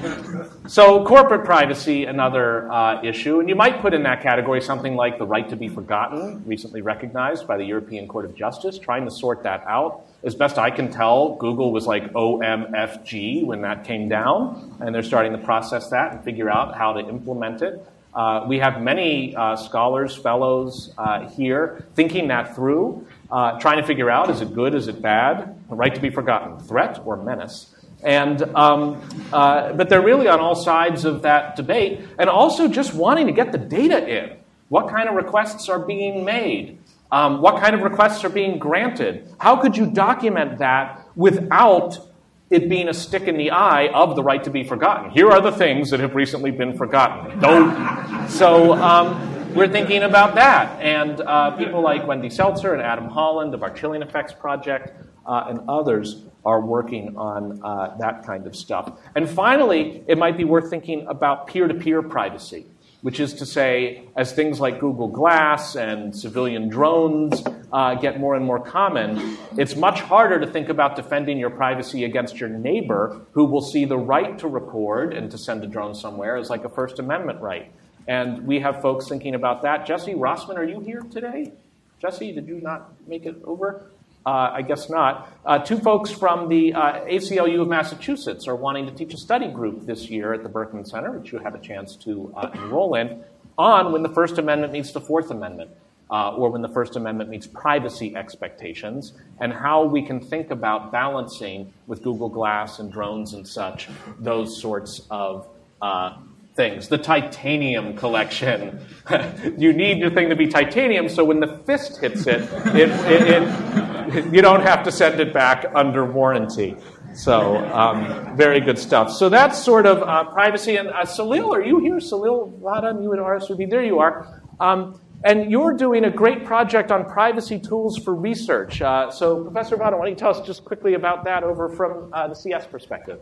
so, 0.66 1.04
corporate 1.06 1.44
privacy, 1.44 2.04
another 2.04 2.70
uh, 2.70 3.02
issue. 3.02 3.40
And 3.40 3.48
you 3.48 3.54
might 3.54 3.80
put 3.80 3.94
in 3.94 4.02
that 4.02 4.22
category 4.22 4.60
something 4.60 4.94
like 4.94 5.18
the 5.18 5.26
right 5.26 5.48
to 5.48 5.56
be 5.56 5.68
forgotten, 5.68 6.42
recently 6.44 6.82
recognized 6.82 7.46
by 7.46 7.56
the 7.56 7.64
European 7.64 8.08
Court 8.08 8.26
of 8.26 8.34
Justice, 8.34 8.78
trying 8.78 9.06
to 9.06 9.10
sort 9.10 9.42
that 9.44 9.64
out. 9.66 10.04
As 10.22 10.34
best 10.34 10.58
I 10.58 10.70
can 10.70 10.90
tell, 10.90 11.36
Google 11.36 11.72
was 11.72 11.86
like 11.86 12.12
OMFG 12.12 13.44
when 13.46 13.62
that 13.62 13.84
came 13.84 14.08
down, 14.08 14.76
and 14.80 14.94
they're 14.94 15.02
starting 15.02 15.32
to 15.32 15.38
process 15.38 15.88
that 15.90 16.12
and 16.12 16.24
figure 16.24 16.50
out 16.50 16.76
how 16.76 16.92
to 16.92 17.00
implement 17.00 17.62
it. 17.62 17.86
Uh, 18.14 18.44
we 18.48 18.58
have 18.58 18.80
many 18.80 19.36
uh, 19.36 19.56
scholars, 19.56 20.16
fellows 20.16 20.92
uh, 20.98 21.28
here 21.30 21.86
thinking 21.94 22.28
that 22.28 22.54
through, 22.54 23.06
uh, 23.30 23.58
trying 23.58 23.76
to 23.76 23.86
figure 23.86 24.10
out 24.10 24.30
is 24.30 24.40
it 24.40 24.54
good, 24.54 24.74
is 24.74 24.88
it 24.88 25.02
bad, 25.02 25.54
the 25.68 25.74
right 25.74 25.94
to 25.94 26.00
be 26.00 26.10
forgotten, 26.10 26.58
threat 26.58 27.00
or 27.04 27.16
menace. 27.16 27.74
And, 28.02 28.42
um, 28.54 29.02
uh, 29.32 29.72
but 29.72 29.88
they're 29.88 30.02
really 30.02 30.28
on 30.28 30.40
all 30.40 30.54
sides 30.54 31.04
of 31.04 31.22
that 31.22 31.56
debate, 31.56 32.00
and 32.18 32.30
also 32.30 32.68
just 32.68 32.94
wanting 32.94 33.26
to 33.26 33.32
get 33.32 33.52
the 33.52 33.58
data 33.58 34.06
in. 34.06 34.36
What 34.68 34.88
kind 34.88 35.08
of 35.08 35.14
requests 35.14 35.68
are 35.68 35.78
being 35.78 36.24
made? 36.24 36.78
Um, 37.10 37.40
what 37.40 37.60
kind 37.60 37.74
of 37.74 37.82
requests 37.82 38.22
are 38.24 38.28
being 38.28 38.58
granted? 38.58 39.34
How 39.38 39.56
could 39.56 39.76
you 39.76 39.86
document 39.86 40.58
that 40.58 41.06
without 41.16 42.07
it 42.50 42.68
being 42.68 42.88
a 42.88 42.94
stick 42.94 43.24
in 43.24 43.36
the 43.36 43.50
eye 43.50 43.88
of 43.88 44.16
the 44.16 44.22
right 44.22 44.42
to 44.44 44.50
be 44.50 44.64
forgotten? 44.64 45.10
Here 45.10 45.30
are 45.30 45.40
the 45.40 45.52
things 45.52 45.90
that 45.90 46.00
have 46.00 46.14
recently 46.14 46.50
been 46.50 46.76
forgotten. 46.76 47.38
Don't. 47.40 48.28
So 48.28 48.74
um, 48.74 49.54
we're 49.54 49.68
thinking 49.68 50.02
about 50.02 50.34
that. 50.34 50.80
And 50.80 51.20
uh, 51.20 51.52
people 51.52 51.82
like 51.82 52.06
Wendy 52.06 52.30
Seltzer 52.30 52.74
and 52.74 52.82
Adam 52.82 53.08
Holland 53.08 53.54
of 53.54 53.62
our 53.62 53.70
Chilling 53.70 54.02
Effects 54.02 54.32
Project 54.32 54.92
uh, 55.26 55.46
and 55.48 55.60
others 55.68 56.24
are 56.44 56.60
working 56.60 57.16
on 57.16 57.60
uh, 57.62 57.96
that 57.98 58.24
kind 58.24 58.46
of 58.46 58.56
stuff. 58.56 58.98
And 59.14 59.28
finally, 59.28 60.02
it 60.06 60.16
might 60.16 60.36
be 60.36 60.44
worth 60.44 60.70
thinking 60.70 61.06
about 61.06 61.46
peer 61.46 61.68
to 61.68 61.74
peer 61.74 62.02
privacy, 62.02 62.66
which 63.02 63.20
is 63.20 63.34
to 63.34 63.46
say, 63.46 64.02
as 64.16 64.32
things 64.32 64.58
like 64.58 64.80
Google 64.80 65.08
Glass 65.08 65.76
and 65.76 66.14
civilian 66.14 66.68
drones 66.68 67.42
uh, 67.72 67.94
get 67.94 68.18
more 68.18 68.34
and 68.34 68.44
more 68.44 68.58
common, 68.58 69.38
it's 69.56 69.76
much 69.76 70.00
harder 70.00 70.40
to 70.40 70.46
think 70.46 70.68
about 70.68 70.96
defending 70.96 71.38
your 71.38 71.50
privacy 71.50 72.04
against 72.04 72.40
your 72.40 72.48
neighbor 72.48 73.20
who 73.32 73.44
will 73.44 73.62
see 73.62 73.84
the 73.84 73.96
right 73.96 74.38
to 74.38 74.48
record 74.48 75.14
and 75.14 75.30
to 75.30 75.38
send 75.38 75.62
a 75.62 75.66
drone 75.66 75.94
somewhere 75.94 76.36
as 76.36 76.50
like 76.50 76.64
a 76.64 76.68
First 76.68 76.98
Amendment 76.98 77.40
right. 77.40 77.70
And 78.08 78.46
we 78.46 78.60
have 78.60 78.82
folks 78.82 79.06
thinking 79.06 79.34
about 79.34 79.62
that. 79.62 79.86
Jessie 79.86 80.14
Rossman, 80.14 80.56
are 80.56 80.64
you 80.64 80.80
here 80.80 81.02
today? 81.02 81.52
Jesse, 82.00 82.32
did 82.32 82.48
you 82.48 82.60
not 82.60 82.92
make 83.06 83.26
it 83.26 83.36
over? 83.44 83.90
Uh, 84.28 84.52
I 84.56 84.60
guess 84.60 84.90
not. 84.90 85.32
Uh, 85.46 85.58
two 85.58 85.78
folks 85.78 86.10
from 86.10 86.50
the 86.50 86.74
uh, 86.74 87.00
ACLU 87.06 87.62
of 87.62 87.68
Massachusetts 87.68 88.46
are 88.46 88.54
wanting 88.54 88.84
to 88.84 88.92
teach 88.92 89.14
a 89.14 89.16
study 89.16 89.48
group 89.48 89.86
this 89.86 90.10
year 90.10 90.34
at 90.34 90.42
the 90.42 90.50
Berkman 90.50 90.84
Center, 90.84 91.12
which 91.12 91.32
you 91.32 91.38
had 91.38 91.54
a 91.54 91.58
chance 91.58 91.96
to 91.96 92.30
uh, 92.36 92.50
enroll 92.52 92.94
in, 92.94 93.24
on 93.56 93.90
when 93.90 94.02
the 94.02 94.10
First 94.10 94.36
Amendment 94.36 94.74
meets 94.74 94.92
the 94.92 95.00
Fourth 95.00 95.30
Amendment, 95.30 95.70
uh, 96.10 96.34
or 96.34 96.50
when 96.50 96.60
the 96.60 96.68
First 96.68 96.94
Amendment 96.94 97.30
meets 97.30 97.46
privacy 97.46 98.14
expectations, 98.14 99.14
and 99.40 99.50
how 99.50 99.84
we 99.84 100.02
can 100.02 100.20
think 100.20 100.50
about 100.50 100.92
balancing 100.92 101.72
with 101.86 102.02
Google 102.02 102.28
Glass 102.28 102.80
and 102.80 102.92
drones 102.92 103.32
and 103.32 103.48
such 103.48 103.88
those 104.18 104.60
sorts 104.60 105.06
of 105.10 105.48
uh, 105.80 106.18
things. 106.54 106.88
The 106.88 106.98
titanium 106.98 107.96
collection. 107.96 108.84
you 109.56 109.72
need 109.72 109.96
your 109.96 110.10
thing 110.10 110.28
to 110.28 110.36
be 110.36 110.48
titanium, 110.48 111.08
so 111.08 111.24
when 111.24 111.40
the 111.40 111.56
fist 111.64 111.98
hits 111.98 112.26
it, 112.26 112.42
it, 112.74 112.90
it, 112.90 113.42
it 113.42 113.87
you 114.32 114.42
don't 114.42 114.62
have 114.62 114.82
to 114.84 114.92
send 114.92 115.20
it 115.20 115.32
back 115.32 115.66
under 115.74 116.04
warranty. 116.04 116.76
So, 117.14 117.56
um, 117.72 118.36
very 118.36 118.60
good 118.60 118.78
stuff. 118.78 119.10
So 119.10 119.28
that's 119.28 119.58
sort 119.58 119.86
of 119.86 120.02
uh, 120.02 120.24
privacy. 120.24 120.76
And 120.76 120.88
uh, 120.88 121.04
Salil, 121.04 121.52
are 121.52 121.62
you 121.62 121.80
here? 121.80 121.96
Salil 121.96 122.58
Vadhan, 122.60 123.02
you 123.02 123.12
at 123.12 123.18
RSVP? 123.18 123.68
There 123.70 123.82
you 123.82 123.98
are. 123.98 124.42
Um, 124.60 125.00
and 125.24 125.50
you're 125.50 125.72
doing 125.72 126.04
a 126.04 126.10
great 126.10 126.44
project 126.44 126.92
on 126.92 127.04
privacy 127.04 127.58
tools 127.58 127.98
for 127.98 128.14
research. 128.14 128.80
Uh, 128.80 129.10
so, 129.10 129.42
Professor 129.42 129.76
Vadhan, 129.76 129.98
why 129.98 130.04
don't 130.04 130.10
you 130.10 130.14
tell 130.14 130.30
us 130.30 130.46
just 130.46 130.64
quickly 130.64 130.94
about 130.94 131.24
that 131.24 131.42
over 131.42 131.68
from 131.68 132.12
uh, 132.12 132.28
the 132.28 132.34
CS 132.34 132.66
perspective? 132.66 133.18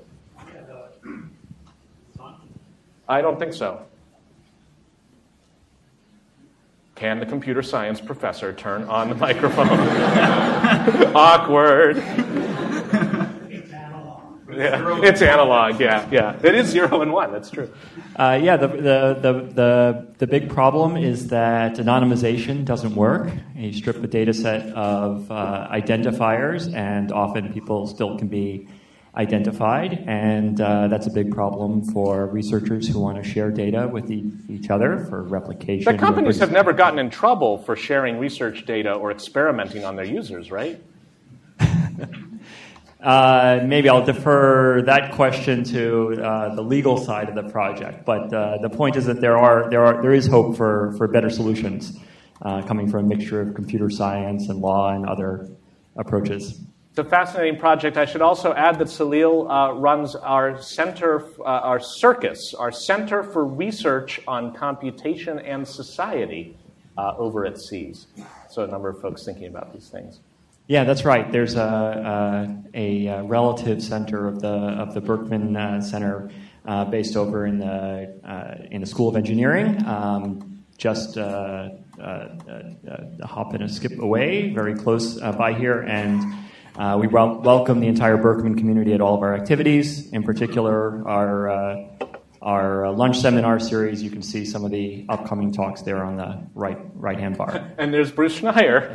I 3.09 3.23
don't 3.23 3.39
think 3.39 3.53
so. 3.53 3.87
Can 6.97 7.21
the 7.21 7.27
computer 7.27 7.63
science 7.63 8.01
professor 8.01 8.55
turn 8.55 8.85
on 8.85 9.11
the 9.11 9.15
microphone? 9.15 9.69
Awkward. 11.15 11.99
It's 13.51 13.71
analog. 13.71 14.23
Yeah, 14.51 15.01
it's 15.03 15.21
analog. 15.21 15.79
Yeah, 15.79 16.09
yeah. 16.11 16.41
It 16.43 16.55
is 16.55 16.69
zero 16.69 17.03
and 17.03 17.13
one. 17.13 17.33
That's 17.33 17.51
true. 17.51 17.71
Uh, 18.19 18.41
yeah, 18.43 18.57
the, 18.57 18.69
the, 18.69 19.19
the, 19.21 19.33
the, 19.53 20.07
the 20.17 20.27
big 20.27 20.49
problem 20.49 20.97
is 20.97 21.29
that 21.29 21.75
anonymization 21.75 22.65
doesn't 22.65 22.95
work. 22.95 23.31
You 23.55 23.75
strip 23.75 24.03
a 24.03 24.07
data 24.07 24.33
set 24.33 24.73
of 24.73 25.31
uh, 25.31 25.69
identifiers, 25.71 26.73
and 26.73 27.13
often 27.13 27.53
people 27.53 27.87
still 27.89 28.17
can 28.17 28.29
be 28.29 28.69
identified, 29.17 30.05
and 30.07 30.61
uh, 30.61 30.89
that's 30.89 31.07
a 31.07 31.11
big 31.11 31.33
problem 31.33 31.83
for 31.83 32.27
researchers 32.27 32.87
who 32.87 33.01
want 33.01 33.23
to 33.23 33.29
share 33.29 33.51
data 33.51 33.89
with 33.89 34.11
e- 34.11 34.31
each 34.49 34.69
other 34.69 35.07
for 35.09 35.23
replication. 35.23 35.91
The 35.91 35.99
companies 35.99 36.39
have 36.39 36.53
never 36.53 36.73
gotten 36.73 36.99
in 36.99 37.09
trouble 37.09 37.59
for 37.59 37.77
sharing 37.77 38.19
research 38.19 38.67
data 38.67 38.93
or 38.93 39.11
experimenting 39.11 39.85
on 39.85 39.97
their 39.97 40.05
users, 40.05 40.51
right? 40.51 40.83
uh, 43.01 43.61
maybe 43.65 43.89
I'll 43.89 44.05
defer 44.05 44.83
that 44.83 45.13
question 45.13 45.65
to 45.65 46.23
uh, 46.23 46.55
the 46.55 46.63
legal 46.63 46.99
side 46.99 47.31
of 47.31 47.35
the 47.35 47.51
project, 47.51 48.05
but 48.05 48.33
uh, 48.35 48.59
the 48.59 48.71
point 48.71 48.97
is 48.97 49.07
that 49.07 49.23
there 49.23 49.39
are 49.39 49.71
there 49.71 49.85
are 49.85 50.03
there 50.03 50.13
is 50.13 50.27
hope 50.27 50.59
for 50.59 50.93
for 50.99 51.09
better 51.09 51.31
solutions 51.31 51.99
uh, 52.43 52.61
coming 52.63 52.91
from 52.91 53.07
a 53.07 53.09
mixture 53.09 53.41
of 53.41 53.55
computer 53.55 53.89
science 53.89 54.51
and 54.51 54.61
law 54.61 54.93
and 54.93 55.07
other 55.07 55.49
approaches. 55.97 56.61
It's 56.97 57.07
a 57.07 57.11
fascinating 57.11 57.61
project. 57.61 57.99
I 57.99 58.07
should 58.07 58.23
also 58.23 58.55
add 58.55 58.79
that 58.79 58.89
Salil 58.89 59.51
uh, 59.51 59.75
runs 59.75 60.17
our 60.17 60.63
center, 60.63 61.27
uh, 61.41 61.43
our 61.43 61.79
CIRCUS, 61.79 62.55
our 62.59 62.73
Center 62.73 63.23
for 63.23 63.45
Research 63.45 64.19
on 64.27 64.55
Computation 64.55 65.39
and 65.39 65.69
Society 65.69 66.57
uh, 66.97 67.13
over 67.19 67.45
at 67.45 67.61
SEAS. 67.61 68.07
So 68.49 68.65
a 68.65 68.67
number 68.67 68.89
of 68.89 68.99
folks 69.03 69.27
thinking 69.27 69.45
about 69.45 69.75
these 69.75 69.91
things. 69.91 70.21
Yeah, 70.69 70.85
that's 70.85 71.05
right. 71.05 71.31
There's 71.31 71.55
a, 71.55 72.65
a, 72.75 73.09
a 73.09 73.23
relative 73.25 73.83
center 73.83 74.27
of 74.27 74.41
the 74.41 74.49
of 74.49 74.95
the 74.95 75.03
Berkman 75.03 75.55
uh, 75.55 75.83
Center 75.83 76.31
uh, 76.65 76.87
based 76.87 77.15
over 77.15 77.45
in 77.45 77.59
the 77.59 78.19
uh, 78.25 78.69
in 78.71 78.81
the 78.81 78.87
School 78.87 79.11
of 79.11 79.17
Engineering, 79.17 79.85
um, 79.85 80.65
just 80.79 81.19
a 81.19 81.79
hop 83.23 83.53
and 83.53 83.65
a 83.65 83.69
skip 83.69 83.99
away, 83.99 84.55
very 84.55 84.75
close 84.75 85.21
by 85.21 85.53
here, 85.53 85.83
and. 85.83 86.25
Uh, 86.79 86.99
we 87.01 87.07
wel- 87.07 87.41
welcome 87.41 87.81
the 87.81 87.87
entire 87.87 88.19
Berkman 88.19 88.55
community 88.55 88.93
at 88.93 89.01
all 89.01 89.15
of 89.15 89.23
our 89.23 89.35
activities. 89.35 90.13
In 90.13 90.23
particular, 90.23 91.09
our 91.09 91.49
uh, 91.49 91.87
our 92.43 92.87
uh, 92.87 92.93
lunch 92.93 93.19
seminar 93.19 93.59
series. 93.59 94.03
You 94.03 94.11
can 94.11 94.23
see 94.23 94.45
some 94.45 94.63
of 94.63 94.71
the 94.71 95.07
upcoming 95.09 95.53
talks 95.53 95.81
there 95.83 96.05
on 96.05 96.17
the 96.17 96.39
right 96.55 96.79
right 96.95 97.19
hand 97.19 97.39
bar. 97.39 97.73
And 97.79 97.95
there's 97.95 98.13
Bruce 98.13 98.39
Schneier 98.39 98.91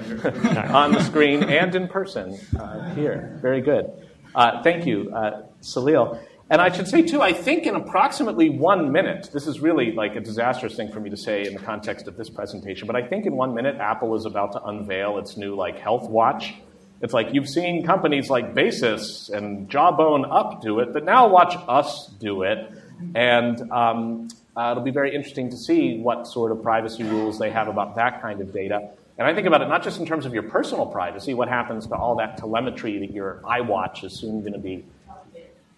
on 0.74 0.91
the 0.91 1.04
screen 1.04 1.44
and 1.44 1.74
in 1.74 1.88
person 1.88 2.39
uh, 2.60 2.94
here. 2.94 3.39
Very 3.41 3.62
good. 3.62 3.91
Uh, 4.36 4.62
thank 4.62 4.86
you, 4.86 5.12
uh, 5.13 5.44
Salil. 5.62 6.20
And 6.52 6.62
I 6.62 6.70
should 6.70 6.88
say, 6.88 7.02
too, 7.02 7.22
I 7.22 7.34
think 7.34 7.65
in 7.65 7.76
approximately 7.76 8.50
one 8.50 8.91
minute, 8.91 9.30
this 9.34 9.48
is 9.48 9.60
really 9.62 9.94
like 9.94 10.15
a 10.15 10.20
disastrous 10.20 10.76
thing 10.76 10.91
for 10.91 11.00
me 11.00 11.10
to 11.10 11.17
say 11.17 11.48
in 11.48 11.54
the 11.54 11.62
context 11.62 12.08
of 12.08 12.17
this 12.17 12.30
presentation, 12.30 12.88
but 12.88 12.96
I 12.96 13.08
think 13.08 13.26
in 13.26 13.36
one 13.38 13.56
minute, 13.56 13.78
Apple 13.78 14.15
is 14.15 14.26
about 14.26 14.52
to 14.52 14.63
unveil 14.63 15.17
its 15.17 15.38
new 15.38 15.56
like 15.56 15.80
health 15.80 16.10
watch 16.10 16.56
it's 17.01 17.13
like 17.13 17.33
you've 17.33 17.49
seen 17.49 17.85
companies 17.85 18.29
like 18.29 18.53
Basis 18.53 19.29
and 19.29 19.69
Jawbone 19.69 20.25
Up 20.25 20.61
do 20.61 20.79
it, 20.79 20.93
but 20.93 21.03
now 21.03 21.27
watch 21.27 21.55
us 21.67 22.07
do 22.19 22.43
it. 22.43 22.71
And 23.15 23.71
um, 23.71 24.27
uh, 24.55 24.71
it'll 24.71 24.83
be 24.83 24.91
very 24.91 25.15
interesting 25.15 25.49
to 25.49 25.57
see 25.57 25.97
what 25.97 26.27
sort 26.27 26.51
of 26.51 26.61
privacy 26.61 27.03
rules 27.03 27.39
they 27.39 27.49
have 27.49 27.67
about 27.67 27.95
that 27.95 28.21
kind 28.21 28.39
of 28.41 28.53
data. 28.53 28.89
And 29.17 29.27
I 29.27 29.33
think 29.33 29.47
about 29.47 29.61
it 29.61 29.67
not 29.67 29.83
just 29.83 29.99
in 29.99 30.05
terms 30.05 30.25
of 30.25 30.33
your 30.33 30.43
personal 30.43 30.85
privacy, 30.85 31.33
what 31.33 31.47
happens 31.47 31.87
to 31.87 31.95
all 31.95 32.15
that 32.17 32.37
telemetry 32.37 32.99
that 32.99 33.11
your 33.11 33.41
iWatch 33.43 34.03
is 34.03 34.13
soon 34.13 34.41
going 34.41 34.53
to 34.53 34.59
be 34.59 34.85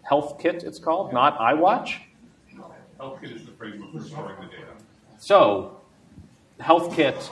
HealthKit, 0.09 0.63
it's 0.63 0.79
called, 0.79 1.13
not 1.13 1.38
iWatch. 1.39 1.99
HealthKit 2.99 3.36
is 3.36 3.45
the 3.45 3.51
framework 3.53 3.91
for 3.93 4.01
storing 4.01 4.36
the 4.41 4.47
data. 4.47 4.67
So, 5.17 5.79
HealthKit, 6.59 7.29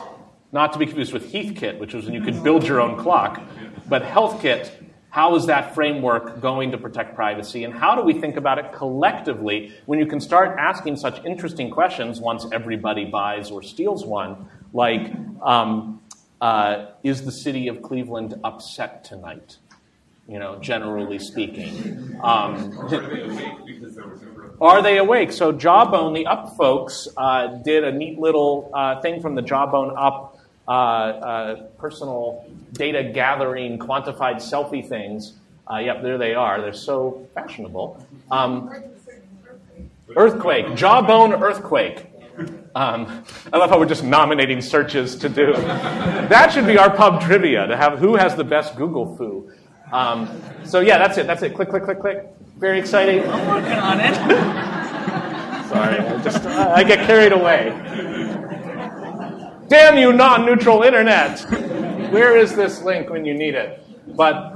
not 0.51 0.73
to 0.73 0.79
be 0.79 0.85
confused 0.85 1.13
with 1.13 1.31
Heathkit, 1.31 1.79
which 1.79 1.93
was 1.93 2.05
when 2.05 2.13
you 2.13 2.21
could 2.21 2.43
build 2.43 2.67
your 2.67 2.81
own 2.81 2.97
clock, 2.97 3.41
but 3.87 4.03
HealthKit, 4.03 4.69
how 5.09 5.35
is 5.35 5.47
that 5.47 5.75
framework 5.75 6.39
going 6.39 6.71
to 6.71 6.77
protect 6.77 7.15
privacy? 7.15 7.63
And 7.63 7.73
how 7.73 7.95
do 7.95 8.01
we 8.01 8.13
think 8.13 8.37
about 8.37 8.57
it 8.59 8.71
collectively 8.71 9.73
when 9.85 9.99
you 9.99 10.05
can 10.05 10.19
start 10.21 10.57
asking 10.57 10.97
such 10.97 11.23
interesting 11.25 11.69
questions 11.69 12.19
once 12.19 12.45
everybody 12.51 13.05
buys 13.05 13.51
or 13.51 13.61
steals 13.61 14.05
one, 14.05 14.47
like, 14.73 15.11
um, 15.41 16.01
uh, 16.39 16.87
is 17.03 17.23
the 17.23 17.31
city 17.31 17.67
of 17.67 17.81
Cleveland 17.81 18.35
upset 18.43 19.03
tonight? 19.03 19.57
You 20.27 20.39
know, 20.39 20.59
generally 20.59 21.19
speaking. 21.19 22.17
Um, 22.23 22.71
Are 24.61 24.81
they 24.81 24.97
awake? 24.97 25.31
So 25.33 25.51
Jawbone, 25.51 26.13
the 26.13 26.27
Up 26.27 26.55
folks, 26.55 27.07
uh, 27.17 27.47
did 27.47 27.83
a 27.83 27.91
neat 27.91 28.17
little 28.17 28.71
uh, 28.73 29.01
thing 29.01 29.21
from 29.21 29.35
the 29.35 29.41
Jawbone 29.41 29.93
Up 29.97 30.37
uh, 30.71 30.73
uh 30.73 31.61
personal 31.77 32.45
data 32.73 33.03
gathering, 33.03 33.77
quantified 33.77 34.37
selfie 34.37 34.87
things. 34.87 35.33
Uh, 35.69 35.77
yep, 35.77 36.01
there 36.01 36.17
they 36.17 36.33
are. 36.33 36.61
They're 36.61 36.73
so 36.73 37.27
fashionable. 37.33 38.05
Um, 38.29 38.73
earthquake, 40.15 40.75
Jawbone 40.75 41.33
Earthquake. 41.33 42.07
Um, 42.73 43.23
I 43.51 43.57
love 43.57 43.69
how 43.69 43.79
we're 43.79 43.85
just 43.85 44.03
nominating 44.03 44.61
searches 44.61 45.15
to 45.17 45.29
do. 45.29 45.53
that 45.53 46.51
should 46.53 46.65
be 46.65 46.77
our 46.77 46.89
pub 46.89 47.21
trivia 47.21 47.67
to 47.67 47.75
have 47.75 47.99
who 47.99 48.15
has 48.15 48.35
the 48.35 48.43
best 48.43 48.75
Google 48.75 49.15
fu. 49.17 49.51
Um, 49.91 50.41
so 50.63 50.79
yeah, 50.79 50.97
that's 50.97 51.17
it. 51.17 51.27
That's 51.27 51.43
it. 51.43 51.53
Click, 51.53 51.69
click, 51.69 51.83
click, 51.83 51.99
click. 51.99 52.25
Very 52.57 52.79
exciting. 52.79 53.29
I'm 53.29 53.47
working 53.47 53.77
on 53.77 53.99
it. 53.99 54.15
Sorry, 55.69 55.99
I 55.99 56.21
just 56.23 56.45
I 56.45 56.83
get 56.83 57.05
carried 57.05 57.33
away. 57.33 57.69
Damn 59.71 59.97
you, 59.97 60.11
non-neutral 60.11 60.83
internet! 60.83 61.39
Where 62.11 62.35
is 62.35 62.57
this 62.57 62.81
link 62.81 63.09
when 63.09 63.23
you 63.23 63.33
need 63.33 63.55
it? 63.55 63.81
But 64.17 64.53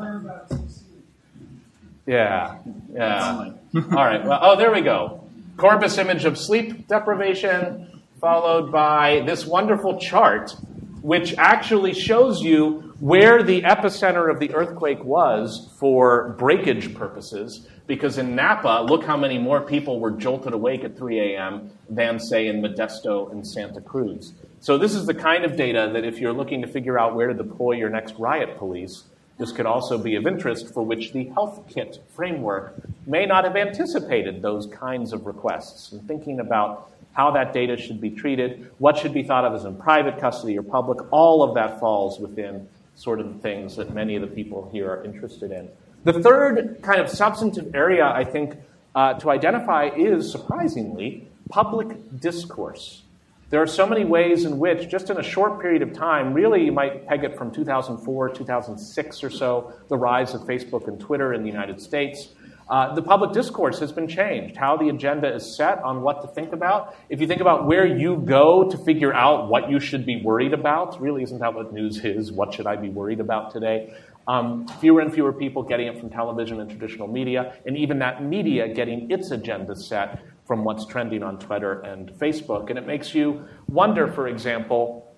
yeah, 2.05 2.57
yeah. 2.91 3.53
All 3.75 3.81
right. 3.91 4.25
Well, 4.25 4.39
oh, 4.41 4.57
there 4.57 4.73
we 4.73 4.81
go. 4.81 5.23
Corpus 5.55 5.97
image 5.99 6.25
of 6.25 6.37
sleep 6.37 6.89
deprivation, 6.89 8.01
followed 8.19 8.73
by 8.73 9.21
this 9.25 9.45
wonderful 9.45 10.01
chart, 10.01 10.53
which 11.01 11.33
actually 11.37 11.93
shows 11.93 12.41
you 12.41 12.84
where 12.99 13.43
the 13.43 13.61
epicenter 13.63 14.31
of 14.31 14.39
the 14.39 14.53
earthquake 14.53 15.03
was 15.03 15.69
for 15.77 16.29
breakage 16.37 16.93
purposes. 16.95 17.67
Because 17.87 18.17
in 18.17 18.35
Napa, 18.35 18.83
look 18.87 19.03
how 19.03 19.15
many 19.15 19.37
more 19.37 19.61
people 19.61 19.99
were 19.99 20.11
jolted 20.11 20.53
awake 20.53 20.83
at 20.83 20.97
3 20.97 21.35
a.m. 21.35 21.69
than, 21.87 22.19
say, 22.19 22.47
in 22.47 22.61
Modesto 22.61 23.31
and 23.31 23.45
Santa 23.45 23.79
Cruz. 23.79 24.33
So, 24.59 24.79
this 24.79 24.95
is 24.95 25.05
the 25.05 25.13
kind 25.13 25.45
of 25.45 25.55
data 25.55 25.91
that 25.93 26.03
if 26.03 26.17
you're 26.19 26.33
looking 26.33 26.63
to 26.63 26.67
figure 26.67 26.97
out 26.97 27.13
where 27.13 27.27
to 27.27 27.33
deploy 27.35 27.73
your 27.73 27.89
next 27.89 28.15
riot 28.15 28.57
police, 28.57 29.03
this 29.37 29.51
could 29.51 29.67
also 29.67 29.99
be 29.99 30.15
of 30.15 30.25
interest 30.25 30.73
for 30.73 30.83
which 30.83 31.11
the 31.11 31.25
HealthKit 31.25 31.99
framework 32.15 32.73
may 33.05 33.27
not 33.27 33.43
have 33.43 33.55
anticipated 33.55 34.41
those 34.41 34.65
kinds 34.65 35.13
of 35.13 35.27
requests. 35.27 35.91
And 35.91 36.07
thinking 36.07 36.39
about 36.39 36.89
how 37.13 37.31
that 37.31 37.53
data 37.53 37.77
should 37.77 38.01
be 38.01 38.09
treated, 38.09 38.71
what 38.77 38.97
should 38.97 39.13
be 39.13 39.23
thought 39.23 39.45
of 39.45 39.53
as 39.53 39.65
in 39.65 39.75
private 39.77 40.19
custody 40.19 40.57
or 40.57 40.63
public, 40.63 40.99
all 41.11 41.43
of 41.43 41.53
that 41.55 41.79
falls 41.79 42.19
within 42.19 42.67
sort 42.95 43.19
of 43.19 43.33
the 43.33 43.39
things 43.39 43.75
that 43.75 43.93
many 43.93 44.15
of 44.15 44.21
the 44.21 44.27
people 44.27 44.69
here 44.71 44.89
are 44.89 45.03
interested 45.03 45.51
in. 45.51 45.69
The 46.03 46.13
third 46.13 46.79
kind 46.81 47.01
of 47.01 47.09
substantive 47.09 47.75
area, 47.75 48.05
I 48.05 48.23
think, 48.23 48.55
uh, 48.93 49.15
to 49.15 49.29
identify 49.29 49.89
is, 49.95 50.31
surprisingly, 50.31 51.27
public 51.49 52.19
discourse. 52.19 53.03
There 53.49 53.61
are 53.61 53.67
so 53.67 53.85
many 53.85 54.05
ways 54.05 54.45
in 54.45 54.57
which, 54.57 54.89
just 54.89 55.09
in 55.09 55.17
a 55.17 55.23
short 55.23 55.61
period 55.61 55.81
of 55.81 55.93
time, 55.93 56.33
really 56.33 56.65
you 56.65 56.71
might 56.71 57.05
peg 57.07 57.23
it 57.23 57.37
from 57.37 57.51
2004, 57.51 58.29
2006 58.29 59.23
or 59.23 59.29
so, 59.29 59.73
the 59.87 59.97
rise 59.97 60.33
of 60.33 60.41
Facebook 60.41 60.87
and 60.87 60.99
Twitter 60.99 61.33
in 61.33 61.41
the 61.41 61.49
United 61.49 61.79
States. 61.79 62.29
Uh, 62.67 62.95
the 62.95 63.01
public 63.01 63.31
discourse 63.31 63.79
has 63.79 63.91
been 63.91 64.07
changed, 64.07 64.57
how 64.57 64.75
the 64.75 64.89
agenda 64.89 65.31
is 65.31 65.55
set 65.55 65.77
on 65.83 66.01
what 66.01 66.21
to 66.23 66.27
think 66.27 66.51
about. 66.51 66.95
If 67.09 67.21
you 67.21 67.27
think 67.27 67.41
about 67.41 67.67
where 67.67 67.85
you 67.85 68.17
go 68.17 68.67
to 68.69 68.77
figure 68.85 69.13
out 69.13 69.49
what 69.49 69.69
you 69.69 69.79
should 69.79 70.03
be 70.03 70.21
worried 70.23 70.51
about, 70.51 70.99
really 70.99 71.21
isn't 71.21 71.39
that 71.39 71.53
what 71.53 71.71
news 71.73 72.03
is? 72.03 72.31
What 72.31 72.55
should 72.55 72.65
I 72.65 72.75
be 72.75 72.89
worried 72.89 73.19
about 73.19 73.53
today? 73.53 73.93
Um, 74.27 74.67
fewer 74.79 75.01
and 75.01 75.13
fewer 75.13 75.31
people 75.31 75.61
getting 75.61 75.85
it 75.85 75.99
from 75.99 76.09
television 76.09 76.59
and 76.59 76.67
traditional 76.67 77.07
media, 77.07 77.55
and 77.67 77.77
even 77.77 77.99
that 77.99 78.23
media 78.23 78.67
getting 78.73 79.11
its 79.11 79.29
agenda 79.29 79.75
set 79.75 80.23
from 80.47 80.63
what's 80.63 80.87
trending 80.87 81.21
on 81.21 81.37
Twitter 81.37 81.81
and 81.81 82.09
Facebook. 82.13 82.71
And 82.71 82.79
it 82.79 82.87
makes 82.87 83.13
you 83.13 83.45
wonder, 83.67 84.11
for 84.11 84.27
example, 84.27 85.15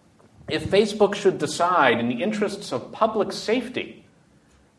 if 0.50 0.66
Facebook 0.66 1.16
should 1.16 1.38
decide, 1.38 2.00
in 2.00 2.10
the 2.10 2.22
interests 2.22 2.74
of 2.74 2.92
public 2.92 3.32
safety, 3.32 4.06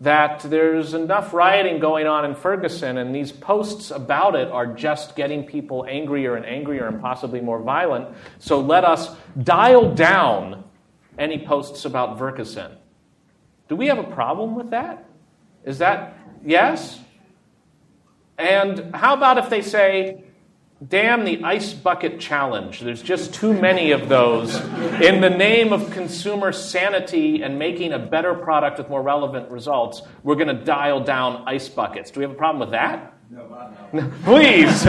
that 0.00 0.40
there's 0.40 0.94
enough 0.94 1.34
rioting 1.34 1.80
going 1.80 2.06
on 2.06 2.24
in 2.24 2.34
Ferguson, 2.34 2.98
and 2.98 3.14
these 3.14 3.32
posts 3.32 3.90
about 3.90 4.36
it 4.36 4.48
are 4.48 4.66
just 4.66 5.16
getting 5.16 5.44
people 5.44 5.84
angrier 5.88 6.36
and 6.36 6.46
angrier 6.46 6.86
and 6.86 7.00
possibly 7.00 7.40
more 7.40 7.60
violent. 7.60 8.14
So 8.38 8.60
let 8.60 8.84
us 8.84 9.16
dial 9.42 9.94
down 9.94 10.64
any 11.18 11.44
posts 11.44 11.84
about 11.84 12.16
Ferguson 12.16 12.78
do 13.68 13.76
we 13.76 13.86
have 13.86 13.98
a 13.98 14.04
problem 14.04 14.54
with 14.54 14.70
that? 14.70 15.04
Is 15.64 15.78
that 15.78 16.16
yes? 16.44 16.98
And 18.38 18.94
how 18.94 19.14
about 19.14 19.38
if 19.38 19.50
they 19.50 19.62
say, 19.62 20.24
damn 20.86 21.24
the 21.24 21.42
ice 21.42 21.72
bucket 21.72 22.20
challenge? 22.20 22.80
There's 22.80 23.02
just 23.02 23.34
too 23.34 23.52
many 23.52 23.90
of 23.90 24.08
those. 24.08 24.54
In 25.00 25.20
the 25.20 25.30
name 25.30 25.72
of 25.72 25.90
consumer 25.90 26.52
sanity 26.52 27.42
and 27.42 27.58
making 27.58 27.92
a 27.92 27.98
better 27.98 28.34
product 28.34 28.78
with 28.78 28.88
more 28.88 29.02
relevant 29.02 29.50
results, 29.50 30.02
we're 30.22 30.36
going 30.36 30.48
to 30.48 30.64
dial 30.64 31.02
down 31.02 31.44
ice 31.46 31.68
buckets. 31.68 32.10
Do 32.10 32.20
we 32.20 32.24
have 32.24 32.32
a 32.32 32.38
problem 32.38 32.60
with 32.60 32.70
that? 32.70 33.14
No, 33.30 33.46
no. 33.92 34.10
Please, 34.24 34.84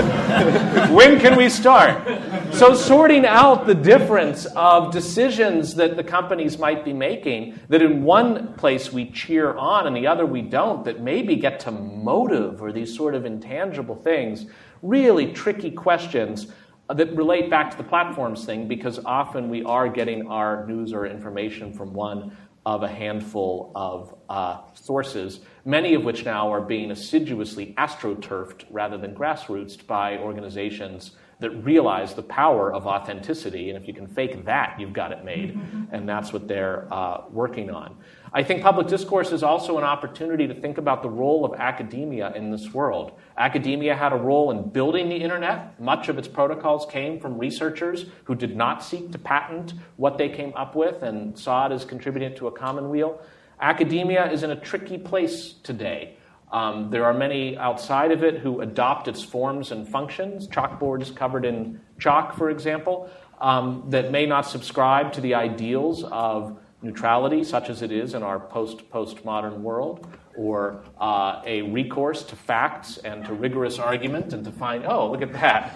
when 0.91 1.19
can 1.19 1.35
we 1.35 1.49
start? 1.49 2.07
So, 2.53 2.73
sorting 2.73 3.25
out 3.25 3.67
the 3.67 3.75
difference 3.75 4.45
of 4.55 4.93
decisions 4.93 5.75
that 5.75 5.97
the 5.97 6.05
companies 6.05 6.57
might 6.57 6.85
be 6.85 6.93
making, 6.93 7.59
that 7.67 7.81
in 7.81 8.03
one 8.03 8.53
place 8.53 8.93
we 8.93 9.11
cheer 9.11 9.57
on 9.57 9.87
and 9.87 9.95
the 9.95 10.07
other 10.07 10.25
we 10.25 10.41
don't, 10.41 10.85
that 10.85 11.01
maybe 11.01 11.35
get 11.35 11.59
to 11.61 11.71
motive 11.71 12.61
or 12.61 12.71
these 12.71 12.95
sort 12.95 13.13
of 13.13 13.25
intangible 13.25 13.95
things, 13.95 14.45
really 14.81 15.31
tricky 15.33 15.71
questions 15.71 16.47
that 16.93 17.15
relate 17.15 17.49
back 17.49 17.69
to 17.71 17.77
the 17.77 17.83
platforms 17.83 18.45
thing 18.45 18.67
because 18.67 18.99
often 19.05 19.49
we 19.49 19.63
are 19.63 19.87
getting 19.87 20.27
our 20.27 20.65
news 20.65 20.91
or 20.91 21.05
information 21.05 21.71
from 21.71 21.93
one 21.93 22.35
of 22.65 22.83
a 22.83 22.87
handful 22.87 23.71
of 23.75 24.15
uh, 24.29 24.61
sources, 24.73 25.39
many 25.65 25.93
of 25.93 26.03
which 26.03 26.25
now 26.25 26.51
are 26.51 26.61
being 26.61 26.91
assiduously 26.91 27.73
astroturfed 27.77 28.65
rather 28.69 28.97
than 28.97 29.15
grassrootsed 29.15 29.87
by 29.87 30.17
organizations 30.17 31.11
that 31.39 31.51
realize 31.63 32.13
the 32.13 32.23
power 32.23 32.73
of 32.73 32.85
authenticity. 32.85 33.69
And 33.69 33.81
if 33.81 33.87
you 33.87 33.93
can 33.93 34.07
fake 34.07 34.43
that, 34.45 34.77
you've 34.77 34.93
got 34.93 35.11
it 35.11 35.23
made. 35.23 35.57
And 35.91 36.07
that's 36.07 36.33
what 36.33 36.47
they're 36.47 36.91
uh, 36.93 37.23
working 37.29 37.69
on. 37.69 37.95
I 38.31 38.43
think 38.43 38.61
public 38.61 38.87
discourse 38.87 39.31
is 39.31 39.43
also 39.43 39.77
an 39.77 39.83
opportunity 39.83 40.47
to 40.47 40.53
think 40.53 40.77
about 40.77 41.01
the 41.01 41.09
role 41.09 41.45
of 41.45 41.59
academia 41.59 42.31
in 42.33 42.51
this 42.51 42.73
world. 42.73 43.11
Academia 43.37 43.95
had 43.95 44.13
a 44.13 44.17
role 44.17 44.51
in 44.51 44.69
building 44.69 45.09
the 45.09 45.15
internet. 45.15 45.79
Much 45.79 46.09
of 46.09 46.17
its 46.17 46.27
protocols 46.27 46.85
came 46.85 47.19
from 47.19 47.37
researchers 47.37 48.05
who 48.25 48.35
did 48.35 48.55
not 48.55 48.83
seek 48.83 49.11
to 49.11 49.17
patent 49.17 49.73
what 49.97 50.17
they 50.17 50.29
came 50.29 50.53
up 50.55 50.75
with 50.75 51.01
and 51.01 51.37
saw 51.37 51.65
it 51.65 51.71
as 51.71 51.85
contributing 51.85 52.35
to 52.35 52.47
a 52.47 52.51
common 52.51 52.79
commonweal. 52.79 53.19
Academia 53.59 54.31
is 54.31 54.43
in 54.43 54.51
a 54.51 54.55
tricky 54.55 54.97
place 54.97 55.53
today. 55.63 56.15
Um, 56.51 56.89
there 56.89 57.05
are 57.05 57.13
many 57.13 57.57
outside 57.57 58.11
of 58.11 58.23
it 58.23 58.37
who 58.37 58.61
adopt 58.61 59.07
its 59.07 59.23
forms 59.23 59.71
and 59.71 59.87
functions, 59.87 60.47
chalkboards 60.47 61.15
covered 61.15 61.45
in 61.45 61.79
chalk, 61.99 62.35
for 62.37 62.49
example, 62.49 63.09
um, 63.41 63.85
that 63.89 64.11
may 64.11 64.25
not 64.25 64.41
subscribe 64.41 65.13
to 65.13 65.21
the 65.21 65.35
ideals 65.35 66.03
of 66.03 66.59
neutrality, 66.81 67.43
such 67.43 67.69
as 67.69 67.81
it 67.81 67.91
is 67.91 68.13
in 68.13 68.23
our 68.23 68.39
post 68.39 68.89
postmodern 68.89 69.59
world, 69.59 70.07
or 70.37 70.83
uh, 70.99 71.41
a 71.45 71.61
recourse 71.63 72.23
to 72.23 72.35
facts 72.35 72.97
and 72.97 73.25
to 73.25 73.33
rigorous 73.33 73.79
argument 73.79 74.31
and 74.33 74.45
to 74.45 74.51
find, 74.51 74.85
oh, 74.85 75.11
look 75.11 75.21
at 75.21 75.33
that. 75.33 75.73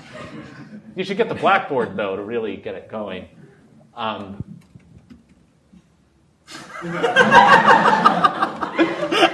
you 0.95 1.03
should 1.03 1.17
get 1.17 1.27
the 1.27 1.35
blackboard, 1.35 1.97
though, 1.97 2.15
to 2.15 2.23
really 2.23 2.55
get 2.57 2.75
it 2.75 2.87
going. 2.89 3.27
Um, 3.95 4.43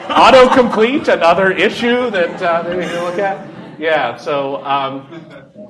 autocomplete, 0.09 1.07
another 1.07 1.51
issue 1.51 2.09
that 2.09 2.41
uh, 2.41 2.63
we 2.67 2.84
can 2.84 3.03
look 3.03 3.20
at. 3.20 3.47
Yeah, 3.80 4.17
so, 4.17 4.63
um, 4.65 5.07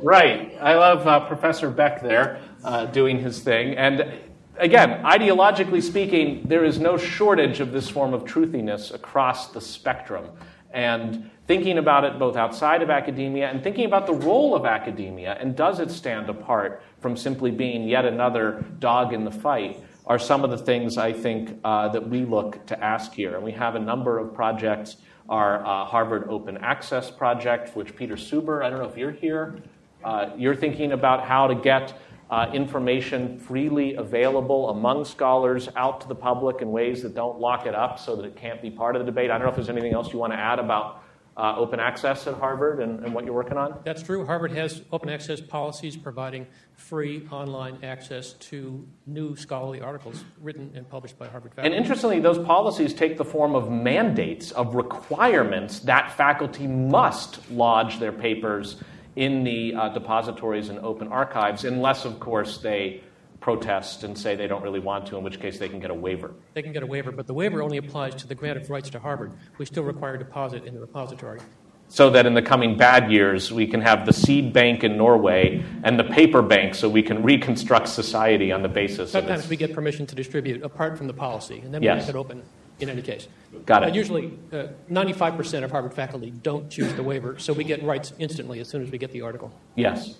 right. 0.02 0.58
I 0.60 0.76
love 0.76 1.06
uh, 1.06 1.28
Professor 1.28 1.70
Beck 1.70 2.02
there 2.02 2.40
uh, 2.64 2.86
doing 2.88 3.20
his 3.20 3.40
thing. 3.40 3.76
And 3.78 4.14
again, 4.60 5.04
ideologically 5.04 5.82
speaking, 5.82 6.44
there 6.46 6.64
is 6.64 6.80
no 6.80 6.98
shortage 6.98 7.60
of 7.60 7.72
this 7.72 7.90
form 7.90 8.14
of 8.14 8.26
truthiness 8.26 8.94
across 8.94 9.48
the 9.52 9.62
spectrum. 9.62 10.30
And 10.72 11.32
thinking 11.48 11.80
about 11.80 12.04
it 12.04 12.20
both 12.20 12.36
outside 12.36 12.84
of 12.84 12.92
academia 12.92 13.50
and 13.50 13.64
thinking 13.64 13.86
about 13.86 14.06
the 14.06 14.14
role 14.14 14.54
of 14.54 14.66
academia 14.66 15.36
and 15.40 15.56
does 15.56 15.80
it 15.80 15.90
stand 15.90 16.30
apart 16.30 16.84
from 17.00 17.18
simply 17.18 17.50
being 17.50 17.88
yet 17.88 18.06
another 18.06 18.64
dog 18.78 19.14
in 19.14 19.26
the 19.26 19.32
fight 19.32 19.84
are 20.06 20.20
some 20.20 20.44
of 20.44 20.52
the 20.52 20.58
things 20.58 20.98
I 20.98 21.12
think 21.12 21.60
uh, 21.64 21.88
that 21.90 22.08
we 22.08 22.24
look 22.24 22.66
to 22.68 22.84
ask 22.84 23.14
here. 23.14 23.36
And 23.36 23.44
we 23.44 23.52
have 23.54 23.76
a 23.76 23.80
number 23.80 24.20
of 24.20 24.34
projects. 24.34 24.98
Our 25.28 25.64
uh, 25.66 25.86
Harvard 25.86 26.28
Open 26.28 26.58
Access 26.58 27.12
project, 27.12 27.76
which 27.76 27.96
Peter 27.96 28.16
Suber, 28.16 28.64
I 28.64 28.70
don't 28.72 28.80
know 28.80 28.90
if 28.90 28.98
you're 28.98 29.12
here, 29.12 29.60
uh, 30.04 30.32
you're 30.36 30.56
thinking 30.56 30.94
about 30.94 31.24
how 31.24 31.46
to 31.48 31.54
get 31.54 31.94
uh, 32.30 32.52
information 32.54 33.40
freely 33.40 33.96
available 33.96 34.70
among 34.70 35.04
scholars 35.04 35.68
out 35.76 36.02
to 36.02 36.08
the 36.08 36.16
public 36.16 36.62
in 36.62 36.72
ways 36.72 37.02
that 37.02 37.16
don't 37.16 37.40
lock 37.40 37.66
it 37.66 37.74
up 37.74 37.98
so 37.98 38.16
that 38.16 38.26
it 38.26 38.36
can't 38.36 38.62
be 38.62 38.70
part 38.70 38.96
of 38.96 39.02
the 39.02 39.06
debate. 39.06 39.32
I 39.32 39.38
don't 39.38 39.46
know 39.46 39.50
if 39.50 39.56
there's 39.56 39.70
anything 39.70 39.94
else 39.94 40.14
you 40.14 40.20
want 40.20 40.34
to 40.34 40.40
add 40.40 40.60
about 40.60 41.04
uh, 41.40 41.56
open 41.56 41.80
access 41.80 42.28
at 42.28 42.34
Harvard 42.36 42.82
and, 42.82 43.04
and, 43.06 43.14
what 43.14 43.24
you're 43.24 43.34
working 43.34 43.58
on? 43.58 43.80
That's 43.86 44.04
true. 44.04 44.26
Harvard 44.26 44.52
has 44.52 44.82
open 44.92 45.08
access 45.10 45.40
policies 45.40 45.96
providing 45.96 46.46
free 46.74 47.26
online 47.32 47.80
access 47.82 48.34
to 48.34 48.86
new 49.08 49.38
scholarly 49.38 49.80
articles 49.80 50.26
written 50.42 50.70
and 50.76 50.90
published 50.90 51.18
by 51.18 51.28
Harvard 51.28 51.54
faculty. 51.54 51.68
And 51.68 51.82
interestingly, 51.82 52.20
those 52.20 52.40
policies 52.40 52.94
take 52.94 53.18
the 53.18 53.24
form 53.24 53.56
of 53.56 53.72
mandates, 53.72 54.52
of 54.52 54.76
requirements 54.76 55.80
that 55.82 56.12
faculty 56.12 56.68
must 56.68 57.50
lodge 57.50 58.00
their 58.00 58.12
papers 58.12 58.76
in 59.20 59.44
the 59.44 59.76
uh, 59.76 59.90
depositories 59.90 60.70
and 60.70 60.80
open 60.80 61.10
archives, 61.10 61.66
unless, 61.66 62.06
of 62.06 62.22
course, 62.22 62.60
they 62.60 63.04
protest 63.42 64.06
and 64.06 64.18
say 64.18 64.34
they 64.34 64.48
don't 64.48 64.64
really 64.64 64.80
want 64.80 65.06
to, 65.08 65.18
in 65.18 65.24
which 65.26 65.42
case 65.42 65.60
they 65.60 65.68
can 65.68 65.82
get 65.82 65.92
a 65.92 65.94
waiver. 65.94 66.34
They 66.54 66.62
can 66.62 66.72
get 66.72 66.84
a 66.84 66.88
waiver, 66.88 67.12
but 67.12 67.28
the 67.28 67.34
waiver 67.34 67.62
only 67.62 67.76
applies 67.76 68.16
to 68.16 68.28
the 68.28 68.36
grant 68.36 68.58
of 68.58 68.70
rights 68.70 68.90
to 68.92 69.00
Harvard. 69.00 69.34
We 69.58 69.66
still 69.66 69.84
require 69.84 70.16
deposit 70.16 70.64
in 70.64 70.74
the 70.74 70.80
repository. 70.80 71.42
So 71.90 72.10
that 72.12 72.26
in 72.28 72.34
the 72.34 72.42
coming 72.42 72.78
bad 72.78 73.12
years, 73.12 73.52
we 73.52 73.68
can 73.68 73.82
have 73.82 74.06
the 74.06 74.14
seed 74.14 74.54
bank 74.54 74.86
in 74.86 74.96
Norway 74.96 75.66
and 75.84 76.00
the 76.00 76.04
paper 76.06 76.42
bank 76.42 76.74
so 76.76 76.88
we 76.88 77.04
can 77.04 77.22
reconstruct 77.22 77.90
society 77.90 78.54
on 78.54 78.62
the 78.62 78.70
basis 78.70 79.12
Sometimes 79.12 79.44
of 79.44 79.50
we 79.50 79.58
get 79.58 79.74
permission 79.74 80.06
to 80.06 80.16
distribute 80.16 80.64
apart 80.64 80.98
from 80.98 81.08
the 81.08 81.14
policy, 81.14 81.60
and 81.60 81.74
then 81.74 81.84
yes. 81.84 81.96
we 81.96 82.00
make 82.00 82.10
it 82.10 82.16
open 82.16 82.44
in 82.80 82.90
any 82.90 83.02
case. 83.02 83.28
Got 83.66 83.84
it. 83.84 83.92
Uh, 83.92 83.94
usually, 83.94 84.38
uh, 84.52 84.68
95% 84.90 85.64
of 85.64 85.72
Harvard 85.72 85.94
faculty 85.94 86.32
don't 86.32 86.70
choose 86.70 86.94
the 86.94 87.04
waiver, 87.04 87.38
so 87.40 87.54
we 87.54 87.64
get 87.64 87.84
rights 87.84 88.14
instantly 88.20 88.60
as 88.60 88.68
soon 88.68 88.82
as 88.82 88.92
we 88.92 88.98
get 88.98 89.12
the 89.12 89.22
article. 89.22 89.52
Yes. 89.76 90.18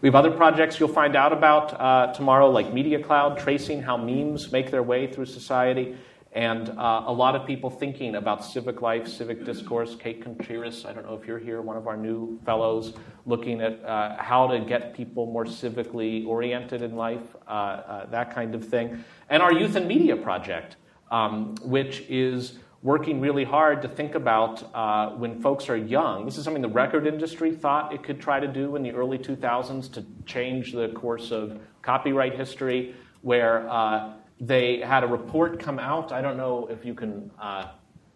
We 0.00 0.06
have 0.06 0.14
other 0.14 0.30
projects 0.30 0.78
you'll 0.78 0.88
find 0.88 1.16
out 1.16 1.32
about 1.32 1.78
uh, 1.80 2.12
tomorrow, 2.12 2.48
like 2.50 2.72
Media 2.72 3.02
Cloud, 3.02 3.36
tracing 3.38 3.82
how 3.82 3.96
memes 3.96 4.52
make 4.52 4.70
their 4.70 4.82
way 4.82 5.08
through 5.08 5.26
society, 5.26 5.96
and 6.32 6.68
uh, 6.68 7.02
a 7.06 7.12
lot 7.12 7.34
of 7.34 7.46
people 7.46 7.68
thinking 7.68 8.14
about 8.14 8.44
civic 8.44 8.80
life, 8.80 9.08
civic 9.08 9.44
discourse. 9.44 9.96
Kate 9.98 10.22
Krontiris, 10.22 10.86
I 10.86 10.92
don't 10.92 11.04
know 11.04 11.14
if 11.14 11.26
you're 11.26 11.38
here, 11.38 11.62
one 11.62 11.76
of 11.76 11.88
our 11.88 11.96
new 11.96 12.38
fellows, 12.44 12.92
looking 13.26 13.60
at 13.60 13.82
uh, 13.84 14.22
how 14.22 14.46
to 14.46 14.60
get 14.60 14.94
people 14.94 15.26
more 15.26 15.46
civically 15.46 16.24
oriented 16.26 16.82
in 16.82 16.94
life, 16.94 17.34
uh, 17.48 17.50
uh, 17.50 18.06
that 18.10 18.32
kind 18.32 18.54
of 18.54 18.64
thing. 18.64 19.02
And 19.30 19.42
our 19.42 19.52
Youth 19.52 19.74
and 19.74 19.88
Media 19.88 20.16
Project, 20.16 20.76
um, 21.10 21.54
which 21.62 22.04
is 22.08 22.58
working 22.82 23.20
really 23.20 23.44
hard 23.44 23.82
to 23.82 23.88
think 23.88 24.14
about 24.14 24.72
uh, 24.74 25.10
when 25.10 25.40
folks 25.40 25.68
are 25.68 25.76
young. 25.76 26.24
This 26.24 26.38
is 26.38 26.44
something 26.44 26.62
the 26.62 26.68
record 26.68 27.06
industry 27.06 27.54
thought 27.54 27.92
it 27.92 28.02
could 28.04 28.20
try 28.20 28.38
to 28.38 28.46
do 28.46 28.76
in 28.76 28.82
the 28.82 28.92
early 28.92 29.18
2000s 29.18 29.92
to 29.92 30.04
change 30.26 30.72
the 30.72 30.88
course 30.90 31.32
of 31.32 31.58
copyright 31.82 32.36
history, 32.36 32.94
where 33.22 33.68
uh, 33.68 34.12
they 34.40 34.78
had 34.80 35.02
a 35.02 35.06
report 35.06 35.58
come 35.58 35.78
out. 35.78 36.12
I 36.12 36.20
don't 36.20 36.36
know 36.36 36.68
if 36.70 36.84
you 36.84 36.94
can. 36.94 37.30
Uh, 37.40 37.66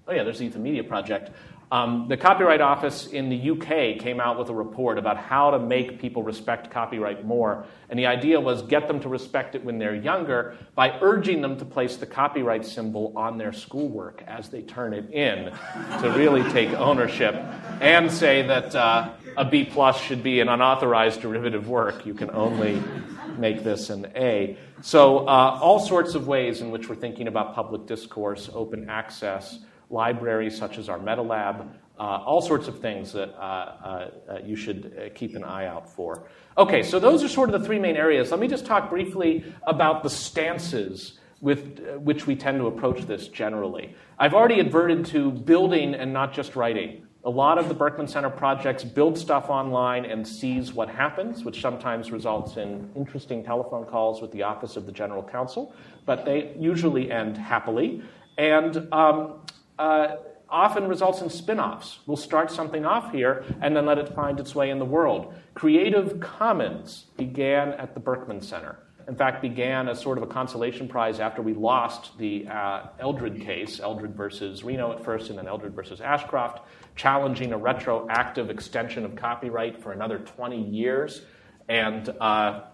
oh, 0.07 0.12
yeah, 0.12 0.22
there's 0.22 0.38
the 0.38 0.45
Youth 0.45 0.57
Media 0.57 0.84
Project. 0.84 1.30
Um, 1.73 2.05
the 2.07 2.18
Copyright 2.18 2.61
Office 2.61 3.07
in 3.07 3.31
the 3.31 3.51
UK 3.53 3.99
came 3.99 4.20
out 4.20 4.39
with 4.39 4.51
a 4.51 4.55
report 4.55 4.99
about 4.99 5.16
how 5.16 5.53
to 5.53 5.59
make 5.59 5.99
people 5.99 6.23
respect 6.23 6.70
copyright 6.70 7.25
more. 7.25 7.64
And 7.89 7.99
the 7.99 8.05
idea 8.05 8.39
was 8.39 8.61
get 8.61 8.89
them 8.89 9.01
to 9.01 9.09
respect 9.09 9.55
it 9.55 9.64
when 9.64 9.79
they're 9.79 9.95
younger 9.95 10.59
by 10.75 10.99
urging 11.01 11.41
them 11.41 11.57
to 11.57 11.64
place 11.64 11.97
the 11.97 12.05
copyright 12.05 12.66
symbol 12.66 13.14
on 13.16 13.39
their 13.39 13.55
schoolwork 13.55 14.23
as 14.27 14.51
they 14.51 14.61
turn 14.61 14.93
it 14.93 15.11
in 15.12 15.47
to 16.03 16.12
really 16.14 16.43
take 16.53 16.68
ownership 16.75 17.35
and 17.81 18.12
say 18.12 18.47
that 18.47 18.75
uh, 18.75 19.14
a 19.39 19.47
B 19.47 19.64
plus 19.64 19.99
should 19.99 20.23
be 20.23 20.41
an 20.41 20.51
unauthorized 20.51 21.23
derivative 21.23 21.70
work. 21.70 22.05
You 22.05 22.12
can 22.12 22.31
only 22.33 22.83
make 23.39 23.64
this 23.64 23.89
an 23.89 24.12
A. 24.14 24.59
So, 24.83 25.20
uh, 25.27 25.59
all 25.62 25.81
sorts 25.81 26.14
of 26.14 26.27
ways 26.27 26.61
in 26.61 26.70
which 26.70 26.91
we're 26.91 26.97
thinking 26.97 27.29
about 27.29 27.55
public 27.55 27.87
discourse, 27.87 28.51
open 28.53 28.91
access 28.91 29.59
libraries 29.93 30.57
such 30.57 30.78
as 30.78 30.88
our 30.88 30.99
MetaLab, 30.99 31.68
uh, 31.99 32.03
all 32.03 32.40
sorts 32.40 32.66
of 32.68 32.80
things 32.80 33.12
that 33.12 33.32
uh, 33.38 34.11
uh, 34.28 34.38
you 34.45 34.57
should 34.57 35.12
keep 35.14 35.36
an 35.36 35.45
eye 35.45 35.66
out 35.66 35.88
for. 35.88 36.26
Okay, 36.59 36.82
so 36.82 36.99
those 36.99 37.22
are 37.22 37.28
sort 37.28 37.49
of 37.49 37.61
the 37.61 37.66
three 37.66 37.78
main 37.78 37.97
areas. 37.97 38.30
Let 38.30 38.40
me 38.40 38.49
just 38.49 38.66
talk 38.66 38.90
briefly 38.90 39.45
about 39.66 40.03
the 40.03 40.11
stances 40.11 41.20
with 41.40 41.80
which 41.99 42.26
we 42.26 42.34
tend 42.34 42.59
to 42.59 42.66
approach 42.66 43.03
this 43.03 43.28
generally. 43.28 43.95
I've 44.18 44.32
already 44.32 44.61
adverted 44.61 45.05
to 45.07 45.30
building 45.30 45.95
and 45.95 46.12
not 46.12 46.32
just 46.32 46.57
writing. 46.57 47.07
A 47.24 47.30
lot 47.30 47.59
of 47.59 47.68
the 47.68 47.74
Berkman 47.74 48.09
Center 48.09 48.30
projects 48.30 48.82
build 48.82 49.16
stuff 49.16 49.49
online 49.49 50.05
and 50.05 50.26
sees 50.26 50.72
what 50.72 50.88
happens, 50.88 51.45
which 51.45 51.61
sometimes 51.61 52.11
results 52.11 52.57
in 52.57 52.90
interesting 52.97 53.45
telephone 53.45 53.84
calls 53.84 54.20
with 54.20 54.32
the 54.32 54.43
Office 54.43 54.76
of 54.76 54.86
the 54.86 54.93
General 54.93 55.22
Counsel, 55.22 55.72
but 56.05 56.24
they 56.24 56.53
usually 56.59 57.12
end 57.12 57.38
happily. 57.38 58.03
And 58.38 58.88
um, 58.93 59.43
uh, 59.83 60.16
often 60.49 60.87
results 60.87 61.22
in 61.22 61.28
spin 61.28 61.59
offs. 61.59 61.99
We'll 62.07 62.16
start 62.16 62.53
something 62.53 62.85
off 62.85 63.11
here 63.11 63.45
and 63.61 63.74
then 63.74 63.85
let 63.85 63.99
it 63.99 64.14
find 64.14 64.39
its 64.39 64.55
way 64.55 64.70
in 64.70 64.78
the 64.78 64.85
world. 64.85 65.35
Creative 65.55 66.20
Commons 66.20 67.07
began 67.16 67.72
at 67.72 67.95
the 67.95 68.01
Berkman 68.01 68.41
Center. 68.41 68.78
In 69.09 69.16
fact, 69.16 69.43
began 69.43 69.89
as 69.89 70.01
sort 70.01 70.18
of 70.18 70.22
a 70.22 70.28
consolation 70.28 70.87
prize 70.87 71.18
after 71.18 71.43
we 71.43 71.55
lost 71.55 72.16
the 72.16 72.47
uh, 72.47 72.87
Eldred 73.01 73.41
case, 73.41 73.80
Eldred 73.80 74.14
versus 74.14 74.62
Reno 74.62 74.93
at 74.93 75.05
first, 75.05 75.30
and 75.30 75.39
then 75.39 75.49
Eldred 75.49 75.74
versus 75.74 76.01
Ashcroft, 76.01 76.61
challenging 76.95 77.53
a 77.53 77.59
retroactive 77.59 78.49
extension 78.51 79.05
of 79.05 79.16
copyright 79.16 79.83
for 79.83 79.91
another 79.91 80.20
20 80.20 80.62
years. 80.62 81.22
And 81.68 82.09
uh, 82.20 82.66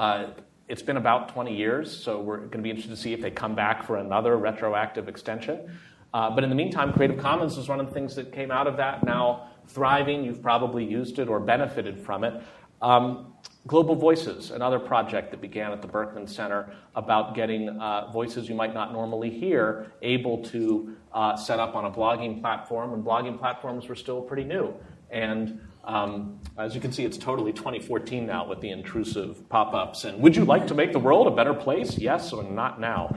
uh, 0.00 0.26
it's 0.68 0.82
been 0.82 0.96
about 0.96 1.28
20 1.28 1.56
years, 1.56 1.96
so 1.96 2.20
we're 2.20 2.38
going 2.38 2.50
to 2.50 2.58
be 2.58 2.70
interested 2.70 2.96
to 2.96 3.00
see 3.00 3.12
if 3.12 3.20
they 3.20 3.30
come 3.30 3.54
back 3.54 3.84
for 3.84 3.98
another 3.98 4.36
retroactive 4.36 5.08
extension. 5.08 5.70
Uh, 6.14 6.30
but 6.30 6.44
in 6.44 6.50
the 6.50 6.56
meantime, 6.56 6.92
Creative 6.92 7.18
Commons 7.18 7.58
is 7.58 7.68
one 7.68 7.80
of 7.80 7.86
the 7.86 7.92
things 7.92 8.14
that 8.14 8.32
came 8.32 8.50
out 8.50 8.66
of 8.66 8.76
that, 8.76 9.04
now 9.04 9.50
thriving. 9.66 10.24
You've 10.24 10.42
probably 10.42 10.84
used 10.84 11.18
it 11.18 11.28
or 11.28 11.40
benefited 11.40 11.98
from 11.98 12.24
it. 12.24 12.42
Um, 12.80 13.32
Global 13.66 13.96
Voices, 13.96 14.52
another 14.52 14.78
project 14.78 15.32
that 15.32 15.40
began 15.40 15.72
at 15.72 15.82
the 15.82 15.88
Berkman 15.88 16.28
Center 16.28 16.72
about 16.94 17.34
getting 17.34 17.68
uh, 17.68 18.12
voices 18.12 18.48
you 18.48 18.54
might 18.54 18.72
not 18.72 18.92
normally 18.92 19.28
hear 19.28 19.92
able 20.02 20.42
to 20.44 20.96
uh, 21.12 21.34
set 21.36 21.58
up 21.58 21.74
on 21.74 21.86
a 21.86 21.90
blogging 21.90 22.40
platform 22.40 22.92
when 22.92 23.02
blogging 23.02 23.36
platforms 23.36 23.88
were 23.88 23.96
still 23.96 24.20
pretty 24.20 24.44
new. 24.44 24.72
And 25.10 25.60
um, 25.86 26.40
as 26.58 26.74
you 26.74 26.80
can 26.80 26.92
see, 26.92 27.04
it's 27.04 27.16
totally 27.16 27.52
2014 27.52 28.26
now 28.26 28.46
with 28.46 28.60
the 28.60 28.70
intrusive 28.70 29.48
pop 29.48 29.74
ups. 29.74 30.04
And 30.04 30.20
would 30.22 30.34
you 30.34 30.44
like 30.44 30.66
to 30.68 30.74
make 30.74 30.92
the 30.92 30.98
world 30.98 31.26
a 31.26 31.30
better 31.30 31.54
place? 31.54 31.96
Yes 31.98 32.32
or 32.32 32.42
not 32.42 32.80
now? 32.80 33.14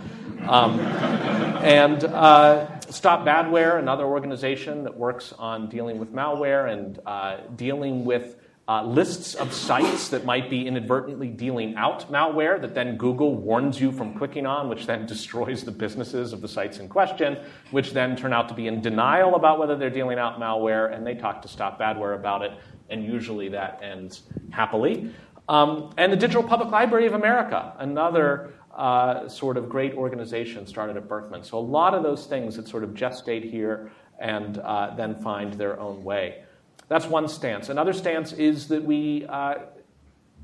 Um, 0.47 0.79
and 0.79 2.03
uh, 2.03 2.79
Stop 2.89 3.23
Badware, 3.23 3.77
another 3.77 4.05
organization 4.05 4.83
that 4.83 4.97
works 4.97 5.31
on 5.37 5.69
dealing 5.69 5.99
with 5.99 6.11
malware 6.11 6.73
and 6.73 6.99
uh, 7.05 7.37
dealing 7.55 8.03
with 8.03 8.37
uh, 8.69 8.83
lists 8.83 9.33
of 9.33 9.51
sites 9.51 10.09
that 10.09 10.25
might 10.25 10.47
be 10.47 10.67
inadvertently 10.67 11.27
dealing 11.27 11.75
out 11.75 12.09
malware 12.11 12.61
that 12.61 12.75
then 12.75 12.95
Google 12.97 13.35
warns 13.35 13.81
you 13.81 13.91
from 13.91 14.13
clicking 14.13 14.45
on, 14.45 14.69
which 14.69 14.85
then 14.85 15.05
destroys 15.07 15.63
the 15.63 15.71
businesses 15.71 16.33
of 16.33 16.41
the 16.41 16.47
sites 16.47 16.77
in 16.77 16.87
question, 16.87 17.39
which 17.71 17.93
then 17.93 18.15
turn 18.15 18.31
out 18.31 18.47
to 18.47 18.53
be 18.53 18.67
in 18.67 18.79
denial 18.79 19.33
about 19.33 19.57
whether 19.57 19.75
they're 19.75 19.89
dealing 19.89 20.19
out 20.19 20.39
malware, 20.39 20.93
and 20.95 21.05
they 21.05 21.15
talk 21.15 21.41
to 21.41 21.47
Stop 21.47 21.79
Badware 21.79 22.13
about 22.13 22.43
it, 22.43 22.51
and 22.91 23.03
usually 23.03 23.49
that 23.49 23.79
ends 23.81 24.21
happily. 24.51 25.11
Um, 25.49 25.91
and 25.97 26.13
the 26.13 26.17
Digital 26.17 26.43
Public 26.43 26.69
Library 26.69 27.07
of 27.07 27.13
America, 27.13 27.73
another 27.79 28.53
uh, 28.75 29.27
sort 29.27 29.57
of 29.57 29.67
great 29.67 29.95
organization 29.95 30.67
started 30.67 30.95
at 30.95 31.07
Berkman. 31.07 31.43
So 31.43 31.57
a 31.57 31.59
lot 31.59 31.95
of 31.95 32.03
those 32.03 32.27
things 32.27 32.55
that 32.57 32.67
sort 32.67 32.83
of 32.83 32.91
gestate 32.91 33.49
here 33.49 33.91
and 34.19 34.59
uh, 34.59 34.93
then 34.95 35.15
find 35.15 35.53
their 35.53 35.79
own 35.79 36.03
way. 36.03 36.43
That's 36.89 37.05
one 37.05 37.27
stance. 37.27 37.69
Another 37.69 37.93
stance 37.93 38.33
is 38.33 38.67
that 38.67 38.83
we 38.83 39.25
uh, 39.29 39.55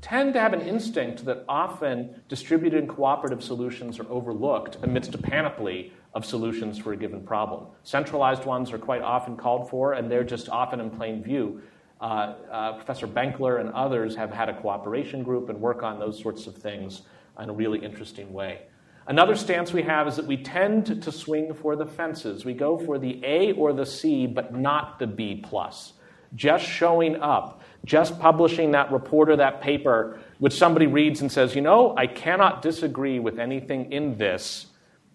tend 0.00 0.32
to 0.34 0.40
have 0.40 0.52
an 0.52 0.60
instinct 0.60 1.24
that 1.24 1.44
often 1.48 2.22
distributed 2.28 2.84
and 2.84 2.88
cooperative 2.88 3.42
solutions 3.42 3.98
are 3.98 4.08
overlooked 4.08 4.78
amidst 4.82 5.14
a 5.14 5.18
panoply 5.18 5.92
of 6.14 6.24
solutions 6.24 6.78
for 6.78 6.92
a 6.92 6.96
given 6.96 7.20
problem. 7.22 7.66
Centralized 7.82 8.44
ones 8.44 8.72
are 8.72 8.78
quite 8.78 9.02
often 9.02 9.36
called 9.36 9.68
for, 9.68 9.94
and 9.94 10.10
they're 10.10 10.24
just 10.24 10.48
often 10.48 10.80
in 10.80 10.88
plain 10.88 11.22
view. 11.22 11.60
Uh, 12.00 12.34
uh, 12.50 12.72
Professor 12.74 13.06
Benkler 13.06 13.60
and 13.60 13.70
others 13.70 14.14
have 14.14 14.30
had 14.30 14.48
a 14.48 14.60
cooperation 14.60 15.22
group 15.22 15.48
and 15.48 15.60
work 15.60 15.82
on 15.82 15.98
those 15.98 16.18
sorts 16.20 16.46
of 16.46 16.54
things. 16.56 17.02
in 17.40 17.50
a 17.50 17.52
really 17.52 17.78
interesting 17.80 18.32
way. 18.32 18.62
Another 19.08 19.36
stance 19.36 19.72
we 19.72 19.82
have 19.82 20.08
is 20.08 20.16
that 20.16 20.26
we 20.26 20.36
tend 20.36 21.02
to 21.02 21.12
swing 21.12 21.54
for 21.54 21.76
the 21.76 21.86
fences. 21.86 22.44
We 22.44 22.54
go 22.54 22.78
for 22.78 22.98
the 22.98 23.20
A 23.24 23.52
or 23.52 23.72
the 23.72 23.84
C, 23.84 24.26
but 24.26 24.54
not 24.54 24.98
the 24.98 25.06
B 25.06 25.42
plus. 25.44 25.92
Just 26.34 26.64
showing 26.64 27.16
up, 27.16 27.62
just 27.84 28.18
publishing 28.18 28.72
that 28.72 28.90
report 28.90 29.30
or 29.30 29.36
that 29.36 29.60
paper, 29.60 30.18
which 30.38 30.54
somebody 30.54 30.86
reads 30.86 31.20
and 31.20 31.30
says, 31.30 31.54
you 31.54 31.60
know, 31.60 31.96
I 31.96 32.06
cannot 32.06 32.62
disagree 32.62 33.18
with 33.18 33.38
anything 33.38 33.92
in 33.92 34.18
this. 34.18 34.66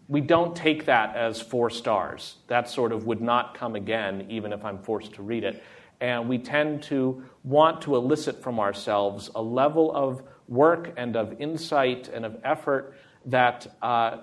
We 0.08 0.22
don't 0.22 0.56
take 0.56 0.86
that 0.86 1.16
as 1.16 1.42
four 1.42 1.70
stars. 1.70 2.38
That 2.48 2.70
sort 2.70 2.92
of 2.92 3.06
would 3.06 3.22
not 3.22 3.54
come 3.54 3.76
again, 3.76 4.28
even 4.30 4.52
if 4.52 4.66
I'm 4.66 4.80
forced 4.80 5.14
to 5.14 5.22
read 5.22 5.44
it. 5.44 5.64
And 6.02 6.28
we 6.28 6.38
tend 6.40 6.84
to 6.84 7.24
want 7.44 7.82
to 7.84 7.96
elicit 7.96 8.42
from 8.42 8.60
ourselves 8.60 9.30
a 9.36 9.42
level 9.42 9.96
of 9.96 10.24
work 10.48 10.94
and 10.98 11.16
of 11.16 11.40
insight 11.40 12.10
and 12.10 12.26
of 12.26 12.38
effort 12.44 12.96
that 13.26 13.68
uh, 13.82 14.18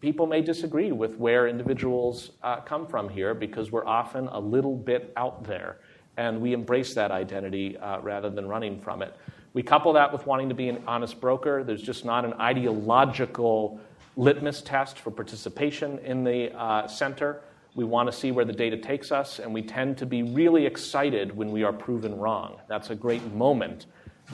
people 0.00 0.26
may 0.26 0.42
disagree 0.42 0.92
with 0.92 1.16
where 1.16 1.48
individuals 1.48 2.30
uh, 2.42 2.60
come 2.60 2.86
from 2.86 3.08
here 3.08 3.34
because 3.34 3.72
we're 3.72 3.86
often 3.86 4.28
a 4.28 4.38
little 4.38 4.76
bit 4.76 5.12
out 5.16 5.44
there. 5.44 5.78
And 6.20 6.42
we 6.42 6.52
embrace 6.52 6.92
that 6.96 7.10
identity 7.10 7.78
uh, 7.78 7.98
rather 8.00 8.28
than 8.28 8.46
running 8.46 8.78
from 8.78 9.00
it. 9.00 9.16
We 9.54 9.62
couple 9.62 9.94
that 9.94 10.12
with 10.12 10.26
wanting 10.26 10.50
to 10.50 10.54
be 10.54 10.68
an 10.68 10.82
honest 10.86 11.18
broker. 11.18 11.64
There's 11.64 11.80
just 11.80 12.04
not 12.04 12.26
an 12.26 12.34
ideological 12.34 13.80
litmus 14.16 14.60
test 14.60 14.98
for 14.98 15.10
participation 15.10 15.98
in 16.00 16.22
the 16.22 16.54
uh, 16.54 16.86
center. 16.86 17.40
We 17.74 17.84
want 17.84 18.12
to 18.12 18.12
see 18.12 18.32
where 18.32 18.44
the 18.44 18.52
data 18.52 18.76
takes 18.76 19.10
us, 19.12 19.38
and 19.38 19.54
we 19.54 19.62
tend 19.62 19.96
to 19.96 20.04
be 20.04 20.22
really 20.22 20.66
excited 20.66 21.34
when 21.34 21.52
we 21.52 21.62
are 21.62 21.72
proven 21.72 22.18
wrong. 22.18 22.60
That's 22.68 22.90
a 22.90 22.94
great 22.94 23.24
moment 23.32 23.86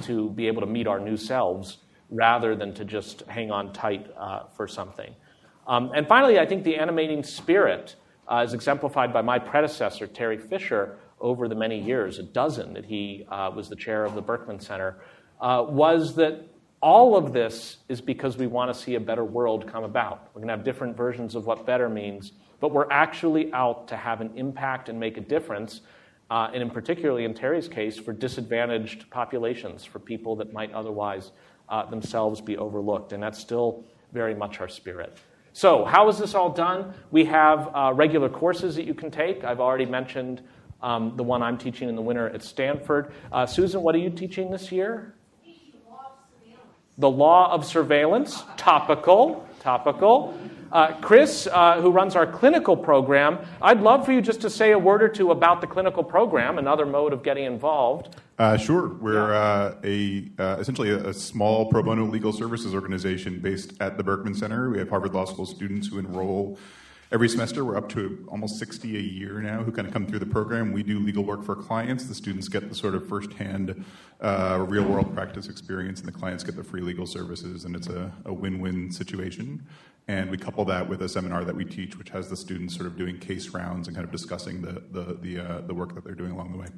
to 0.03 0.31
be 0.31 0.49
able 0.49 0.63
to 0.63 0.67
meet 0.67 0.89
our 0.89 0.99
new 0.99 1.17
selves 1.17 1.79
rather 2.11 2.57
than 2.57 2.75
to 2.75 2.85
just 2.85 3.21
hang 3.29 3.53
on 3.53 3.73
tight 3.73 4.11
uh, 4.19 4.47
for 4.57 4.67
something. 4.67 5.15
Um, 5.69 5.93
and 5.95 6.09
finally, 6.09 6.41
I 6.41 6.47
think 6.47 6.65
the 6.65 6.79
animating 6.79 7.23
spirit 7.23 7.95
uh, 8.27 8.43
is 8.45 8.55
exemplified 8.55 9.13
by 9.13 9.23
my 9.23 9.39
predecessor, 9.39 10.09
Terry 10.09 10.37
Fisher, 10.37 10.99
over 11.21 11.49
the 11.49 11.55
many 11.55 11.81
years, 11.81 12.19
a 12.19 12.23
dozen 12.23 12.75
that 12.75 12.85
he 12.85 13.27
uh, 13.31 13.51
was 13.55 13.69
the 13.69 13.77
chair 13.77 14.05
of 14.05 14.15
the 14.15 14.23
Berkman 14.23 14.61
Center, 14.61 14.97
uh, 15.41 15.65
was 15.67 16.17
that 16.17 16.47
all 16.81 17.17
of 17.17 17.33
this 17.33 17.79
is 17.89 18.01
because 18.01 18.37
we 18.37 18.47
want 18.47 18.73
to 18.73 18.79
see 18.79 18.95
a 18.95 19.01
better 19.01 19.25
world 19.25 19.67
come 19.67 19.85
about. 19.85 20.29
We're 20.35 20.41
going 20.41 20.49
to 20.49 20.57
have 20.57 20.65
different 20.65 20.97
versions 20.97 21.35
of 21.35 21.47
what 21.47 21.67
better 21.67 21.89
means, 21.89 22.33
but 22.61 22.71
we're 22.71 22.91
actually 22.91 23.53
out 23.53 23.89
to 23.89 23.97
have 23.97 24.21
an 24.21 24.33
impact 24.37 24.89
and 24.89 25.01
make 25.01 25.17
a 25.17 25.23
difference. 25.23 25.81
Uh, 26.31 26.51
and 26.53 26.61
in 26.61 26.71
particularly 26.71 27.25
in 27.25 27.35
Terry's 27.35 27.69
case, 27.69 27.97
for 27.97 28.13
disadvantaged 28.13 29.09
populations, 29.11 29.85
for 29.85 30.01
people 30.01 30.37
that 30.37 30.53
might 30.53 30.73
otherwise 30.73 31.31
uh, 31.69 31.85
themselves 31.87 32.41
be 32.41 32.57
overlooked. 32.57 33.13
And 33.13 33.23
that's 33.23 33.39
still 33.39 33.85
very 34.13 34.35
much 34.35 34.61
our 34.61 34.69
spirit. 34.69 35.17
So, 35.53 35.85
how 35.85 36.09
is 36.09 36.19
this 36.19 36.35
all 36.35 36.51
done? 36.51 36.93
We 37.11 37.25
have 37.27 37.71
uh, 37.75 37.93
regular 37.95 38.29
courses 38.29 38.77
that 38.77 38.85
you 38.85 38.93
can 38.93 39.11
take. 39.11 39.43
I've 39.43 39.61
already 39.61 39.87
mentioned 39.87 40.43
um, 40.83 41.17
the 41.17 41.23
one 41.23 41.43
I'm 41.43 41.59
teaching 41.59 41.89
in 41.89 41.97
the 41.97 42.03
winter 42.03 42.29
at 42.29 42.43
Stanford. 42.43 43.13
Uh, 43.33 43.47
Susan, 43.47 43.83
what 43.83 43.95
are 43.95 43.99
you 43.99 44.11
teaching 44.11 44.51
this 44.51 44.71
year? 44.71 45.15
The 46.99 47.11
law 47.11 47.53
of 47.53 47.67
surveillance, 47.67 48.43
topical, 48.57 49.47
topical. 49.61 50.39
Uh, 50.73 50.95
Chris, 51.01 51.47
uh, 51.53 51.81
who 51.81 51.91
runs 51.91 52.17
our 52.17 52.27
clinical 52.27 52.77
program, 52.77 53.39
I'd 53.61 53.81
love 53.81 54.07
for 54.07 54.13
you 54.13 54.23
just 54.23 54.41
to 54.41 54.51
say 54.51 54.73
a 54.73 54.79
word 54.79 55.03
or 55.03 55.09
two 55.09 55.31
about 55.31 55.61
the 55.61 55.67
clinical 55.67 56.03
program, 56.03 56.59
another 56.59 56.87
mode 56.87 57.13
of 57.13 57.23
getting 57.23 57.45
involved. 57.45 58.17
Uh, 58.39 58.57
sure. 58.57 58.89
We're 58.89 59.35
uh, 59.35 59.77
a 59.85 60.29
uh, 60.39 60.57
essentially 60.59 60.91
a, 60.91 61.09
a, 61.09 61.15
small 61.15 61.67
pro 61.67 61.83
bono 61.83 62.05
legal 62.05 62.33
services 62.33 62.75
organization 62.75 63.39
based 63.41 63.73
at 63.81 63.97
the 63.97 64.03
Berkman 64.03 64.35
Center. 64.35 64.69
We 64.69 64.79
have 64.79 64.91
Harvard 64.91 65.15
Law 65.15 65.25
School 65.25 65.47
students 65.47 65.89
who 65.89 65.99
enroll 65.99 66.59
every 67.13 67.29
semester. 67.29 67.65
We're 67.65 67.77
up 67.77 67.89
to 67.91 68.27
almost 68.31 68.59
60 68.59 68.97
a 68.97 69.01
year 69.01 69.41
now 69.41 69.63
who 69.63 69.73
kind 69.73 69.87
of 69.87 69.93
come 69.93 70.07
through 70.07 70.19
the 70.19 70.27
program. 70.27 70.73
We 70.73 70.83
do 70.83 70.99
legal 70.99 71.25
work 71.25 71.45
for 71.45 71.55
clients. 71.55 72.05
The 72.07 72.15
students 72.15 72.49
get 72.49 72.69
the 72.69 72.75
sort 72.75 72.95
of 72.95 73.09
firsthand 73.09 73.85
uh, 74.21 74.65
real 74.69 74.85
world 74.85 75.15
practice 75.15 75.49
experience, 75.49 76.01
and 76.01 76.09
the 76.09 76.13
clients 76.13 76.43
get 76.43 76.57
the 76.57 76.65
free 76.65 76.81
legal 76.81 77.07
services, 77.07 77.65
and 77.65 77.77
it's 77.77 77.89
a, 77.89 78.13
a 78.25 78.33
win 78.33 78.61
win 78.61 78.91
situation. 78.91 79.67
And 80.09 80.31
we 80.31 80.39
couple 80.39 80.65
that 80.67 80.89
with 80.89 81.03
a 81.03 81.09
seminar 81.09 81.45
that 81.45 81.57
we 81.57 81.65
teach, 81.65 81.99
which 81.99 82.11
has 82.11 82.31
the 82.31 82.37
students 82.37 82.75
sort 82.75 82.87
of 82.87 82.97
doing 82.97 83.19
case 83.19 83.49
rounds 83.49 83.89
and 83.89 83.97
kind 83.97 84.07
of 84.07 84.13
discussing 84.13 84.63
the, 84.63 84.83
the, 84.93 85.19
the, 85.21 85.39
uh, 85.39 85.61
the 85.63 85.75
work 85.75 85.95
that 85.95 86.05
they're 86.05 86.15
doing 86.15 86.31
along 86.31 86.53
the 86.53 86.59
way. 86.59 86.69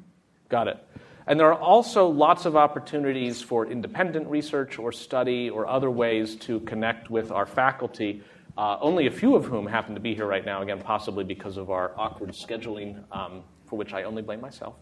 Got 0.49 0.67
it. 0.67 0.83
And 1.27 1.39
there 1.39 1.53
are 1.53 1.59
also 1.59 2.07
lots 2.07 2.45
of 2.45 2.55
opportunities 2.55 3.39
for 3.39 3.67
independent 3.67 4.27
research 4.27 4.79
or 4.79 4.91
study 4.91 5.47
or 5.47 5.67
other 5.67 5.91
ways 5.91 6.35
to 6.37 6.59
connect 6.61 7.11
with 7.11 7.29
our 7.29 7.45
faculty, 7.45 8.23
uh, 8.59 8.77
only 8.81 9.07
a 9.07 9.11
few 9.11 9.37
of 9.37 9.45
whom 9.45 9.65
happen 9.65 9.95
to 9.95 10.01
be 10.01 10.13
here 10.13 10.25
right 10.25 10.43
now, 10.43 10.61
again, 10.61 10.81
possibly 10.81 11.23
because 11.23 11.55
of 11.55 11.69
our 11.69 11.93
awkward 11.95 12.31
scheduling, 12.31 13.01
um, 13.09 13.41
for 13.65 13.77
which 13.77 13.93
I 13.93 14.03
only 14.03 14.21
blame 14.21 14.41
myself. 14.41 14.75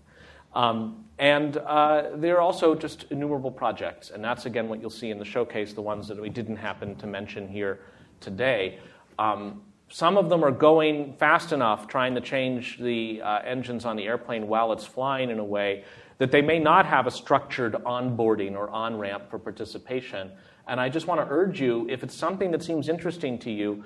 Um, 0.56 1.06
and 1.20 1.58
uh, 1.58 2.10
there 2.16 2.38
are 2.38 2.42
also 2.42 2.74
just 2.74 3.06
innumerable 3.12 3.52
projects, 3.52 4.10
and 4.10 4.24
that's 4.24 4.48
again 4.48 4.68
what 4.68 4.82
you'll 4.82 4.90
see 4.90 5.12
in 5.12 5.20
the 5.20 5.26
showcase, 5.26 5.74
the 5.74 5.84
ones 5.84 6.08
that 6.08 6.20
we 6.20 6.30
didn't 6.30 6.56
happen 6.56 6.96
to 6.96 7.06
mention 7.06 7.48
here 7.48 7.82
today. 8.20 8.80
Um, 9.20 9.62
some 9.90 10.18
of 10.18 10.28
them 10.28 10.44
are 10.44 10.52
going 10.52 11.14
fast 11.20 11.52
enough, 11.52 11.88
trying 11.88 12.16
to 12.16 12.22
change 12.22 12.80
the 12.80 13.22
uh, 13.22 13.42
engines 13.46 13.86
on 13.86 13.96
the 13.96 14.06
airplane 14.06 14.48
while 14.48 14.74
it's 14.74 14.86
flying 14.86 15.30
in 15.30 15.38
a 15.38 15.46
way 15.46 15.84
that 16.18 16.32
they 16.32 16.42
may 16.42 16.58
not 16.58 16.88
have 16.88 17.06
a 17.06 17.12
structured 17.12 17.74
onboarding 17.74 18.54
or 18.54 18.72
on 18.72 18.98
ramp 18.98 19.30
for 19.30 19.38
participation. 19.38 20.32
And 20.68 20.80
I 20.80 20.90
just 20.90 21.08
want 21.08 21.22
to 21.22 21.28
urge 21.34 21.62
you 21.62 21.88
if 21.90 22.04
it's 22.04 22.16
something 22.16 22.52
that 22.52 22.62
seems 22.62 22.90
interesting 22.90 23.40
to 23.40 23.52
you, 23.52 23.84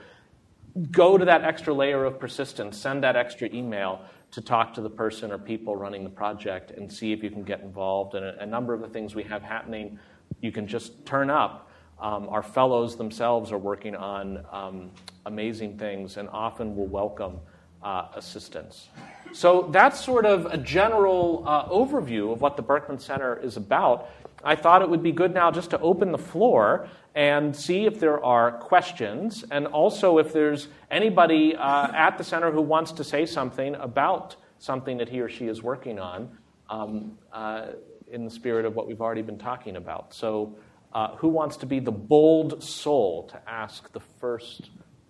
go 0.89 1.17
to 1.17 1.25
that 1.25 1.43
extra 1.43 1.73
layer 1.73 2.05
of 2.05 2.19
persistence, 2.19 2.77
send 2.77 3.03
that 3.03 3.15
extra 3.15 3.49
email 3.53 4.01
to 4.31 4.41
talk 4.41 4.73
to 4.73 4.81
the 4.81 4.89
person 4.89 5.31
or 5.31 5.37
people 5.37 5.75
running 5.75 6.03
the 6.03 6.09
project 6.09 6.71
and 6.71 6.91
see 6.91 7.11
if 7.11 7.21
you 7.21 7.29
can 7.29 7.43
get 7.43 7.59
involved. 7.61 8.15
And 8.15 8.25
a, 8.25 8.43
a 8.43 8.45
number 8.45 8.73
of 8.73 8.81
the 8.81 8.87
things 8.87 9.13
we 9.13 9.23
have 9.23 9.43
happening, 9.43 9.99
you 10.41 10.51
can 10.51 10.67
just 10.67 11.05
turn 11.05 11.29
up. 11.29 11.69
Um, 11.99 12.29
our 12.29 12.41
fellows 12.41 12.95
themselves 12.95 13.51
are 13.51 13.59
working 13.59 13.95
on 13.95 14.43
um, 14.51 14.91
amazing 15.25 15.77
things 15.77 16.17
and 16.17 16.29
often 16.29 16.75
will 16.75 16.87
welcome 16.87 17.39
uh, 17.83 18.07
assistance. 18.15 18.89
So 19.33 19.69
that's 19.71 20.03
sort 20.03 20.25
of 20.25 20.45
a 20.47 20.57
general 20.57 21.43
uh, 21.45 21.67
overview 21.69 22.31
of 22.31 22.41
what 22.41 22.57
the 22.57 22.61
Berkman 22.63 22.99
Center 22.99 23.37
is 23.37 23.55
about. 23.57 24.09
I 24.43 24.55
thought 24.55 24.81
it 24.81 24.89
would 24.89 25.03
be 25.03 25.11
good 25.11 25.33
now 25.33 25.51
just 25.51 25.69
to 25.71 25.79
open 25.79 26.11
the 26.11 26.17
floor 26.17 26.87
and 27.13 27.55
see 27.55 27.85
if 27.85 27.99
there 27.99 28.23
are 28.23 28.51
questions, 28.51 29.43
and 29.51 29.67
also 29.67 30.17
if 30.17 30.31
there's 30.33 30.67
anybody 30.89 31.55
uh, 31.55 31.91
at 31.93 32.17
the 32.17 32.23
center 32.23 32.51
who 32.51 32.61
wants 32.61 32.93
to 32.93 33.03
say 33.03 33.25
something 33.25 33.75
about 33.75 34.35
something 34.59 34.97
that 34.97 35.09
he 35.09 35.19
or 35.19 35.27
she 35.27 35.47
is 35.47 35.61
working 35.61 35.99
on 35.99 36.37
um, 36.69 37.17
uh, 37.33 37.67
in 38.11 38.23
the 38.23 38.31
spirit 38.31 38.65
of 38.65 38.75
what 38.75 38.87
we've 38.87 39.01
already 39.01 39.21
been 39.21 39.37
talking 39.37 39.75
about. 39.75 40.13
So, 40.13 40.55
uh, 40.93 41.15
who 41.15 41.29
wants 41.29 41.57
to 41.57 41.65
be 41.65 41.79
the 41.79 41.91
bold 41.91 42.61
soul 42.61 43.27
to 43.29 43.49
ask 43.49 43.91
the 43.93 44.01
first 44.19 44.69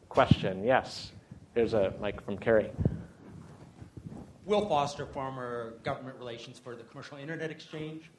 question? 0.10 0.64
Yes. 0.64 1.12
Here's 1.56 1.74
a 1.74 1.94
mic 2.02 2.22
from 2.22 2.38
Kerry. 2.38 2.70
Will 4.46 4.68
Foster, 4.68 5.06
former 5.06 5.76
government 5.84 6.18
relations 6.18 6.60
for 6.60 6.76
the 6.76 6.84
Commercial 6.84 7.18
Internet 7.18 7.52
Exchange. 7.52 8.10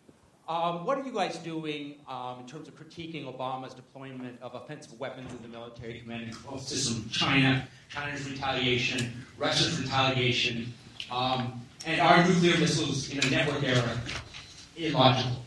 Um, 0.49 0.84
what 0.84 0.99
are 0.99 1.05
you 1.05 1.12
guys 1.12 1.38
doing 1.38 1.95
um, 2.09 2.40
in 2.40 2.47
terms 2.47 2.66
of 2.66 2.76
critiquing 2.76 3.24
Obama's 3.24 3.74
deployment 3.74 4.43
of 4.43 4.55
offensive 4.55 4.99
weapons 4.99 5.30
in 5.30 5.40
the 5.40 5.49
military 5.49 6.01
command 6.01 6.34
system? 6.59 7.09
China, 7.11 7.66
China's 7.88 8.28
retaliation, 8.28 9.12
Russia's 9.38 9.80
retaliation, 9.80 10.72
um, 11.12 11.61
and 11.86 12.01
our 12.01 12.26
nuclear 12.26 12.59
missiles 12.59 13.11
in 13.11 13.24
a 13.24 13.30
network 13.30 13.62
era 13.62 13.99
illogical? 14.76 15.45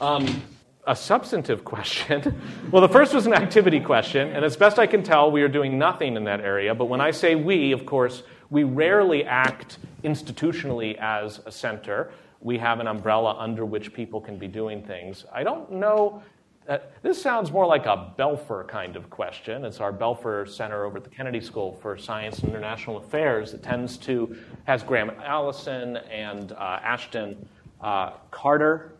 Um, 0.00 0.42
a 0.86 0.94
substantive 0.94 1.64
question. 1.64 2.38
well, 2.70 2.82
the 2.82 2.88
first 2.88 3.14
was 3.14 3.26
an 3.26 3.32
activity 3.32 3.80
question, 3.80 4.28
and 4.28 4.44
as 4.44 4.54
best 4.54 4.78
I 4.78 4.86
can 4.86 5.02
tell, 5.02 5.30
we 5.30 5.40
are 5.42 5.48
doing 5.48 5.78
nothing 5.78 6.16
in 6.16 6.24
that 6.24 6.40
area. 6.40 6.74
But 6.74 6.86
when 6.86 7.00
I 7.00 7.10
say 7.10 7.36
we, 7.36 7.72
of 7.72 7.86
course, 7.86 8.22
we 8.50 8.64
rarely 8.64 9.24
act 9.24 9.78
institutionally 10.04 10.98
as 10.98 11.40
a 11.46 11.52
center. 11.52 12.10
We 12.40 12.58
have 12.58 12.80
an 12.80 12.86
umbrella 12.86 13.36
under 13.38 13.64
which 13.64 13.92
people 13.92 14.20
can 14.20 14.38
be 14.38 14.48
doing 14.48 14.82
things. 14.82 15.24
I 15.32 15.42
don't 15.42 15.70
know. 15.72 16.22
Uh, 16.68 16.78
this 17.02 17.20
sounds 17.20 17.50
more 17.50 17.66
like 17.66 17.86
a 17.86 18.14
Belfer 18.18 18.66
kind 18.68 18.96
of 18.96 19.10
question. 19.10 19.64
It's 19.64 19.80
our 19.80 19.92
Belfer 19.92 20.48
Center 20.48 20.84
over 20.84 20.98
at 20.98 21.04
the 21.04 21.10
Kennedy 21.10 21.40
School 21.40 21.78
for 21.82 21.98
Science 21.98 22.38
and 22.38 22.50
International 22.50 22.98
Affairs 22.98 23.52
that 23.52 23.62
tends 23.62 23.96
to 23.98 24.36
has 24.64 24.82
Graham 24.82 25.10
Allison 25.22 25.96
and 25.96 26.52
uh, 26.52 26.78
Ashton 26.82 27.48
uh, 27.80 28.12
Carter. 28.30 28.92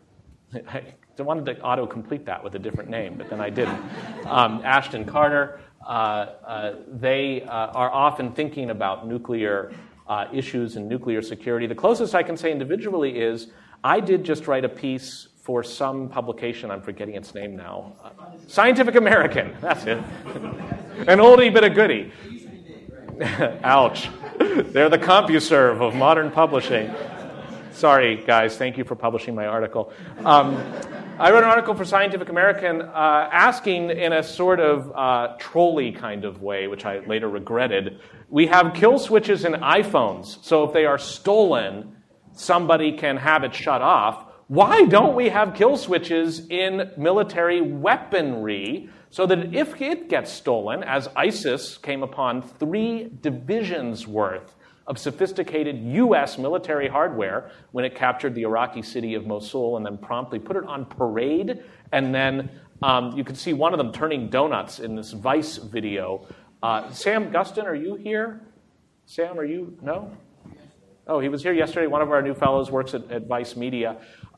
I 0.53 1.23
wanted 1.23 1.45
to 1.45 1.61
auto 1.61 1.85
complete 1.85 2.25
that 2.25 2.43
with 2.43 2.55
a 2.55 2.59
different 2.59 2.89
name, 2.89 3.15
but 3.15 3.29
then 3.29 3.39
I 3.39 3.49
didn't. 3.49 3.79
Um, 4.25 4.61
Ashton 4.65 5.05
Carter, 5.05 5.59
uh, 5.85 5.89
uh, 5.89 6.75
they 6.87 7.43
uh, 7.43 7.67
are 7.67 7.91
often 7.91 8.31
thinking 8.33 8.71
about 8.71 9.07
nuclear 9.07 9.71
uh, 10.07 10.25
issues 10.33 10.75
in 10.75 10.87
nuclear 10.87 11.21
security. 11.21 11.67
The 11.67 11.75
closest 11.75 12.15
I 12.15 12.23
can 12.23 12.37
say 12.37 12.51
individually 12.51 13.19
is 13.19 13.47
I 13.83 13.99
did 13.99 14.23
just 14.23 14.47
write 14.47 14.65
a 14.65 14.69
piece 14.69 15.27
for 15.41 15.63
some 15.63 16.07
publication. 16.07 16.69
I'm 16.69 16.81
forgetting 16.81 17.15
its 17.15 17.33
name 17.33 17.55
now. 17.55 17.93
Uh, 18.03 18.09
Scientific 18.47 18.95
American. 18.95 19.55
That's 19.61 19.85
it. 19.85 19.97
An 21.07 21.19
oldie 21.19 21.53
but 21.53 21.63
a 21.63 21.69
goodie. 21.69 22.11
Ouch. 23.63 24.09
They're 24.39 24.89
the 24.89 24.97
CompuServe 24.97 25.81
of 25.81 25.95
modern 25.95 26.31
publishing. 26.31 26.93
Sorry, 27.71 28.17
guys. 28.17 28.57
Thank 28.57 28.77
you 28.77 28.83
for 28.83 28.95
publishing 28.95 29.33
my 29.33 29.45
article. 29.45 29.91
Um, 30.25 30.55
I 31.21 31.29
wrote 31.29 31.43
an 31.43 31.51
article 31.51 31.75
for 31.75 31.85
Scientific 31.85 32.29
American 32.29 32.81
uh, 32.81 33.29
asking, 33.31 33.91
in 33.91 34.11
a 34.11 34.23
sort 34.23 34.59
of 34.59 34.91
uh, 34.95 35.35
trolly 35.37 35.91
kind 35.91 36.25
of 36.25 36.41
way, 36.41 36.65
which 36.67 36.83
I 36.83 36.97
later 37.05 37.29
regretted, 37.29 37.99
we 38.29 38.47
have 38.47 38.73
kill 38.73 38.97
switches 38.97 39.45
in 39.45 39.51
iPhones. 39.53 40.43
So 40.43 40.63
if 40.63 40.73
they 40.73 40.85
are 40.85 40.97
stolen, 40.97 41.95
somebody 42.33 42.97
can 42.97 43.17
have 43.17 43.43
it 43.43 43.53
shut 43.53 43.83
off. 43.83 44.31
Why 44.47 44.85
don't 44.85 45.13
we 45.13 45.29
have 45.29 45.53
kill 45.53 45.77
switches 45.77 46.47
in 46.49 46.89
military 46.97 47.61
weaponry 47.61 48.89
so 49.11 49.27
that 49.27 49.53
if 49.53 49.79
it 49.79 50.09
gets 50.09 50.31
stolen, 50.31 50.83
as 50.83 51.07
ISIS 51.15 51.77
came 51.77 52.01
upon 52.01 52.41
three 52.41 53.11
divisions 53.21 54.07
worth 54.07 54.55
of 54.87 54.97
sophisticated 54.97 55.77
U.S. 55.77 56.37
military 56.37 56.87
hardware 56.87 57.51
when 57.71 57.85
it 57.85 57.95
captured 57.95 58.35
the 58.35 58.43
Iraqi 58.43 58.81
city 58.81 59.13
of 59.13 59.25
Mosul 59.25 59.77
and 59.77 59.85
then 59.85 59.97
promptly 59.97 60.39
put 60.39 60.55
it 60.55 60.65
on 60.65 60.85
parade. 60.85 61.63
And 61.91 62.13
then 62.13 62.49
um, 62.81 63.15
you 63.15 63.23
can 63.23 63.35
see 63.35 63.53
one 63.53 63.73
of 63.73 63.77
them 63.77 63.91
turning 63.91 64.29
donuts 64.29 64.79
in 64.79 64.95
this 64.95 65.11
Vice 65.11 65.57
video. 65.57 66.27
Uh, 66.63 66.91
Sam 66.91 67.31
Gustin, 67.31 67.65
are 67.65 67.75
you 67.75 67.95
here? 67.95 68.41
Sam, 69.05 69.39
are 69.39 69.45
you? 69.45 69.77
No? 69.81 70.11
Oh, 71.07 71.19
he 71.19 71.29
was 71.29 71.43
here 71.43 71.53
yesterday. 71.53 71.87
One 71.87 72.01
of 72.01 72.11
our 72.11 72.21
new 72.21 72.33
fellows 72.33 72.71
works 72.71 72.93
at, 72.93 73.09
at 73.11 73.27
Vice 73.27 73.55
Media. 73.55 73.97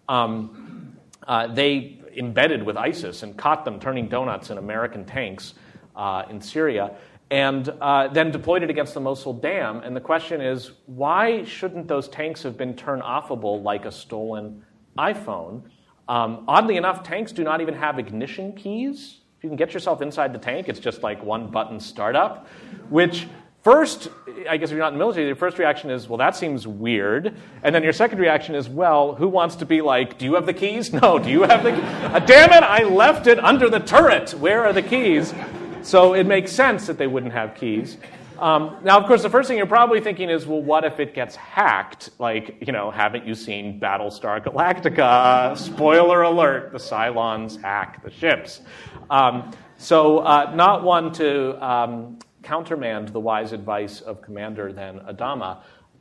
Um, 0.10 0.98
uh, 1.28 1.48
they 1.48 2.02
embedded 2.18 2.64
with 2.64 2.78
ISIS 2.78 3.24
and 3.24 3.38
caught 3.38 3.66
them 3.66 3.80
turning 3.80 4.08
donuts 4.08 4.50
in 4.50 4.58
American 4.58 5.06
tanks 5.06 5.54
uh, 5.96 6.24
in 6.30 6.42
Syria, 6.42 6.96
and 7.34 7.68
uh, 7.82 8.10
then 8.10 8.30
deployed 8.30 8.62
it 8.62 8.70
against 8.70 8.94
the 8.94 9.00
Mosul 9.00 9.34
Dam. 9.34 9.78
And 9.78 9.96
the 9.96 10.02
question 10.02 10.40
is, 10.40 10.74
why 10.86 11.44
shouldn't 11.46 11.88
those 11.88 12.08
tanks 12.08 12.44
have 12.44 12.58
been 12.58 12.76
turn 12.76 13.02
offable 13.02 13.64
like 13.64 13.86
a 13.86 13.92
stolen 13.92 14.64
iPhone? 15.00 15.64
Um, 16.08 16.46
oddly 16.48 16.78
enough, 16.78 17.02
tanks 17.02 17.32
do 17.32 17.44
not 17.44 17.60
even 17.60 17.74
have 17.74 17.98
ignition 17.98 18.54
keys. 18.54 19.22
If 19.40 19.44
you 19.44 19.50
can 19.50 19.58
get 19.58 19.74
yourself 19.74 20.04
inside 20.04 20.32
the 20.32 20.38
tank, 20.38 20.70
it's 20.70 20.80
just 20.80 21.02
like 21.02 21.24
one 21.24 21.50
button 21.50 21.80
startup, 21.80 22.48
which 22.90 23.28
First, 23.64 24.10
I 24.50 24.58
guess 24.58 24.68
if 24.68 24.72
you're 24.72 24.80
not 24.80 24.92
in 24.92 24.96
the 24.96 25.00
military, 25.00 25.26
your 25.26 25.38
first 25.38 25.58
reaction 25.58 25.90
is, 25.90 26.10
well, 26.10 26.18
that 26.18 26.36
seems 26.36 26.68
weird. 26.68 27.34
And 27.64 27.74
then 27.74 27.82
your 27.82 27.94
second 27.94 28.20
reaction 28.20 28.56
is, 28.56 28.68
well, 28.68 29.16
who 29.16 29.30
wants 29.30 29.56
to 29.56 29.66
be 29.66 29.80
like, 29.80 30.18
do 30.18 30.26
you 30.26 30.34
have 30.34 30.46
the 30.46 30.54
keys? 30.54 30.92
No, 31.02 31.18
do 31.18 31.30
you 31.30 31.44
have 31.44 31.64
the 31.64 31.72
uh, 31.72 32.20
Damn 32.20 32.52
it, 32.52 32.62
I 32.62 32.84
left 32.84 33.26
it 33.26 33.40
under 33.40 33.70
the 33.70 33.80
turret. 33.80 34.32
Where 34.32 34.66
are 34.66 34.74
the 34.74 34.82
keys? 34.82 35.34
So 35.84 36.14
it 36.14 36.26
makes 36.26 36.52
sense 36.52 36.88
that 36.88 36.98
they 36.98 37.08
wouldn't 37.08 37.34
have 37.34 37.56
keys. 37.56 37.98
Um, 38.40 38.78
now, 38.84 39.00
of 39.00 39.06
course, 39.06 39.22
the 39.22 39.30
first 39.30 39.48
thing 39.48 39.58
you're 39.58 39.68
probably 39.68 40.02
thinking 40.02 40.30
is, 40.30 40.46
well, 40.46 40.62
what 40.62 40.84
if 40.84 41.00
it 41.00 41.14
gets 41.14 41.36
hacked? 41.36 42.10
Like, 42.20 42.58
you 42.66 42.74
know, 42.74 42.90
haven't 42.90 43.28
you 43.28 43.36
seen 43.36 43.80
Battlestar 43.80 44.44
Galactica? 44.44 45.58
Spoiler 45.58 46.24
alert, 46.24 46.72
the 46.72 46.78
Cylons 46.78 47.62
hack 47.62 48.04
the 48.04 48.10
ships. 48.10 48.62
Um, 49.10 49.52
so, 49.78 50.20
uh, 50.20 50.52
not 50.56 50.84
one 50.84 51.12
to 51.14 51.64
um, 51.66 52.20
countermand 52.42 53.10
the 53.10 53.20
wise 53.20 53.54
advice 53.54 54.02
of 54.02 54.22
Commander 54.22 54.74
then 54.74 55.00
Adama, 55.00 55.60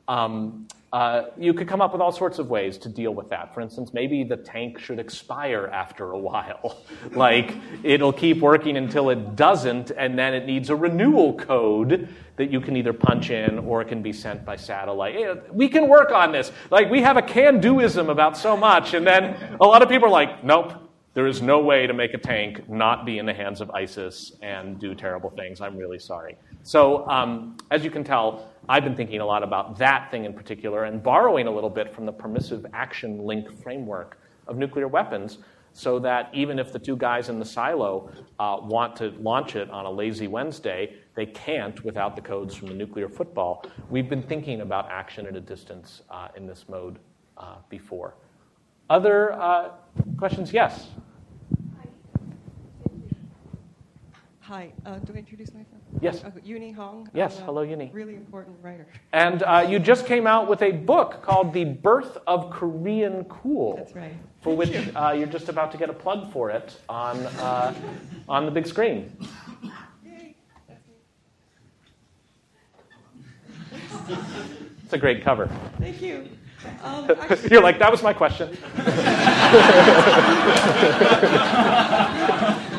um, 0.08 0.66
uh, 0.92 1.30
you 1.38 1.54
could 1.54 1.66
come 1.66 1.80
up 1.80 1.92
with 1.92 2.02
all 2.02 2.12
sorts 2.12 2.38
of 2.38 2.50
ways 2.50 2.76
to 2.76 2.88
deal 2.90 3.14
with 3.14 3.30
that. 3.30 3.54
For 3.54 3.62
instance, 3.62 3.94
maybe 3.94 4.24
the 4.24 4.36
tank 4.36 4.78
should 4.78 4.98
expire 4.98 5.70
after 5.72 6.12
a 6.12 6.18
while. 6.18 6.82
like, 7.12 7.54
it'll 7.82 8.12
keep 8.12 8.40
working 8.40 8.76
until 8.76 9.08
it 9.08 9.34
doesn't, 9.34 9.90
and 9.92 10.18
then 10.18 10.34
it 10.34 10.44
needs 10.44 10.68
a 10.68 10.76
renewal 10.76 11.34
code 11.38 12.08
that 12.36 12.50
you 12.50 12.60
can 12.60 12.76
either 12.76 12.92
punch 12.92 13.30
in 13.30 13.58
or 13.60 13.80
it 13.80 13.88
can 13.88 14.02
be 14.02 14.12
sent 14.12 14.44
by 14.44 14.54
satellite. 14.54 15.54
We 15.54 15.66
can 15.68 15.88
work 15.88 16.12
on 16.12 16.30
this. 16.30 16.52
Like, 16.70 16.90
we 16.90 17.00
have 17.00 17.16
a 17.16 17.22
can 17.22 17.58
doism 17.58 18.10
about 18.10 18.36
so 18.36 18.54
much, 18.54 18.92
and 18.92 19.06
then 19.06 19.56
a 19.60 19.64
lot 19.64 19.80
of 19.80 19.88
people 19.88 20.08
are 20.08 20.12
like, 20.12 20.44
nope, 20.44 20.74
there 21.14 21.26
is 21.26 21.40
no 21.40 21.60
way 21.60 21.86
to 21.86 21.94
make 21.94 22.12
a 22.12 22.18
tank 22.18 22.68
not 22.68 23.06
be 23.06 23.16
in 23.16 23.24
the 23.24 23.34
hands 23.34 23.62
of 23.62 23.70
ISIS 23.70 24.32
and 24.42 24.78
do 24.78 24.94
terrible 24.94 25.30
things. 25.30 25.62
I'm 25.62 25.76
really 25.76 25.98
sorry. 25.98 26.36
So, 26.64 27.08
um, 27.08 27.56
as 27.70 27.82
you 27.82 27.90
can 27.90 28.04
tell, 28.04 28.51
I've 28.68 28.84
been 28.84 28.94
thinking 28.94 29.20
a 29.20 29.26
lot 29.26 29.42
about 29.42 29.76
that 29.78 30.10
thing 30.10 30.24
in 30.24 30.32
particular 30.32 30.84
and 30.84 31.02
borrowing 31.02 31.46
a 31.46 31.50
little 31.50 31.70
bit 31.70 31.94
from 31.94 32.06
the 32.06 32.12
permissive 32.12 32.64
action 32.72 33.18
link 33.24 33.50
framework 33.62 34.18
of 34.46 34.56
nuclear 34.56 34.88
weapons 34.88 35.38
so 35.72 35.98
that 35.98 36.30
even 36.32 36.58
if 36.58 36.72
the 36.72 36.78
two 36.78 36.96
guys 36.96 37.28
in 37.28 37.38
the 37.38 37.44
silo 37.44 38.10
uh, 38.38 38.58
want 38.60 38.94
to 38.96 39.10
launch 39.20 39.56
it 39.56 39.70
on 39.70 39.86
a 39.86 39.90
lazy 39.90 40.28
Wednesday, 40.28 40.94
they 41.14 41.26
can't 41.26 41.82
without 41.84 42.14
the 42.14 42.22
codes 42.22 42.54
from 42.54 42.68
the 42.68 42.74
nuclear 42.74 43.08
football. 43.08 43.64
We've 43.90 44.08
been 44.08 44.22
thinking 44.22 44.60
about 44.60 44.90
action 44.90 45.26
at 45.26 45.34
a 45.34 45.40
distance 45.40 46.02
uh, 46.10 46.28
in 46.36 46.46
this 46.46 46.66
mode 46.68 46.98
uh, 47.38 47.56
before. 47.68 48.14
Other 48.90 49.32
uh, 49.32 49.70
questions? 50.18 50.52
Yes. 50.52 50.88
Hi, 54.40 54.72
uh, 54.84 54.98
do 54.98 55.14
I 55.14 55.18
introduce 55.18 55.54
myself? 55.54 55.81
Yes. 56.00 56.24
Uh, 56.24 56.30
Euny 56.44 56.74
Hong. 56.74 57.08
Yes, 57.12 57.38
hello, 57.38 57.64
Euny. 57.64 57.92
Really 57.92 58.14
important 58.14 58.56
writer. 58.62 58.86
And 59.12 59.42
uh, 59.42 59.66
you 59.68 59.78
just 59.78 60.06
came 60.06 60.26
out 60.26 60.48
with 60.48 60.62
a 60.62 60.72
book 60.72 61.22
called 61.22 61.52
The 61.52 61.64
Birth 61.64 62.18
of 62.26 62.50
Korean 62.50 63.24
Cool. 63.24 63.76
That's 63.76 63.94
right. 63.94 64.14
For 64.40 64.56
Thank 64.56 64.58
which 64.58 64.86
you. 64.86 64.96
uh, 64.96 65.12
you're 65.12 65.26
just 65.26 65.48
about 65.48 65.70
to 65.72 65.78
get 65.78 65.90
a 65.90 65.92
plug 65.92 66.32
for 66.32 66.50
it 66.50 66.80
on, 66.88 67.18
uh, 67.18 67.74
on 68.28 68.46
the 68.46 68.50
big 68.50 68.66
screen. 68.66 69.16
It's 74.84 74.92
a 74.92 74.98
great 74.98 75.22
cover. 75.22 75.48
Thank 75.78 76.02
you. 76.02 76.28
Um, 76.82 77.10
You're 77.50 77.62
like, 77.62 77.78
that 77.78 77.90
was 77.90 78.02
my 78.02 78.12
question. 78.12 78.56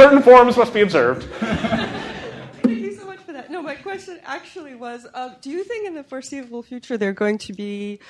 Certain 0.00 0.22
forms 0.22 0.56
must 0.56 0.72
be 0.72 0.80
observed. 0.80 1.24
Thank 1.34 2.78
you 2.80 2.94
so 2.94 3.04
much 3.04 3.18
for 3.20 3.32
that. 3.34 3.50
No, 3.50 3.60
my 3.60 3.74
question 3.74 4.18
actually 4.24 4.74
was 4.74 5.06
uh, 5.12 5.34
do 5.42 5.50
you 5.50 5.62
think 5.62 5.86
in 5.86 5.94
the 5.94 6.02
foreseeable 6.02 6.62
future 6.62 6.96
there 6.96 7.10
are 7.10 7.12
going 7.12 7.36
to 7.36 7.52
be 7.52 8.00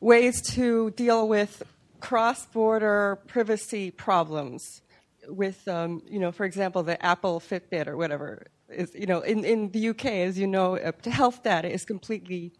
ways 0.00 0.42
to 0.54 0.90
deal 0.90 1.28
with 1.28 1.62
cross 2.00 2.44
border 2.46 3.20
privacy 3.28 3.92
problems? 3.92 4.82
With, 5.28 5.68
um, 5.68 6.02
you 6.10 6.18
know, 6.18 6.32
for 6.32 6.44
example, 6.44 6.82
the 6.82 7.00
Apple 7.06 7.38
Fitbit 7.38 7.86
or 7.86 7.96
whatever 7.96 8.48
is, 8.68 8.92
you 8.92 9.06
know, 9.06 9.20
in, 9.20 9.44
in 9.44 9.70
the 9.70 9.90
UK, 9.90 10.06
as 10.06 10.36
you 10.36 10.48
know, 10.48 10.76
uh, 10.76 10.90
health 11.08 11.44
data 11.44 11.70
is 11.72 11.84
completely 11.84 12.52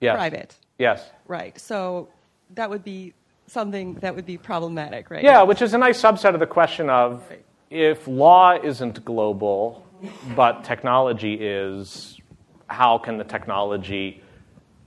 Yes. 0.00 0.16
private. 0.16 0.56
Yes. 0.78 1.08
Right. 1.28 1.56
So 1.60 2.08
that 2.54 2.70
would 2.70 2.82
be 2.82 3.12
something 3.46 3.94
that 4.00 4.16
would 4.16 4.26
be 4.26 4.36
problematic, 4.38 5.10
right? 5.10 5.22
Yeah, 5.22 5.42
which 5.42 5.62
is 5.62 5.74
a 5.74 5.78
nice 5.78 6.02
subset 6.02 6.34
of 6.34 6.40
the 6.40 6.46
question 6.46 6.90
of 6.90 7.22
if 7.70 8.08
law 8.08 8.58
isn't 8.60 9.04
global, 9.04 9.86
but 10.34 10.64
technology 10.64 11.34
is, 11.34 12.18
how 12.66 12.98
can 12.98 13.16
the 13.16 13.24
technology 13.24 14.22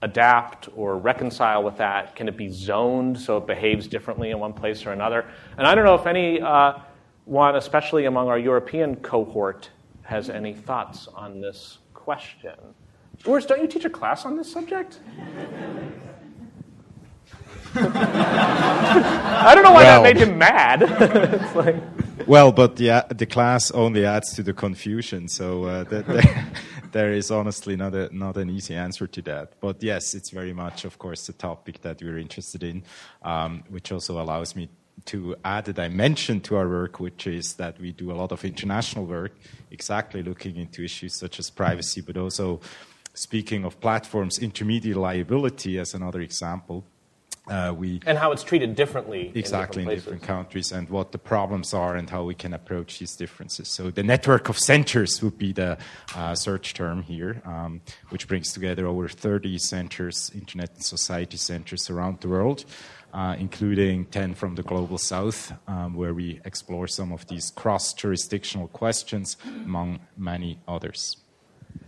adapt 0.02 0.68
or 0.76 0.98
reconcile 0.98 1.62
with 1.62 1.78
that? 1.78 2.14
Can 2.14 2.28
it 2.28 2.36
be 2.36 2.50
zoned 2.50 3.18
so 3.18 3.38
it 3.38 3.46
behaves 3.46 3.88
differently 3.88 4.30
in 4.30 4.38
one 4.38 4.52
place 4.52 4.84
or 4.84 4.92
another? 4.92 5.24
And 5.56 5.66
I 5.66 5.74
don't 5.74 5.86
know 5.86 5.94
if 5.94 6.06
any 6.06 6.42
uh, 6.42 6.74
especially 7.26 8.04
among 8.04 8.28
our 8.28 8.38
European 8.38 8.96
cohort, 8.96 9.70
has 10.02 10.28
any 10.28 10.52
thoughts 10.52 11.08
on 11.14 11.40
this 11.40 11.78
question. 11.94 12.52
Urs, 13.22 13.46
don't 13.46 13.62
you 13.62 13.66
teach 13.66 13.86
a 13.86 13.90
class 13.90 14.26
on 14.26 14.36
this 14.36 14.52
subject? 14.52 15.00
I 17.76 19.52
don't 19.54 19.64
know 19.64 19.72
why 19.72 19.84
Well. 19.84 20.02
that 20.02 20.14
made 20.14 20.16
him 20.16 20.38
mad. 20.38 20.82
it's 20.82 21.54
like, 21.54 21.76
Well, 22.26 22.52
but 22.52 22.76
the, 22.76 23.04
the 23.10 23.26
class 23.26 23.70
only 23.72 24.04
adds 24.04 24.34
to 24.34 24.42
the 24.42 24.52
confusion, 24.52 25.28
so 25.28 25.64
uh, 25.64 25.84
that, 25.84 26.06
there, 26.06 26.52
there 26.92 27.12
is 27.12 27.30
honestly 27.30 27.76
not, 27.76 27.94
a, 27.94 28.14
not 28.16 28.36
an 28.36 28.50
easy 28.50 28.74
answer 28.74 29.06
to 29.06 29.22
that. 29.22 29.52
But 29.60 29.82
yes, 29.82 30.14
it's 30.14 30.30
very 30.30 30.52
much, 30.52 30.84
of 30.84 30.98
course, 30.98 31.26
the 31.26 31.32
topic 31.32 31.82
that 31.82 32.00
we're 32.00 32.18
interested 32.18 32.62
in, 32.62 32.84
um, 33.22 33.64
which 33.68 33.92
also 33.92 34.20
allows 34.20 34.56
me 34.56 34.68
to 35.06 35.34
add 35.44 35.68
a 35.68 35.72
dimension 35.72 36.40
to 36.40 36.56
our 36.56 36.68
work, 36.68 37.00
which 37.00 37.26
is 37.26 37.54
that 37.54 37.78
we 37.80 37.92
do 37.92 38.12
a 38.12 38.14
lot 38.14 38.32
of 38.32 38.44
international 38.44 39.04
work, 39.04 39.32
exactly 39.70 40.22
looking 40.22 40.56
into 40.56 40.82
issues 40.84 41.18
such 41.18 41.38
as 41.38 41.50
privacy, 41.50 42.00
but 42.00 42.16
also 42.16 42.60
speaking 43.12 43.64
of 43.64 43.80
platforms, 43.80 44.38
intermediate 44.38 44.96
liability 44.96 45.78
as 45.78 45.94
another 45.94 46.20
example 46.20 46.84
uh, 47.48 47.74
we 47.76 48.00
and 48.06 48.16
how 48.16 48.32
it's 48.32 48.42
treated 48.42 48.74
differently 48.74 49.30
exactly 49.34 49.82
in 49.82 49.88
in 49.88 49.94
different, 49.94 50.20
different 50.20 50.22
countries 50.22 50.72
and 50.72 50.88
what 50.88 51.12
the 51.12 51.18
problems 51.18 51.74
are 51.74 51.94
and 51.94 52.08
how 52.08 52.24
we 52.24 52.34
can 52.34 52.54
approach 52.54 52.98
these 52.98 53.14
differences. 53.16 53.68
So 53.68 53.90
the 53.90 54.02
network 54.02 54.48
of 54.48 54.58
centers 54.58 55.22
would 55.22 55.36
be 55.36 55.52
the 55.52 55.76
uh, 56.16 56.34
search 56.34 56.72
term 56.74 57.02
here, 57.02 57.42
um, 57.44 57.82
which 58.08 58.28
brings 58.28 58.52
together 58.52 58.86
over 58.86 59.08
30 59.08 59.58
centers, 59.58 60.30
internet 60.34 60.70
and 60.74 60.82
society 60.82 61.36
centers 61.36 61.90
around 61.90 62.20
the 62.20 62.28
world. 62.28 62.64
Uh, 63.12 63.36
including 63.38 64.04
10 64.06 64.34
from 64.34 64.56
the 64.56 64.62
global 64.64 64.98
south, 64.98 65.52
um, 65.68 65.94
where 65.94 66.12
we 66.12 66.40
explore 66.44 66.88
some 66.88 67.12
of 67.12 67.24
these 67.28 67.52
cross 67.52 67.94
jurisdictional 67.94 68.66
questions, 68.66 69.36
among 69.64 70.00
many 70.16 70.58
others. 70.66 71.23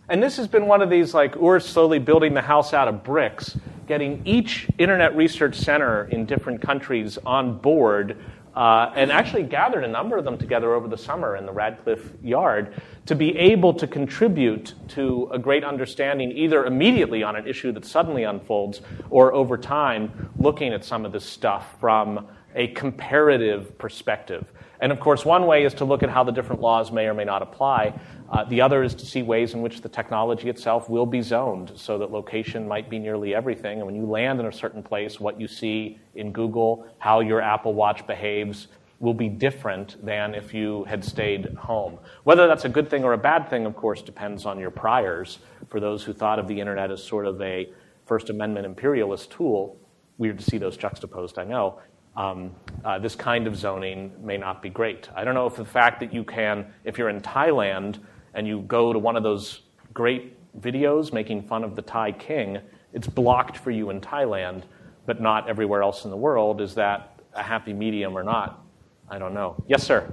And 0.08 0.22
this 0.22 0.36
has 0.36 0.46
been 0.46 0.66
one 0.66 0.82
of 0.82 0.90
these, 0.90 1.14
like, 1.14 1.34
we're 1.34 1.58
slowly 1.58 1.98
building 1.98 2.32
the 2.32 2.42
house 2.42 2.72
out 2.72 2.86
of 2.86 3.02
bricks, 3.02 3.58
getting 3.88 4.24
each 4.24 4.68
Internet 4.78 5.16
Research 5.16 5.56
Center 5.56 6.04
in 6.04 6.26
different 6.26 6.62
countries 6.62 7.18
on 7.26 7.58
board, 7.58 8.16
uh, 8.54 8.92
and 8.94 9.10
actually 9.10 9.42
gathered 9.42 9.82
a 9.82 9.88
number 9.88 10.16
of 10.16 10.24
them 10.24 10.38
together 10.38 10.74
over 10.74 10.86
the 10.86 10.96
summer 10.96 11.34
in 11.34 11.44
the 11.44 11.52
Radcliffe 11.52 12.12
Yard 12.22 12.80
to 13.06 13.16
be 13.16 13.36
able 13.36 13.74
to 13.74 13.88
contribute 13.88 14.74
to 14.90 15.28
a 15.32 15.40
great 15.40 15.64
understanding, 15.64 16.30
either 16.30 16.64
immediately 16.66 17.24
on 17.24 17.34
an 17.34 17.46
issue 17.48 17.72
that 17.72 17.84
suddenly 17.84 18.22
unfolds, 18.22 18.82
or 19.10 19.34
over 19.34 19.58
time, 19.58 20.30
looking 20.38 20.72
at 20.72 20.84
some 20.84 21.04
of 21.04 21.10
this 21.10 21.24
stuff 21.24 21.80
from 21.80 22.28
a 22.54 22.68
comparative 22.68 23.76
perspective. 23.76 24.46
And 24.80 24.92
of 24.92 25.00
course, 25.00 25.24
one 25.24 25.46
way 25.46 25.64
is 25.64 25.74
to 25.74 25.84
look 25.84 26.02
at 26.02 26.10
how 26.10 26.24
the 26.24 26.32
different 26.32 26.60
laws 26.60 26.92
may 26.92 27.06
or 27.06 27.14
may 27.14 27.24
not 27.24 27.42
apply. 27.42 27.98
Uh, 28.30 28.44
the 28.44 28.60
other 28.60 28.82
is 28.82 28.94
to 28.94 29.06
see 29.06 29.22
ways 29.22 29.54
in 29.54 29.62
which 29.62 29.80
the 29.80 29.88
technology 29.88 30.48
itself 30.48 30.88
will 30.90 31.06
be 31.06 31.22
zoned 31.22 31.72
so 31.76 31.98
that 31.98 32.10
location 32.10 32.66
might 32.66 32.90
be 32.90 32.98
nearly 32.98 33.34
everything. 33.34 33.78
And 33.78 33.86
when 33.86 33.94
you 33.94 34.04
land 34.04 34.40
in 34.40 34.46
a 34.46 34.52
certain 34.52 34.82
place, 34.82 35.20
what 35.20 35.40
you 35.40 35.48
see 35.48 35.98
in 36.14 36.32
Google, 36.32 36.86
how 36.98 37.20
your 37.20 37.40
Apple 37.40 37.74
Watch 37.74 38.06
behaves, 38.06 38.68
will 38.98 39.14
be 39.14 39.28
different 39.28 40.02
than 40.04 40.34
if 40.34 40.54
you 40.54 40.84
had 40.84 41.04
stayed 41.04 41.54
home. 41.54 41.98
Whether 42.24 42.46
that's 42.46 42.64
a 42.64 42.68
good 42.68 42.88
thing 42.88 43.04
or 43.04 43.12
a 43.12 43.18
bad 43.18 43.48
thing, 43.50 43.66
of 43.66 43.76
course, 43.76 44.00
depends 44.02 44.46
on 44.46 44.58
your 44.58 44.70
priors. 44.70 45.38
For 45.68 45.80
those 45.80 46.02
who 46.02 46.12
thought 46.12 46.38
of 46.38 46.48
the 46.48 46.58
internet 46.58 46.90
as 46.90 47.02
sort 47.02 47.26
of 47.26 47.40
a 47.42 47.68
First 48.06 48.30
Amendment 48.30 48.66
imperialist 48.66 49.30
tool, 49.30 49.76
weird 50.16 50.38
to 50.38 50.44
see 50.44 50.58
those 50.58 50.76
juxtaposed, 50.76 51.38
I 51.38 51.44
know. 51.44 51.78
Um, 52.16 52.54
uh, 52.84 52.98
this 52.98 53.14
kind 53.14 53.46
of 53.46 53.56
zoning 53.56 54.12
may 54.22 54.38
not 54.38 54.62
be 54.62 54.70
great. 54.70 55.08
I 55.14 55.24
don't 55.24 55.34
know 55.34 55.46
if 55.46 55.56
the 55.56 55.64
fact 55.64 56.00
that 56.00 56.14
you 56.14 56.24
can, 56.24 56.72
if 56.84 56.96
you're 56.96 57.10
in 57.10 57.20
Thailand, 57.20 57.98
and 58.36 58.46
you 58.46 58.60
go 58.62 58.92
to 58.92 58.98
one 58.98 59.16
of 59.16 59.22
those 59.22 59.62
great 59.92 60.36
videos 60.60 61.12
making 61.12 61.42
fun 61.42 61.64
of 61.64 61.74
the 61.74 61.82
Thai 61.82 62.12
king, 62.12 62.58
it's 62.92 63.06
blocked 63.06 63.56
for 63.56 63.70
you 63.70 63.90
in 63.90 64.00
Thailand, 64.00 64.62
but 65.06 65.20
not 65.20 65.48
everywhere 65.48 65.82
else 65.82 66.04
in 66.04 66.10
the 66.10 66.16
world. 66.16 66.60
Is 66.60 66.74
that 66.74 67.20
a 67.34 67.42
happy 67.42 67.72
medium 67.72 68.16
or 68.16 68.22
not? 68.22 68.64
I 69.08 69.18
don't 69.18 69.34
know. 69.34 69.62
Yes, 69.68 69.82
sir. 69.82 70.12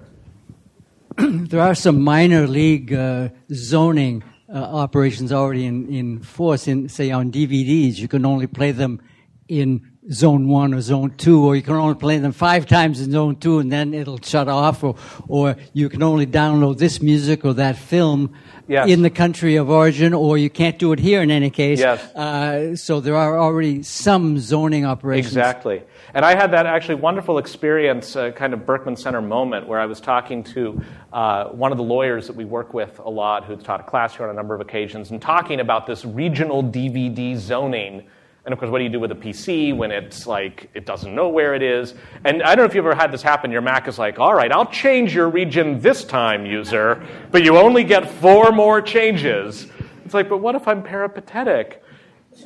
there 1.18 1.62
are 1.62 1.76
some 1.76 2.02
minor 2.02 2.48
league 2.48 2.94
uh, 2.94 3.30
zoning 3.52 4.24
uh, 4.50 4.58
operations 4.58 5.32
already 5.32 5.66
in, 5.66 5.88
in 5.90 6.22
force. 6.22 6.68
In 6.68 6.90
say 6.90 7.12
on 7.12 7.32
DVDs, 7.32 7.98
you 7.98 8.08
can 8.08 8.26
only 8.26 8.48
play 8.48 8.72
them 8.72 9.02
in 9.48 9.93
zone 10.12 10.48
one 10.48 10.74
or 10.74 10.82
zone 10.82 11.14
two, 11.18 11.46
or 11.46 11.56
you 11.56 11.62
can 11.62 11.76
only 11.76 11.96
play 11.96 12.18
them 12.18 12.32
five 12.32 12.66
times 12.66 13.02
in 13.02 13.12
zone 13.12 13.36
two 13.36 13.60
and 13.60 13.72
then 13.72 13.94
it'll 13.94 14.20
shut 14.22 14.48
off, 14.48 14.84
or, 14.84 14.96
or 15.28 15.56
you 15.74 15.90
can 15.90 16.04
only 16.04 16.26
download 16.26 16.78
this 16.78 17.02
music 17.02 17.46
or 17.46 17.54
that 17.54 17.78
film 17.78 18.34
yes. 18.68 18.90
in 18.90 19.02
the 19.02 19.10
country 19.10 19.56
of 19.56 19.70
origin, 19.70 20.14
or 20.14 20.38
you 20.38 20.50
can't 20.50 20.80
do 20.80 20.92
it 20.94 21.00
here 21.00 21.22
in 21.22 21.32
any 21.32 21.50
case. 21.50 21.80
Yes. 21.80 22.02
Uh, 22.16 22.76
so 22.76 23.00
there 23.00 23.16
are 23.16 23.38
already 23.38 23.84
some 23.84 24.40
zoning 24.40 24.86
operations. 24.86 25.36
Exactly. 25.36 25.84
And 26.14 26.24
I 26.24 26.36
had 26.36 26.52
that 26.52 26.66
actually 26.66 26.96
wonderful 26.96 27.38
experience, 27.38 28.16
uh, 28.16 28.32
kind 28.32 28.54
of 28.54 28.66
Berkman 28.66 28.96
Center 28.96 29.22
moment, 29.22 29.68
where 29.68 29.80
I 29.80 29.86
was 29.86 30.00
talking 30.00 30.44
to 30.46 30.82
uh, 31.12 31.46
one 31.46 31.72
of 31.72 31.78
the 31.78 31.84
lawyers 31.84 32.28
that 32.28 32.36
we 32.36 32.46
work 32.46 32.74
with 32.74 33.00
a 33.00 33.10
lot, 33.10 33.46
who's 33.46 33.64
taught 33.64 33.80
a 33.80 33.84
class 33.84 34.16
here 34.16 34.26
on 34.26 34.32
a 34.32 34.36
number 34.36 34.54
of 34.54 34.62
occasions, 34.62 35.12
and 35.12 35.22
talking 35.22 35.60
about 35.60 35.88
this 35.88 36.06
regional 36.06 36.64
DVD 36.64 37.36
zoning 37.36 38.04
and 38.46 38.52
of 38.52 38.60
course, 38.60 38.70
what 38.70 38.80
do 38.80 38.84
you 38.84 38.90
do 38.90 39.00
with 39.00 39.12
a 39.12 39.16
PC 39.16 39.76
when 39.76 39.90
it's 39.92 40.28
like 40.28 40.70
it 40.74 40.86
doesn't 40.86 41.16
know 41.16 41.30
where 41.30 41.56
it 41.56 41.62
is? 41.62 41.94
And 42.26 42.44
I 42.44 42.56
don't 42.56 42.64
know 42.64 42.66
if 42.66 42.76
you've 42.76 42.86
ever 42.86 42.96
had 42.96 43.12
this 43.12 43.22
happen. 43.22 43.52
Your 43.52 43.62
Mac 43.62 43.88
is 43.88 43.98
like, 43.98 44.20
all 44.20 44.34
right, 44.34 44.52
I'll 44.52 44.66
change 44.66 45.16
your 45.16 45.30
region 45.30 45.80
this 45.80 46.04
time, 46.04 46.46
user, 46.46 47.06
but 47.32 47.44
you 47.44 47.58
only 47.58 47.86
get 47.86 48.10
four 48.10 48.52
more 48.52 48.82
changes. 48.82 49.68
It's 50.04 50.14
like, 50.14 50.28
but 50.28 50.40
what 50.40 50.56
if 50.56 50.68
I'm 50.68 50.84
peripatetic? 50.84 51.82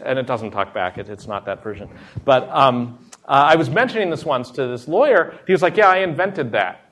And 0.04 0.20
it 0.20 0.28
doesn't 0.28 0.52
talk 0.52 0.72
back. 0.72 1.00
It, 1.00 1.10
it's 1.10 1.26
not 1.26 1.46
that 1.46 1.64
version. 1.64 1.90
But 2.24 2.48
um, 2.50 3.00
uh, 3.26 3.48
I 3.50 3.56
was 3.56 3.70
mentioning 3.70 4.12
this 4.12 4.24
once 4.24 4.52
to 4.52 4.68
this 4.68 4.88
lawyer. 4.88 5.40
He 5.48 5.52
was 5.52 5.64
like, 5.64 5.78
yeah, 5.78 5.90
I 5.90 5.98
invented 5.98 6.52
that. 6.52 6.92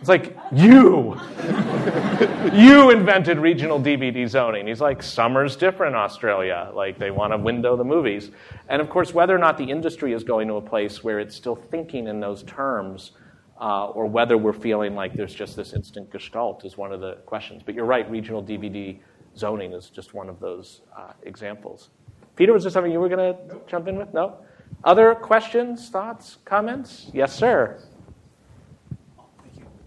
It's 0.00 0.08
like, 0.08 0.36
you! 0.52 1.18
you 2.52 2.90
invented 2.90 3.38
regional 3.38 3.80
DVD 3.80 4.28
zoning. 4.28 4.66
He's 4.66 4.80
like, 4.80 5.02
summer's 5.02 5.56
different 5.56 5.96
Australia. 5.96 6.70
Like, 6.72 6.98
they 6.98 7.10
want 7.10 7.32
to 7.32 7.36
window 7.36 7.76
the 7.76 7.84
movies. 7.84 8.30
And 8.68 8.80
of 8.80 8.88
course, 8.88 9.12
whether 9.12 9.34
or 9.34 9.38
not 9.38 9.58
the 9.58 9.64
industry 9.64 10.12
is 10.12 10.22
going 10.22 10.48
to 10.48 10.54
a 10.54 10.62
place 10.62 11.02
where 11.02 11.18
it's 11.18 11.34
still 11.34 11.56
thinking 11.56 12.06
in 12.06 12.20
those 12.20 12.44
terms, 12.44 13.12
uh, 13.60 13.88
or 13.88 14.06
whether 14.06 14.38
we're 14.38 14.52
feeling 14.52 14.94
like 14.94 15.14
there's 15.14 15.34
just 15.34 15.56
this 15.56 15.72
instant 15.72 16.10
gestalt 16.10 16.64
is 16.64 16.76
one 16.76 16.92
of 16.92 17.00
the 17.00 17.14
questions. 17.26 17.62
But 17.64 17.74
you're 17.74 17.84
right, 17.84 18.08
regional 18.10 18.42
DVD 18.42 18.98
zoning 19.36 19.72
is 19.72 19.90
just 19.90 20.14
one 20.14 20.28
of 20.28 20.38
those 20.38 20.82
uh, 20.96 21.12
examples. 21.24 21.90
Peter, 22.36 22.52
was 22.52 22.62
there 22.62 22.70
something 22.70 22.92
you 22.92 23.00
were 23.00 23.08
going 23.08 23.34
to 23.34 23.46
nope. 23.48 23.68
jump 23.68 23.88
in 23.88 23.96
with? 23.96 24.14
No? 24.14 24.36
Other 24.84 25.14
questions, 25.16 25.88
thoughts, 25.88 26.38
comments? 26.44 27.10
Yes, 27.12 27.34
sir. 27.34 27.80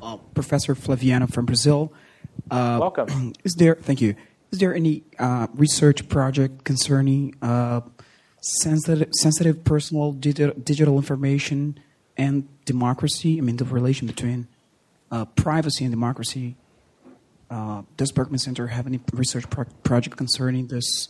Uh, 0.02 0.18
Professor 0.34 0.74
Flaviano 0.74 1.32
from 1.32 1.46
Brazil. 1.46 1.94
Uh, 2.50 2.78
Welcome. 2.82 3.34
Is 3.44 3.54
there? 3.56 3.76
Thank 3.76 4.02
you. 4.02 4.16
Is 4.52 4.60
there 4.60 4.74
any 4.76 5.04
uh, 5.20 5.48
research 5.54 6.10
project 6.10 6.64
concerning 6.64 7.36
uh, 7.42 7.82
sensitive, 8.42 9.10
sensitive 9.14 9.64
personal 9.64 10.12
digital, 10.12 10.60
digital 10.60 10.98
information 10.98 11.80
and 12.18 12.48
democracy? 12.66 13.38
I 13.38 13.42
mean, 13.42 13.58
the 13.58 13.66
relation 13.66 14.08
between 14.08 14.48
uh, 15.12 15.26
privacy 15.26 15.86
and 15.86 15.92
democracy. 15.92 16.56
Uh, 17.50 17.84
does 17.98 18.12
Berkman 18.12 18.40
Center 18.40 18.68
have 18.68 18.88
any 18.88 19.02
research 19.14 19.50
pro- 19.50 19.66
project 19.84 20.18
concerning 20.18 20.68
this 20.68 21.10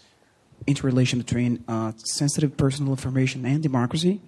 interrelation 0.68 1.20
between 1.20 1.64
sensitive 1.98 2.58
personal 2.58 2.92
information 2.92 3.46
and 3.46 3.64
democracy? 3.64 4.22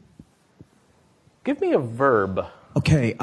Give 1.44 1.60
me 1.60 1.74
a 1.74 1.80
verb. 1.80 2.46
Okay 2.78 3.16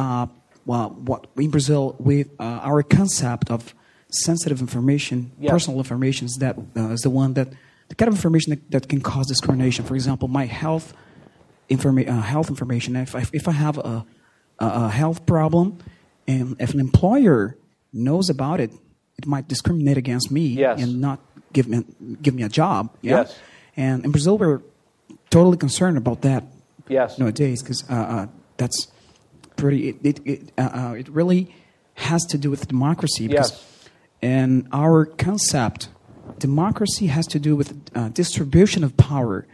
well, 0.71 0.91
what 0.91 1.27
in 1.37 1.51
Brazil, 1.51 1.97
with 1.99 2.29
uh, 2.39 2.69
our 2.71 2.85
concept 2.85 3.51
of 3.51 3.75
sensitive 4.13 4.61
information, 4.61 5.33
yeah. 5.41 5.51
personal 5.51 5.79
information, 5.81 6.27
is 6.27 6.37
that 6.39 6.57
uh, 6.77 6.91
is 6.91 7.01
the 7.01 7.11
one 7.11 7.35
that 7.35 7.49
the 7.89 7.97
kind 7.97 8.09
of 8.09 8.15
information 8.15 8.51
that, 8.51 8.71
that 8.71 8.89
can 8.89 9.01
cause 9.01 9.27
discrimination. 9.27 9.85
For 9.85 9.97
example, 9.97 10.29
my 10.29 10.47
health 10.47 10.95
informa- 11.69 12.09
uh, 12.09 12.21
health 12.21 12.51
information. 12.51 12.95
If 12.95 13.17
I, 13.17 13.25
if 13.33 13.49
I 13.49 13.51
have 13.67 13.79
a, 13.79 14.07
a 14.61 14.89
health 14.91 15.27
problem, 15.27 15.79
and 16.29 16.55
if 16.61 16.73
an 16.73 16.79
employer 16.79 17.57
knows 17.93 18.31
about 18.31 18.61
it, 18.61 18.71
it 19.19 19.27
might 19.27 19.49
discriminate 19.49 19.99
against 19.99 20.31
me 20.31 20.47
yes. 20.47 20.81
and 20.81 21.01
not 21.01 21.19
give 21.53 21.67
me 21.67 21.83
give 22.23 22.35
me 22.39 22.45
a 22.45 22.49
job. 22.49 22.95
Yeah? 23.03 23.23
Yes. 23.23 23.39
And 23.77 24.05
in 24.05 24.13
Brazil, 24.13 24.39
we're 24.39 24.63
totally 25.31 25.57
concerned 25.57 25.99
about 25.99 26.21
that. 26.23 26.45
Yes. 26.87 27.19
Nowadays, 27.19 27.61
because 27.61 27.83
uh, 27.91 27.95
uh, 27.95 28.27
that's 28.57 28.87
pretty. 29.61 29.89
It 29.89 29.97
it 30.03 30.21
it, 30.25 30.53
uh, 30.59 30.71
uh, 30.73 30.95
it 30.95 31.09
really 31.09 31.55
has 31.95 32.25
to 32.27 32.39
do 32.39 32.51
with 32.51 32.67
democracy. 32.69 33.29
Because 33.29 33.51
yes. 33.51 33.89
And 34.23 34.69
our 34.73 35.07
concept, 35.07 35.89
democracy 36.39 37.07
has 37.07 37.27
to 37.29 37.39
do 37.39 37.57
with 37.57 37.69
uh, 37.95 38.09
distribution 38.09 38.85
of 38.85 38.97
power. 38.97 39.47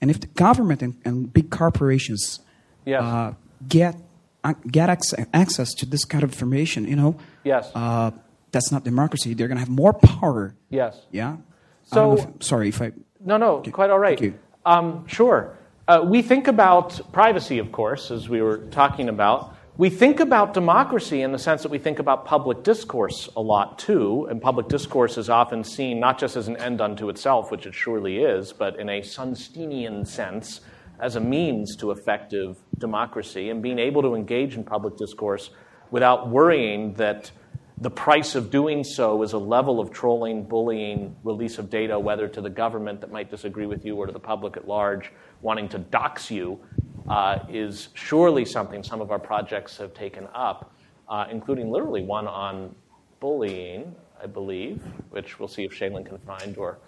And 0.00 0.10
if 0.10 0.20
the 0.20 0.26
government 0.26 0.82
and, 0.82 0.94
and 1.04 1.32
big 1.32 1.50
corporations 1.50 2.40
yes. 2.84 3.02
uh, 3.02 3.34
get 3.68 3.96
uh, 4.44 4.54
get 4.70 4.90
ac- 4.90 5.24
access 5.32 5.72
to 5.74 5.86
this 5.86 6.04
kind 6.04 6.24
of 6.24 6.32
information, 6.32 6.86
you 6.86 6.96
know, 6.96 7.16
yes. 7.44 7.70
Uh, 7.74 8.10
that's 8.50 8.70
not 8.70 8.84
democracy. 8.84 9.32
They're 9.32 9.48
going 9.48 9.56
to 9.56 9.64
have 9.64 9.70
more 9.70 9.94
power. 9.94 10.54
Yes. 10.68 11.00
Yeah. 11.10 11.38
So 11.84 12.12
if, 12.14 12.26
sorry 12.40 12.68
if 12.68 12.82
I. 12.82 12.92
No, 13.24 13.38
no, 13.38 13.56
okay. 13.58 13.70
quite 13.70 13.90
all 13.90 13.98
right. 13.98 14.18
Thank 14.18 14.34
you. 14.34 14.38
Um, 14.66 15.06
sure. 15.06 15.56
Uh, 15.92 16.00
we 16.00 16.22
think 16.22 16.48
about 16.48 16.98
privacy, 17.12 17.58
of 17.58 17.70
course, 17.70 18.10
as 18.10 18.26
we 18.26 18.40
were 18.40 18.56
talking 18.70 19.10
about. 19.10 19.54
We 19.76 19.90
think 19.90 20.20
about 20.20 20.54
democracy 20.54 21.20
in 21.20 21.32
the 21.32 21.38
sense 21.38 21.60
that 21.64 21.70
we 21.70 21.76
think 21.76 21.98
about 21.98 22.24
public 22.24 22.62
discourse 22.62 23.28
a 23.36 23.42
lot 23.42 23.78
too, 23.78 24.26
and 24.30 24.40
public 24.40 24.68
discourse 24.68 25.18
is 25.18 25.28
often 25.28 25.62
seen 25.62 26.00
not 26.00 26.18
just 26.18 26.34
as 26.34 26.48
an 26.48 26.56
end 26.56 26.80
unto 26.80 27.10
itself, 27.10 27.50
which 27.50 27.66
it 27.66 27.74
surely 27.74 28.20
is, 28.20 28.54
but 28.54 28.80
in 28.80 28.88
a 28.88 29.02
Sunsteinian 29.02 30.06
sense 30.06 30.62
as 30.98 31.16
a 31.16 31.20
means 31.20 31.76
to 31.76 31.90
effective 31.90 32.56
democracy 32.78 33.50
and 33.50 33.62
being 33.62 33.78
able 33.78 34.00
to 34.00 34.14
engage 34.14 34.54
in 34.54 34.64
public 34.64 34.96
discourse 34.96 35.50
without 35.90 36.30
worrying 36.30 36.94
that 36.94 37.30
the 37.78 37.90
price 37.90 38.34
of 38.34 38.50
doing 38.50 38.84
so 38.84 39.22
is 39.22 39.32
a 39.32 39.38
level 39.38 39.80
of 39.80 39.90
trolling, 39.90 40.44
bullying, 40.44 41.16
release 41.24 41.58
of 41.58 41.70
data, 41.70 41.98
whether 41.98 42.28
to 42.28 42.40
the 42.40 42.50
government 42.50 43.00
that 43.00 43.10
might 43.10 43.30
disagree 43.30 43.66
with 43.66 43.84
you 43.84 43.96
or 43.96 44.06
to 44.06 44.12
the 44.12 44.20
public 44.20 44.56
at 44.56 44.68
large, 44.68 45.10
wanting 45.40 45.68
to 45.70 45.78
dox 45.78 46.30
you, 46.30 46.60
uh, 47.08 47.40
is 47.48 47.88
surely 47.94 48.44
something 48.44 48.82
some 48.82 49.00
of 49.00 49.10
our 49.10 49.18
projects 49.18 49.76
have 49.78 49.94
taken 49.94 50.28
up, 50.34 50.74
uh, 51.08 51.26
including 51.30 51.70
literally 51.70 52.02
one 52.02 52.28
on 52.28 52.74
bullying, 53.20 53.94
I 54.22 54.26
believe, 54.26 54.82
which 55.10 55.38
we'll 55.38 55.48
see 55.48 55.64
if 55.64 55.72
Shailin 55.72 56.06
can 56.06 56.18
find, 56.18 56.56
or 56.56 56.78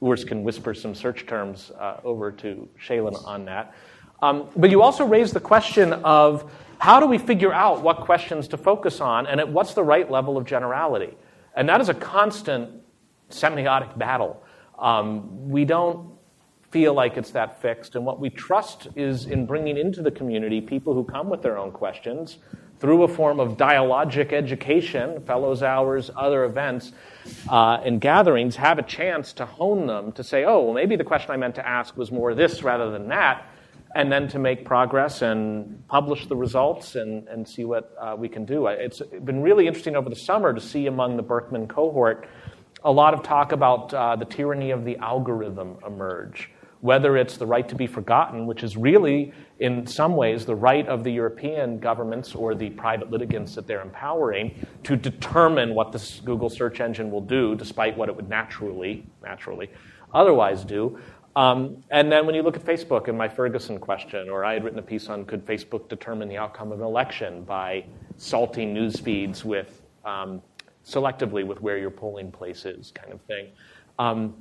Urs 0.00 0.26
can 0.26 0.42
whisper 0.44 0.72
some 0.72 0.94
search 0.94 1.26
terms 1.26 1.72
uh, 1.78 2.00
over 2.04 2.30
to 2.32 2.68
Shailin 2.80 3.26
on 3.26 3.44
that. 3.46 3.74
Um, 4.22 4.48
but 4.56 4.70
you 4.70 4.82
also 4.82 5.04
raised 5.04 5.34
the 5.34 5.40
question 5.40 5.92
of 5.92 6.50
how 6.78 7.00
do 7.00 7.06
we 7.06 7.18
figure 7.18 7.52
out 7.52 7.82
what 7.82 8.00
questions 8.00 8.48
to 8.48 8.56
focus 8.56 9.00
on 9.00 9.26
and 9.26 9.40
at 9.40 9.48
what's 9.48 9.74
the 9.74 9.82
right 9.82 10.08
level 10.10 10.36
of 10.36 10.44
generality? 10.44 11.16
And 11.54 11.68
that 11.68 11.80
is 11.80 11.88
a 11.88 11.94
constant 11.94 12.70
semiotic 13.30 13.98
battle. 13.98 14.42
Um, 14.78 15.48
we 15.50 15.64
don't 15.64 16.12
feel 16.70 16.94
like 16.94 17.16
it's 17.16 17.30
that 17.32 17.60
fixed. 17.60 17.96
And 17.96 18.04
what 18.04 18.20
we 18.20 18.30
trust 18.30 18.88
is 18.94 19.26
in 19.26 19.46
bringing 19.46 19.76
into 19.76 20.02
the 20.02 20.10
community 20.10 20.60
people 20.60 20.94
who 20.94 21.02
come 21.02 21.28
with 21.28 21.42
their 21.42 21.58
own 21.58 21.72
questions 21.72 22.38
through 22.78 23.02
a 23.02 23.08
form 23.08 23.40
of 23.40 23.56
dialogic 23.56 24.32
education, 24.32 25.20
fellows 25.22 25.64
hours, 25.64 26.10
other 26.14 26.44
events, 26.44 26.92
uh, 27.50 27.80
and 27.84 28.00
gatherings, 28.00 28.54
have 28.54 28.78
a 28.78 28.82
chance 28.82 29.32
to 29.32 29.44
hone 29.44 29.88
them 29.88 30.12
to 30.12 30.22
say, 30.22 30.44
oh, 30.44 30.62
well, 30.62 30.74
maybe 30.74 30.94
the 30.94 31.02
question 31.02 31.32
I 31.32 31.36
meant 31.38 31.56
to 31.56 31.66
ask 31.66 31.96
was 31.96 32.12
more 32.12 32.34
this 32.34 32.62
rather 32.62 32.90
than 32.90 33.08
that 33.08 33.46
and 33.98 34.12
then 34.12 34.28
to 34.28 34.38
make 34.38 34.64
progress 34.64 35.22
and 35.22 35.84
publish 35.88 36.26
the 36.26 36.36
results 36.36 36.94
and, 36.94 37.26
and 37.26 37.46
see 37.46 37.64
what 37.64 37.92
uh, 38.00 38.14
we 38.16 38.28
can 38.28 38.44
do. 38.44 38.68
It's 38.68 39.02
been 39.24 39.42
really 39.42 39.66
interesting 39.66 39.96
over 39.96 40.08
the 40.08 40.14
summer 40.14 40.54
to 40.54 40.60
see 40.60 40.86
among 40.86 41.16
the 41.16 41.22
Berkman 41.24 41.66
cohort 41.66 42.28
a 42.84 42.92
lot 42.92 43.12
of 43.12 43.24
talk 43.24 43.50
about 43.50 43.92
uh, 43.92 44.14
the 44.14 44.24
tyranny 44.24 44.70
of 44.70 44.84
the 44.84 44.96
algorithm 44.98 45.78
emerge. 45.84 46.48
Whether 46.80 47.16
it's 47.16 47.38
the 47.38 47.46
right 47.46 47.68
to 47.68 47.74
be 47.74 47.88
forgotten, 47.88 48.46
which 48.46 48.62
is 48.62 48.76
really, 48.76 49.32
in 49.58 49.84
some 49.84 50.14
ways, 50.14 50.46
the 50.46 50.54
right 50.54 50.86
of 50.86 51.02
the 51.02 51.10
European 51.10 51.80
governments 51.80 52.36
or 52.36 52.54
the 52.54 52.70
private 52.70 53.10
litigants 53.10 53.56
that 53.56 53.66
they're 53.66 53.82
empowering 53.82 54.64
to 54.84 54.94
determine 54.94 55.74
what 55.74 55.90
this 55.90 56.20
Google 56.24 56.50
search 56.50 56.80
engine 56.80 57.10
will 57.10 57.20
do, 57.20 57.56
despite 57.56 57.96
what 57.96 58.08
it 58.08 58.14
would 58.14 58.28
naturally, 58.28 59.04
naturally, 59.24 59.70
otherwise 60.14 60.62
do. 60.64 61.00
Um, 61.38 61.84
and 61.90 62.10
then 62.10 62.26
when 62.26 62.34
you 62.34 62.42
look 62.42 62.56
at 62.56 62.64
Facebook 62.64 63.06
and 63.06 63.16
my 63.16 63.28
Ferguson 63.28 63.78
question, 63.78 64.28
or 64.28 64.44
I 64.44 64.54
had 64.54 64.64
written 64.64 64.80
a 64.80 64.82
piece 64.82 65.08
on 65.08 65.24
could 65.24 65.46
Facebook 65.46 65.88
determine 65.88 66.28
the 66.28 66.36
outcome 66.36 66.72
of 66.72 66.80
an 66.80 66.84
election 66.84 67.44
by 67.44 67.84
salting 68.16 68.74
news 68.74 68.98
feeds 68.98 69.44
with 69.44 69.82
um, 70.04 70.42
selectively 70.84 71.46
with 71.46 71.62
where 71.62 71.78
your 71.78 71.92
polling 71.92 72.32
place 72.32 72.64
is, 72.64 72.90
kind 72.90 73.12
of 73.12 73.20
thing. 73.20 73.50
Um, 74.00 74.34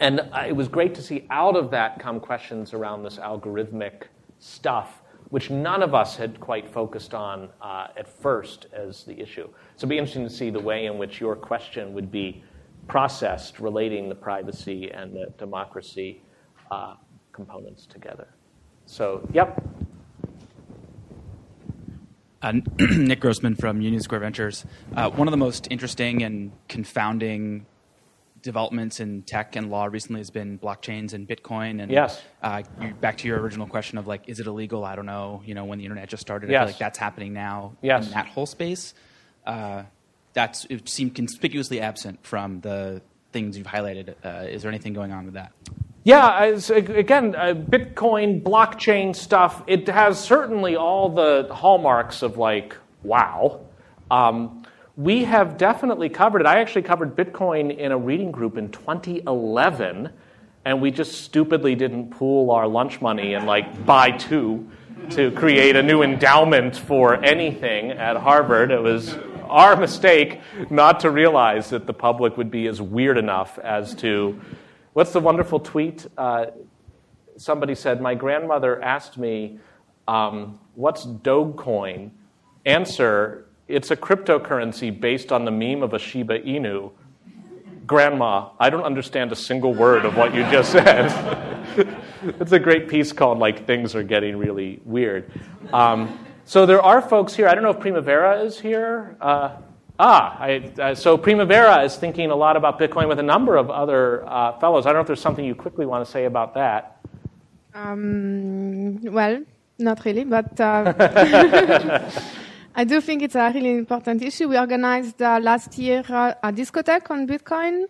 and 0.00 0.28
it 0.44 0.56
was 0.56 0.66
great 0.66 0.92
to 0.96 1.02
see 1.02 1.24
out 1.30 1.54
of 1.54 1.70
that 1.70 2.00
come 2.00 2.18
questions 2.18 2.74
around 2.74 3.04
this 3.04 3.18
algorithmic 3.18 4.08
stuff, 4.40 5.02
which 5.28 5.50
none 5.50 5.84
of 5.84 5.94
us 5.94 6.16
had 6.16 6.40
quite 6.40 6.68
focused 6.68 7.14
on 7.14 7.48
uh, 7.62 7.86
at 7.96 8.08
first 8.08 8.66
as 8.72 9.04
the 9.04 9.20
issue. 9.20 9.46
So 9.76 9.86
it'd 9.86 9.88
be 9.88 9.98
interesting 9.98 10.24
to 10.24 10.34
see 10.34 10.50
the 10.50 10.58
way 10.58 10.86
in 10.86 10.98
which 10.98 11.20
your 11.20 11.36
question 11.36 11.94
would 11.94 12.10
be 12.10 12.42
processed 12.86 13.60
relating 13.60 14.08
the 14.08 14.14
privacy 14.14 14.90
and 14.90 15.14
the 15.14 15.32
democracy 15.38 16.22
uh, 16.70 16.94
components 17.32 17.86
together. 17.86 18.28
So, 18.86 19.26
yep. 19.32 19.62
Uh, 22.42 22.52
Nick 22.78 23.20
Grossman 23.20 23.54
from 23.54 23.80
Union 23.80 24.02
Square 24.02 24.20
Ventures. 24.20 24.66
Uh, 24.94 25.10
one 25.10 25.26
of 25.26 25.32
the 25.32 25.38
most 25.38 25.66
interesting 25.70 26.22
and 26.22 26.52
confounding 26.68 27.66
developments 28.44 29.00
in 29.00 29.22
tech 29.22 29.56
and 29.56 29.70
law 29.70 29.86
recently 29.86 30.20
has 30.20 30.28
been 30.28 30.58
blockchains 30.58 31.14
and 31.14 31.26
Bitcoin. 31.26 31.82
And 31.82 31.90
yes. 31.90 32.22
Uh, 32.42 32.62
back 33.00 33.16
to 33.18 33.28
your 33.28 33.40
original 33.40 33.66
question 33.66 33.96
of 33.96 34.06
like, 34.06 34.28
is 34.28 34.38
it 34.38 34.46
illegal? 34.46 34.84
I 34.84 34.94
don't 34.94 35.06
know. 35.06 35.42
You 35.46 35.54
know, 35.54 35.64
when 35.64 35.78
the 35.78 35.84
internet 35.84 36.10
just 36.10 36.20
started, 36.20 36.50
yes. 36.50 36.56
I 36.56 36.60
feel 36.60 36.72
like 36.72 36.78
that's 36.78 36.98
happening 36.98 37.32
now 37.32 37.72
yes. 37.80 38.06
in 38.06 38.12
that 38.12 38.26
whole 38.26 38.46
space. 38.46 38.92
Uh, 39.46 39.84
that's 40.34 40.66
it 40.66 40.88
seemed 40.88 41.14
conspicuously 41.14 41.80
absent 41.80 42.24
from 42.24 42.60
the 42.60 43.00
things 43.32 43.56
you've 43.56 43.66
highlighted. 43.66 44.14
Uh, 44.24 44.46
is 44.48 44.62
there 44.62 44.70
anything 44.70 44.92
going 44.92 45.12
on 45.12 45.24
with 45.24 45.34
that? 45.34 45.52
Yeah, 46.04 46.42
again, 46.44 47.34
uh, 47.34 47.54
Bitcoin, 47.54 48.42
blockchain 48.42 49.16
stuff, 49.16 49.62
it 49.66 49.88
has 49.88 50.22
certainly 50.22 50.76
all 50.76 51.08
the 51.08 51.48
hallmarks 51.50 52.20
of 52.20 52.36
like, 52.36 52.76
wow. 53.02 53.62
Um, 54.10 54.64
we 54.96 55.24
have 55.24 55.56
definitely 55.56 56.10
covered 56.10 56.42
it. 56.42 56.46
I 56.46 56.60
actually 56.60 56.82
covered 56.82 57.16
Bitcoin 57.16 57.76
in 57.76 57.90
a 57.90 57.96
reading 57.96 58.30
group 58.30 58.58
in 58.58 58.70
2011, 58.70 60.10
and 60.66 60.82
we 60.82 60.90
just 60.90 61.22
stupidly 61.22 61.74
didn't 61.74 62.10
pool 62.10 62.50
our 62.50 62.68
lunch 62.68 63.00
money 63.00 63.32
and 63.32 63.46
like 63.46 63.86
buy 63.86 64.10
two 64.10 64.70
to 65.10 65.30
create 65.30 65.74
a 65.74 65.82
new 65.82 66.02
endowment 66.02 66.76
for 66.76 67.14
anything 67.24 67.92
at 67.92 68.16
Harvard. 68.16 68.70
It 68.70 68.82
was 68.82 69.16
our 69.48 69.76
mistake 69.76 70.40
not 70.70 71.00
to 71.00 71.10
realize 71.10 71.70
that 71.70 71.86
the 71.86 71.94
public 71.94 72.36
would 72.36 72.50
be 72.50 72.66
as 72.66 72.80
weird 72.80 73.18
enough 73.18 73.58
as 73.58 73.94
to 73.96 74.40
What's 74.94 75.12
the 75.12 75.18
wonderful 75.18 75.58
tweet? 75.58 76.06
Uh, 76.16 76.46
somebody 77.36 77.74
said, 77.74 78.00
My 78.00 78.14
grandmother 78.14 78.80
asked 78.80 79.18
me, 79.18 79.58
um, 80.06 80.60
What's 80.76 81.04
Dogecoin? 81.04 82.10
Answer, 82.64 83.46
it's 83.66 83.90
a 83.90 83.96
cryptocurrency 83.96 84.98
based 84.98 85.32
on 85.32 85.44
the 85.44 85.50
meme 85.50 85.82
of 85.82 85.94
a 85.94 85.98
Shiba 85.98 86.38
Inu. 86.38 86.92
Grandma, 87.86 88.50
I 88.60 88.70
don't 88.70 88.84
understand 88.84 89.32
a 89.32 89.36
single 89.36 89.74
word 89.74 90.04
of 90.04 90.16
what 90.16 90.32
you 90.32 90.42
just 90.44 90.70
said. 90.70 91.10
it's 92.22 92.52
a 92.52 92.58
great 92.60 92.88
piece 92.88 93.12
called 93.12 93.38
like 93.38 93.66
Things 93.66 93.96
Are 93.96 94.04
Getting 94.04 94.36
Really 94.36 94.80
Weird. 94.84 95.30
Um, 95.72 96.24
so 96.44 96.66
there 96.66 96.82
are 96.82 97.00
folks 97.00 97.34
here. 97.34 97.48
I 97.48 97.54
don't 97.54 97.62
know 97.64 97.70
if 97.70 97.80
Primavera 97.80 98.42
is 98.42 98.60
here. 98.60 99.16
Uh, 99.20 99.56
Ah, 99.98 100.36
I, 100.40 100.72
uh, 100.80 100.94
so 100.94 101.16
Primavera 101.16 101.84
is 101.84 101.94
thinking 101.96 102.30
a 102.30 102.34
lot 102.34 102.56
about 102.56 102.80
Bitcoin 102.80 103.08
with 103.08 103.20
a 103.20 103.22
number 103.22 103.56
of 103.56 103.70
other 103.70 104.28
uh, 104.28 104.58
fellows. 104.58 104.86
I 104.86 104.88
don't 104.88 104.96
know 104.96 105.00
if 105.02 105.06
there's 105.06 105.20
something 105.20 105.44
you 105.44 105.54
quickly 105.54 105.86
want 105.86 106.04
to 106.04 106.10
say 106.10 106.24
about 106.24 106.54
that. 106.54 106.98
Um, 107.74 109.00
well, 109.02 109.44
not 109.78 110.04
really, 110.04 110.24
but 110.24 110.60
uh, 110.60 110.94
I 112.74 112.82
do 112.84 113.00
think 113.00 113.22
it's 113.22 113.36
a 113.36 113.52
really 113.54 113.70
important 113.70 114.22
issue. 114.22 114.48
We 114.48 114.58
organized 114.58 115.22
uh, 115.22 115.38
last 115.40 115.78
year 115.78 116.02
uh, 116.08 116.34
a 116.42 116.52
DiscoTech 116.52 117.08
on 117.10 117.28
Bitcoin. 117.28 117.84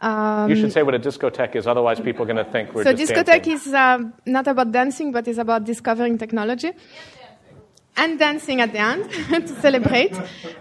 Um, 0.00 0.48
you 0.48 0.54
should 0.54 0.72
say 0.72 0.84
what 0.84 0.94
a 0.94 1.00
DiscoTech 1.00 1.56
is, 1.56 1.66
otherwise 1.66 1.98
people 1.98 2.22
are 2.22 2.32
going 2.32 2.44
to 2.44 2.52
think 2.52 2.72
we're 2.72 2.84
so 2.84 2.94
discotheque 2.94 3.42
dancing. 3.42 3.52
is 3.52 3.74
uh, 3.74 3.98
not 4.26 4.46
about 4.46 4.70
dancing, 4.70 5.10
but 5.10 5.26
it's 5.26 5.38
about 5.38 5.64
discovering 5.64 6.16
technology 6.18 6.70
and 7.98 8.18
dancing 8.18 8.60
at 8.60 8.72
the 8.72 8.78
end 8.78 9.10
to 9.48 9.60
celebrate. 9.60 10.16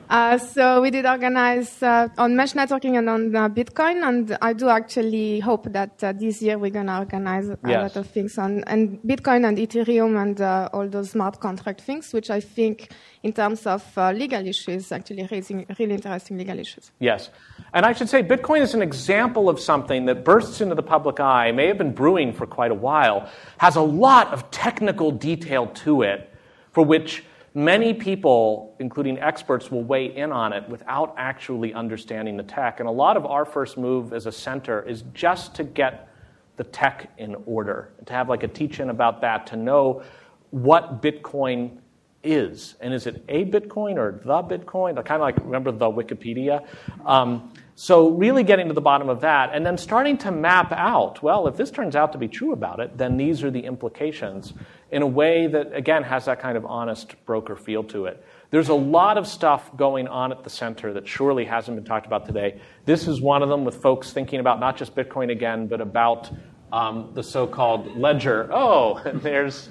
Uh, 0.10 0.38
so 0.38 0.82
we 0.82 0.90
did 0.90 1.06
organize 1.06 1.84
uh, 1.84 2.08
on 2.18 2.36
mesh 2.36 2.54
networking 2.54 2.98
and 2.98 3.10
on 3.10 3.36
uh, 3.36 3.48
Bitcoin, 3.50 4.08
and 4.08 4.38
I 4.42 4.54
do 4.54 4.70
actually 4.70 5.40
hope 5.40 5.72
that 5.72 6.04
uh, 6.04 6.14
this 6.14 6.42
year 6.42 6.58
we're 6.58 6.72
going 6.72 6.88
to 6.88 6.98
organize 6.98 7.50
a 7.50 7.58
yes. 7.66 7.82
lot 7.84 7.96
of 7.98 8.08
things 8.08 8.38
on 8.38 8.64
and 8.66 9.00
Bitcoin 9.04 9.48
and 9.48 9.58
Ethereum 9.58 10.20
and 10.22 10.42
uh, 10.42 10.70
all 10.74 10.88
those 10.88 11.12
smart 11.12 11.40
contract 11.40 11.82
things, 11.82 12.14
which 12.14 12.30
I 12.30 12.40
think, 12.40 12.92
in 13.22 13.34
terms 13.34 13.68
of 13.68 13.84
uh, 13.98 14.12
legal 14.12 14.46
issues, 14.48 14.92
actually 14.92 15.28
raising 15.30 15.66
really 15.78 15.96
interesting 15.96 16.38
legal 16.38 16.58
issues. 16.58 16.92
Yes, 17.00 17.30
and 17.74 17.86
I 17.86 17.94
should 17.94 18.10
say 18.10 18.24
Bitcoin 18.24 18.62
is 18.62 18.74
an 18.74 18.82
example 18.82 19.50
of 19.50 19.60
something 19.60 20.06
that 20.06 20.24
bursts 20.24 20.62
into 20.62 20.74
the 20.74 20.84
public 20.84 21.20
eye, 21.20 21.52
may 21.52 21.68
have 21.68 21.78
been 21.78 21.94
brewing 21.94 22.34
for 22.34 22.48
quite 22.48 22.72
a 22.72 22.80
while, 22.88 23.30
has 23.58 23.76
a 23.76 23.82
lot 23.82 24.34
of 24.34 24.50
technical 24.52 25.12
detail 25.12 25.68
to 25.68 26.02
it 26.02 26.34
for 26.72 26.84
which 26.84 27.24
many 27.54 27.94
people, 27.94 28.76
including 28.80 29.20
experts, 29.20 29.72
will 29.72 29.84
weigh 29.84 30.16
in 30.16 30.32
on 30.32 30.54
it 30.54 30.68
without 30.70 31.16
actually 31.18 31.74
understanding 31.74 32.38
the 32.38 32.44
tech. 32.44 32.80
And 32.80 32.88
a 32.88 32.92
lot 32.92 33.18
of 33.18 33.26
our 33.26 33.46
first 33.46 33.78
move 33.78 34.14
as 34.14 34.26
a 34.26 34.32
center 34.32 34.82
is 34.84 35.04
just 35.14 35.56
to 35.56 35.64
get 35.64 36.10
the 36.58 36.64
tech 36.64 37.12
in 37.18 37.36
order, 37.46 37.94
to 38.06 38.14
have 38.14 38.30
like 38.30 38.44
a 38.44 38.48
teach 38.48 38.80
in 38.80 38.90
about 38.90 39.22
that, 39.22 39.48
to 39.48 39.56
know 39.56 40.04
what 40.52 41.02
Bitcoin 41.02 41.80
is. 42.24 42.76
And 42.82 42.94
is 42.94 43.08
it 43.08 43.24
a 43.30 43.46
Bitcoin 43.46 43.98
or 43.98 44.22
the 44.24 44.44
Bitcoin? 44.44 44.96
Kind 45.06 45.22
of 45.22 45.22
like, 45.22 45.38
remember 45.38 45.72
the 45.72 45.86
Wikipedia? 45.86 46.66
Um, 47.06 47.54
so, 47.76 48.10
really 48.10 48.44
getting 48.44 48.68
to 48.70 48.74
the 48.74 48.82
bottom 48.82 49.08
of 49.08 49.22
that, 49.22 49.52
and 49.54 49.64
then 49.64 49.78
starting 49.78 50.18
to 50.20 50.32
map 50.32 50.72
out 50.72 51.22
well, 51.22 51.48
if 51.48 51.56
this 51.58 51.70
turns 51.70 51.96
out 51.96 52.12
to 52.14 52.18
be 52.18 52.28
true 52.28 52.52
about 52.52 52.80
it, 52.80 52.98
then 52.98 53.18
these 53.18 53.44
are 53.44 53.52
the 53.52 53.60
implications 53.60 54.54
in 54.92 55.02
a 55.02 55.08
way 55.08 55.48
that, 55.48 55.76
again, 55.76 56.04
has 56.04 56.26
that 56.26 56.40
kind 56.40 56.58
of 56.58 56.66
honest 56.66 57.14
broker 57.26 57.56
feel 57.56 57.84
to 57.86 58.06
it. 58.06 58.24
There's 58.50 58.70
a 58.70 58.74
lot 58.74 59.18
of 59.18 59.28
stuff 59.28 59.76
going 59.76 60.08
on 60.08 60.32
at 60.32 60.44
the 60.44 60.50
center 60.50 60.94
that 60.94 61.08
surely 61.08 61.46
hasn't 61.46 61.76
been 61.76 61.86
talked 61.86 62.06
about 62.06 62.26
today. 62.26 62.62
This 62.86 63.08
is 63.08 63.20
one 63.20 63.44
of 63.44 63.50
them 63.50 63.66
with 63.66 63.82
folks 63.82 64.12
thinking 64.12 64.40
about 64.40 64.60
not 64.60 64.78
just 64.78 64.96
Bitcoin 64.96 65.32
again, 65.32 65.68
but 65.68 65.82
about 65.82 66.32
um, 66.72 67.12
the 67.14 67.24
so 67.24 67.46
called 67.46 67.98
ledger. 67.98 68.50
Oh, 68.52 69.02
there's 69.14 69.70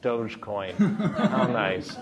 Dogecoin. 0.00 0.76
How 1.30 1.46
nice. 1.46 1.96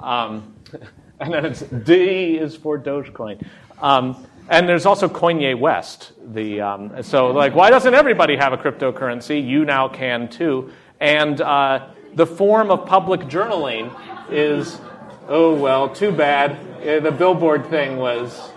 Um, 0.00 0.54
And 1.22 1.32
then 1.32 1.44
it's 1.44 1.60
D 1.60 2.36
is 2.36 2.56
for 2.56 2.76
Dogecoin. 2.76 3.46
Um, 3.80 4.26
and 4.48 4.68
there's 4.68 4.86
also 4.86 5.08
Coinye 5.08 5.56
West. 5.56 6.10
The, 6.32 6.60
um, 6.60 7.02
so, 7.04 7.28
like, 7.28 7.54
why 7.54 7.70
doesn't 7.70 7.94
everybody 7.94 8.34
have 8.36 8.52
a 8.52 8.56
cryptocurrency? 8.56 9.46
You 9.46 9.64
now 9.64 9.88
can 9.88 10.28
too. 10.28 10.72
And 11.02 11.40
uh, 11.40 11.88
the 12.14 12.24
form 12.24 12.70
of 12.70 12.86
public 12.86 13.22
journaling 13.22 13.92
is, 14.30 14.80
oh, 15.26 15.52
well, 15.52 15.88
too 15.88 16.12
bad. 16.12 16.52
Uh, 16.80 17.00
the 17.00 17.10
billboard 17.10 17.66
thing 17.66 17.96
was, 17.96 18.52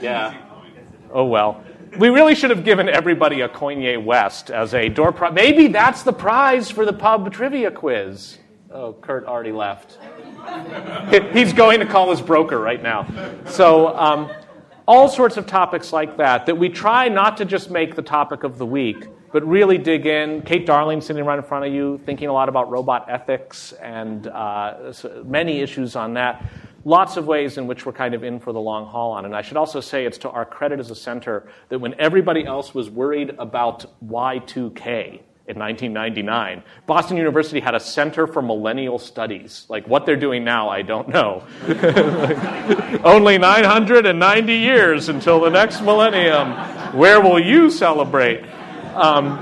yeah. 0.00 0.36
Oh, 1.12 1.24
well. 1.24 1.62
We 1.96 2.08
really 2.08 2.34
should 2.34 2.50
have 2.50 2.64
given 2.64 2.88
everybody 2.88 3.42
a 3.42 3.48
Coinye 3.48 4.04
West 4.04 4.50
as 4.50 4.74
a 4.74 4.88
door 4.88 5.12
prize. 5.12 5.32
Maybe 5.32 5.68
that's 5.68 6.02
the 6.02 6.12
prize 6.12 6.68
for 6.68 6.84
the 6.84 6.92
pub 6.92 7.32
trivia 7.32 7.70
quiz. 7.70 8.38
Oh, 8.72 8.94
Kurt 8.94 9.24
already 9.24 9.52
left. 9.52 9.98
He's 11.32 11.52
going 11.52 11.78
to 11.78 11.86
call 11.86 12.10
his 12.10 12.20
broker 12.20 12.58
right 12.58 12.82
now. 12.82 13.06
So, 13.46 13.96
um, 13.96 14.30
all 14.86 15.08
sorts 15.08 15.36
of 15.36 15.46
topics 15.46 15.92
like 15.92 16.16
that, 16.16 16.46
that 16.46 16.58
we 16.58 16.70
try 16.70 17.08
not 17.08 17.36
to 17.36 17.44
just 17.44 17.70
make 17.70 17.94
the 17.94 18.02
topic 18.02 18.42
of 18.42 18.58
the 18.58 18.66
week, 18.66 19.06
but 19.32 19.46
really 19.46 19.78
dig 19.78 20.06
in. 20.06 20.42
Kate 20.42 20.66
Darling 20.66 21.00
sitting 21.00 21.24
right 21.24 21.38
in 21.38 21.44
front 21.44 21.66
of 21.66 21.72
you, 21.72 22.00
thinking 22.04 22.28
a 22.28 22.32
lot 22.32 22.48
about 22.48 22.70
robot 22.70 23.06
ethics 23.08 23.72
and 23.72 24.26
uh, 24.26 24.92
many 25.24 25.60
issues 25.60 25.96
on 25.96 26.14
that. 26.14 26.44
Lots 26.84 27.16
of 27.16 27.26
ways 27.26 27.58
in 27.58 27.66
which 27.66 27.84
we're 27.84 27.92
kind 27.92 28.14
of 28.14 28.24
in 28.24 28.40
for 28.40 28.52
the 28.52 28.60
long 28.60 28.86
haul 28.86 29.12
on. 29.12 29.24
And 29.24 29.36
I 29.36 29.42
should 29.42 29.56
also 29.56 29.80
say 29.80 30.06
it's 30.06 30.18
to 30.18 30.30
our 30.30 30.44
credit 30.44 30.80
as 30.80 30.90
a 30.90 30.94
center 30.94 31.48
that 31.68 31.78
when 31.78 31.94
everybody 31.94 32.46
else 32.46 32.74
was 32.74 32.88
worried 32.88 33.34
about 33.38 33.86
Y2K, 34.06 35.20
in 35.48 35.58
1999. 35.58 36.62
Boston 36.86 37.16
University 37.16 37.58
had 37.58 37.74
a 37.74 37.80
Center 37.80 38.26
for 38.26 38.42
Millennial 38.42 38.98
Studies. 38.98 39.64
Like 39.70 39.88
what 39.88 40.04
they're 40.04 40.14
doing 40.14 40.44
now, 40.44 40.68
I 40.68 40.82
don't 40.82 41.08
know. 41.08 41.42
Only 43.02 43.38
990 43.38 44.52
years 44.52 45.08
until 45.08 45.40
the 45.40 45.48
next 45.48 45.80
millennium. 45.80 46.52
Where 46.94 47.22
will 47.22 47.40
you 47.40 47.70
celebrate? 47.70 48.44
Um, 48.98 49.38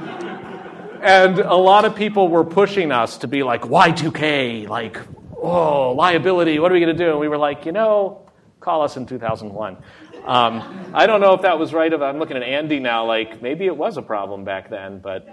and 1.01 1.39
a 1.39 1.55
lot 1.55 1.87
of 1.87 1.97
people 1.97 2.29
were 2.29 2.45
pushing 2.45 2.93
us 2.93 3.17
to 3.19 3.27
be 3.27 3.43
like, 3.43 3.63
Y2K, 3.63 4.69
like, 4.69 5.01
oh, 5.35 5.93
liability, 5.93 6.59
what 6.59 6.71
are 6.71 6.75
we 6.75 6.81
going 6.81 6.95
to 6.95 7.05
do? 7.05 7.13
And 7.13 7.21
we 7.21 7.29
were 7.29 7.39
like, 7.39 7.65
you 7.65 7.73
know, 7.73 8.29
call 8.61 8.83
us 8.83 8.99
in 8.99 9.07
2001. 9.07 9.79
Um, 10.27 10.91
I 10.93 11.07
don't 11.07 11.23
know 11.23 11.33
if 11.33 11.41
that 11.43 11.59
was 11.59 11.73
right. 11.73 11.93
I'm 11.95 12.19
looking 12.19 12.37
at 12.37 12.43
Andy 12.43 12.81
now, 12.81 13.07
like 13.07 13.41
maybe 13.41 13.67
it 13.67 13.77
was 13.77 13.97
a 13.97 14.03
problem 14.03 14.45
back 14.45 14.69
then, 14.69 14.99
but 14.99 15.27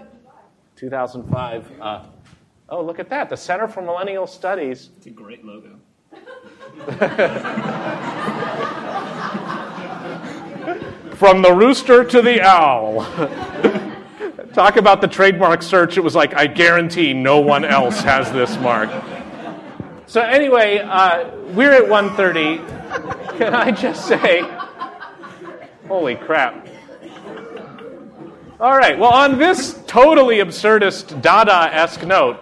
2005. 0.76 1.70
Uh, 1.80 2.04
oh, 2.70 2.82
look 2.82 2.98
at 2.98 3.10
that. 3.10 3.28
The 3.28 3.36
Center 3.36 3.68
for 3.68 3.82
Millennial 3.82 4.26
Studies. 4.26 4.88
It's 4.96 5.06
a 5.06 5.10
great 5.10 5.44
logo. 5.44 5.78
From 11.16 11.42
the 11.42 11.52
rooster 11.52 12.04
to 12.04 12.22
the 12.22 12.40
owl. 12.40 13.02
Talk 14.52 14.76
about 14.76 15.00
the 15.00 15.08
trademark 15.08 15.62
search. 15.62 15.96
It 15.96 16.00
was 16.00 16.14
like, 16.14 16.34
I 16.34 16.46
guarantee 16.46 17.12
no 17.12 17.38
one 17.38 17.64
else 17.64 18.00
has 18.00 18.30
this 18.32 18.56
mark. 18.58 18.90
So 20.06 20.20
anyway, 20.20 20.78
uh, 20.78 21.30
we're 21.54 21.72
at 21.72 21.84
1.30. 21.84 23.38
Can 23.38 23.54
I 23.54 23.70
just 23.70 24.06
say, 24.06 24.42
holy 25.86 26.16
crap. 26.16 26.66
All 28.60 28.76
right, 28.76 28.98
well, 28.98 29.12
on 29.12 29.38
this 29.38 29.80
totally 29.86 30.36
absurdist, 30.36 31.20
Dada 31.20 31.74
esque 31.74 32.04
note, 32.04 32.38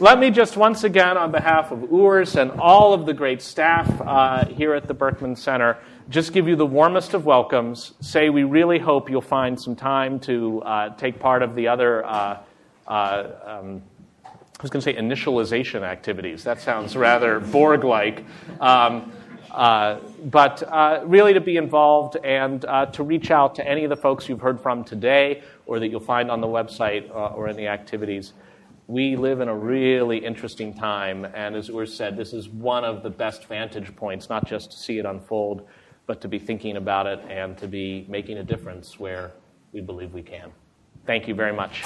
let 0.00 0.18
me 0.18 0.30
just 0.30 0.56
once 0.56 0.84
again, 0.84 1.16
on 1.16 1.30
behalf 1.30 1.70
of 1.70 1.78
Urs 1.80 2.40
and 2.40 2.50
all 2.60 2.92
of 2.92 3.06
the 3.06 3.14
great 3.14 3.40
staff 3.40 3.88
uh, 4.00 4.44
here 4.46 4.74
at 4.74 4.88
the 4.88 4.94
Berkman 4.94 5.36
Center, 5.36 5.78
just 6.08 6.32
give 6.32 6.46
you 6.46 6.56
the 6.56 6.66
warmest 6.66 7.14
of 7.14 7.24
welcomes. 7.24 7.94
Say 8.00 8.28
we 8.28 8.44
really 8.44 8.78
hope 8.78 9.08
you'll 9.08 9.20
find 9.20 9.60
some 9.60 9.74
time 9.74 10.20
to 10.20 10.60
uh, 10.62 10.94
take 10.96 11.18
part 11.18 11.42
of 11.42 11.54
the 11.54 11.68
other, 11.68 12.04
uh, 12.04 12.38
uh 12.86 13.30
um, 13.44 13.82
I 14.24 14.62
was 14.62 14.70
going 14.70 14.82
to 14.82 14.84
say 14.84 14.94
initialization 14.94 15.82
activities. 15.82 16.44
That 16.44 16.60
sounds 16.60 16.96
rather 16.96 17.40
Borg 17.40 17.84
like. 17.84 18.24
Um, 18.60 19.12
uh, 19.50 20.00
but 20.24 20.62
uh, 20.64 21.00
really 21.04 21.32
to 21.32 21.40
be 21.40 21.56
involved 21.56 22.16
and 22.24 22.64
uh, 22.64 22.86
to 22.86 23.02
reach 23.02 23.30
out 23.30 23.54
to 23.54 23.66
any 23.66 23.84
of 23.84 23.90
the 23.90 23.96
folks 23.96 24.28
you've 24.28 24.40
heard 24.40 24.60
from 24.60 24.82
today 24.84 25.42
or 25.66 25.78
that 25.78 25.88
you'll 25.88 26.00
find 26.00 26.30
on 26.30 26.40
the 26.40 26.46
website 26.46 27.08
or 27.14 27.48
in 27.48 27.56
the 27.56 27.68
activities. 27.68 28.32
We 28.86 29.16
live 29.16 29.40
in 29.40 29.48
a 29.48 29.54
really 29.54 30.18
interesting 30.18 30.74
time, 30.74 31.24
and 31.24 31.56
as 31.56 31.70
Urs 31.70 31.88
said, 31.88 32.16
this 32.16 32.34
is 32.34 32.50
one 32.50 32.84
of 32.84 33.02
the 33.02 33.08
best 33.08 33.46
vantage 33.46 33.94
points, 33.96 34.28
not 34.28 34.46
just 34.46 34.72
to 34.72 34.76
see 34.76 34.98
it 34.98 35.06
unfold, 35.06 35.66
but 36.06 36.20
to 36.20 36.28
be 36.28 36.38
thinking 36.38 36.76
about 36.76 37.06
it 37.06 37.20
and 37.28 37.56
to 37.58 37.66
be 37.66 38.06
making 38.08 38.38
a 38.38 38.44
difference 38.44 38.98
where 38.98 39.32
we 39.72 39.80
believe 39.80 40.12
we 40.12 40.22
can. 40.22 40.52
Thank 41.06 41.28
you 41.28 41.34
very 41.34 41.52
much. 41.52 41.82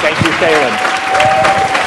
Thank 0.00 0.16
you, 0.24 0.32
Phelan. 0.32 1.86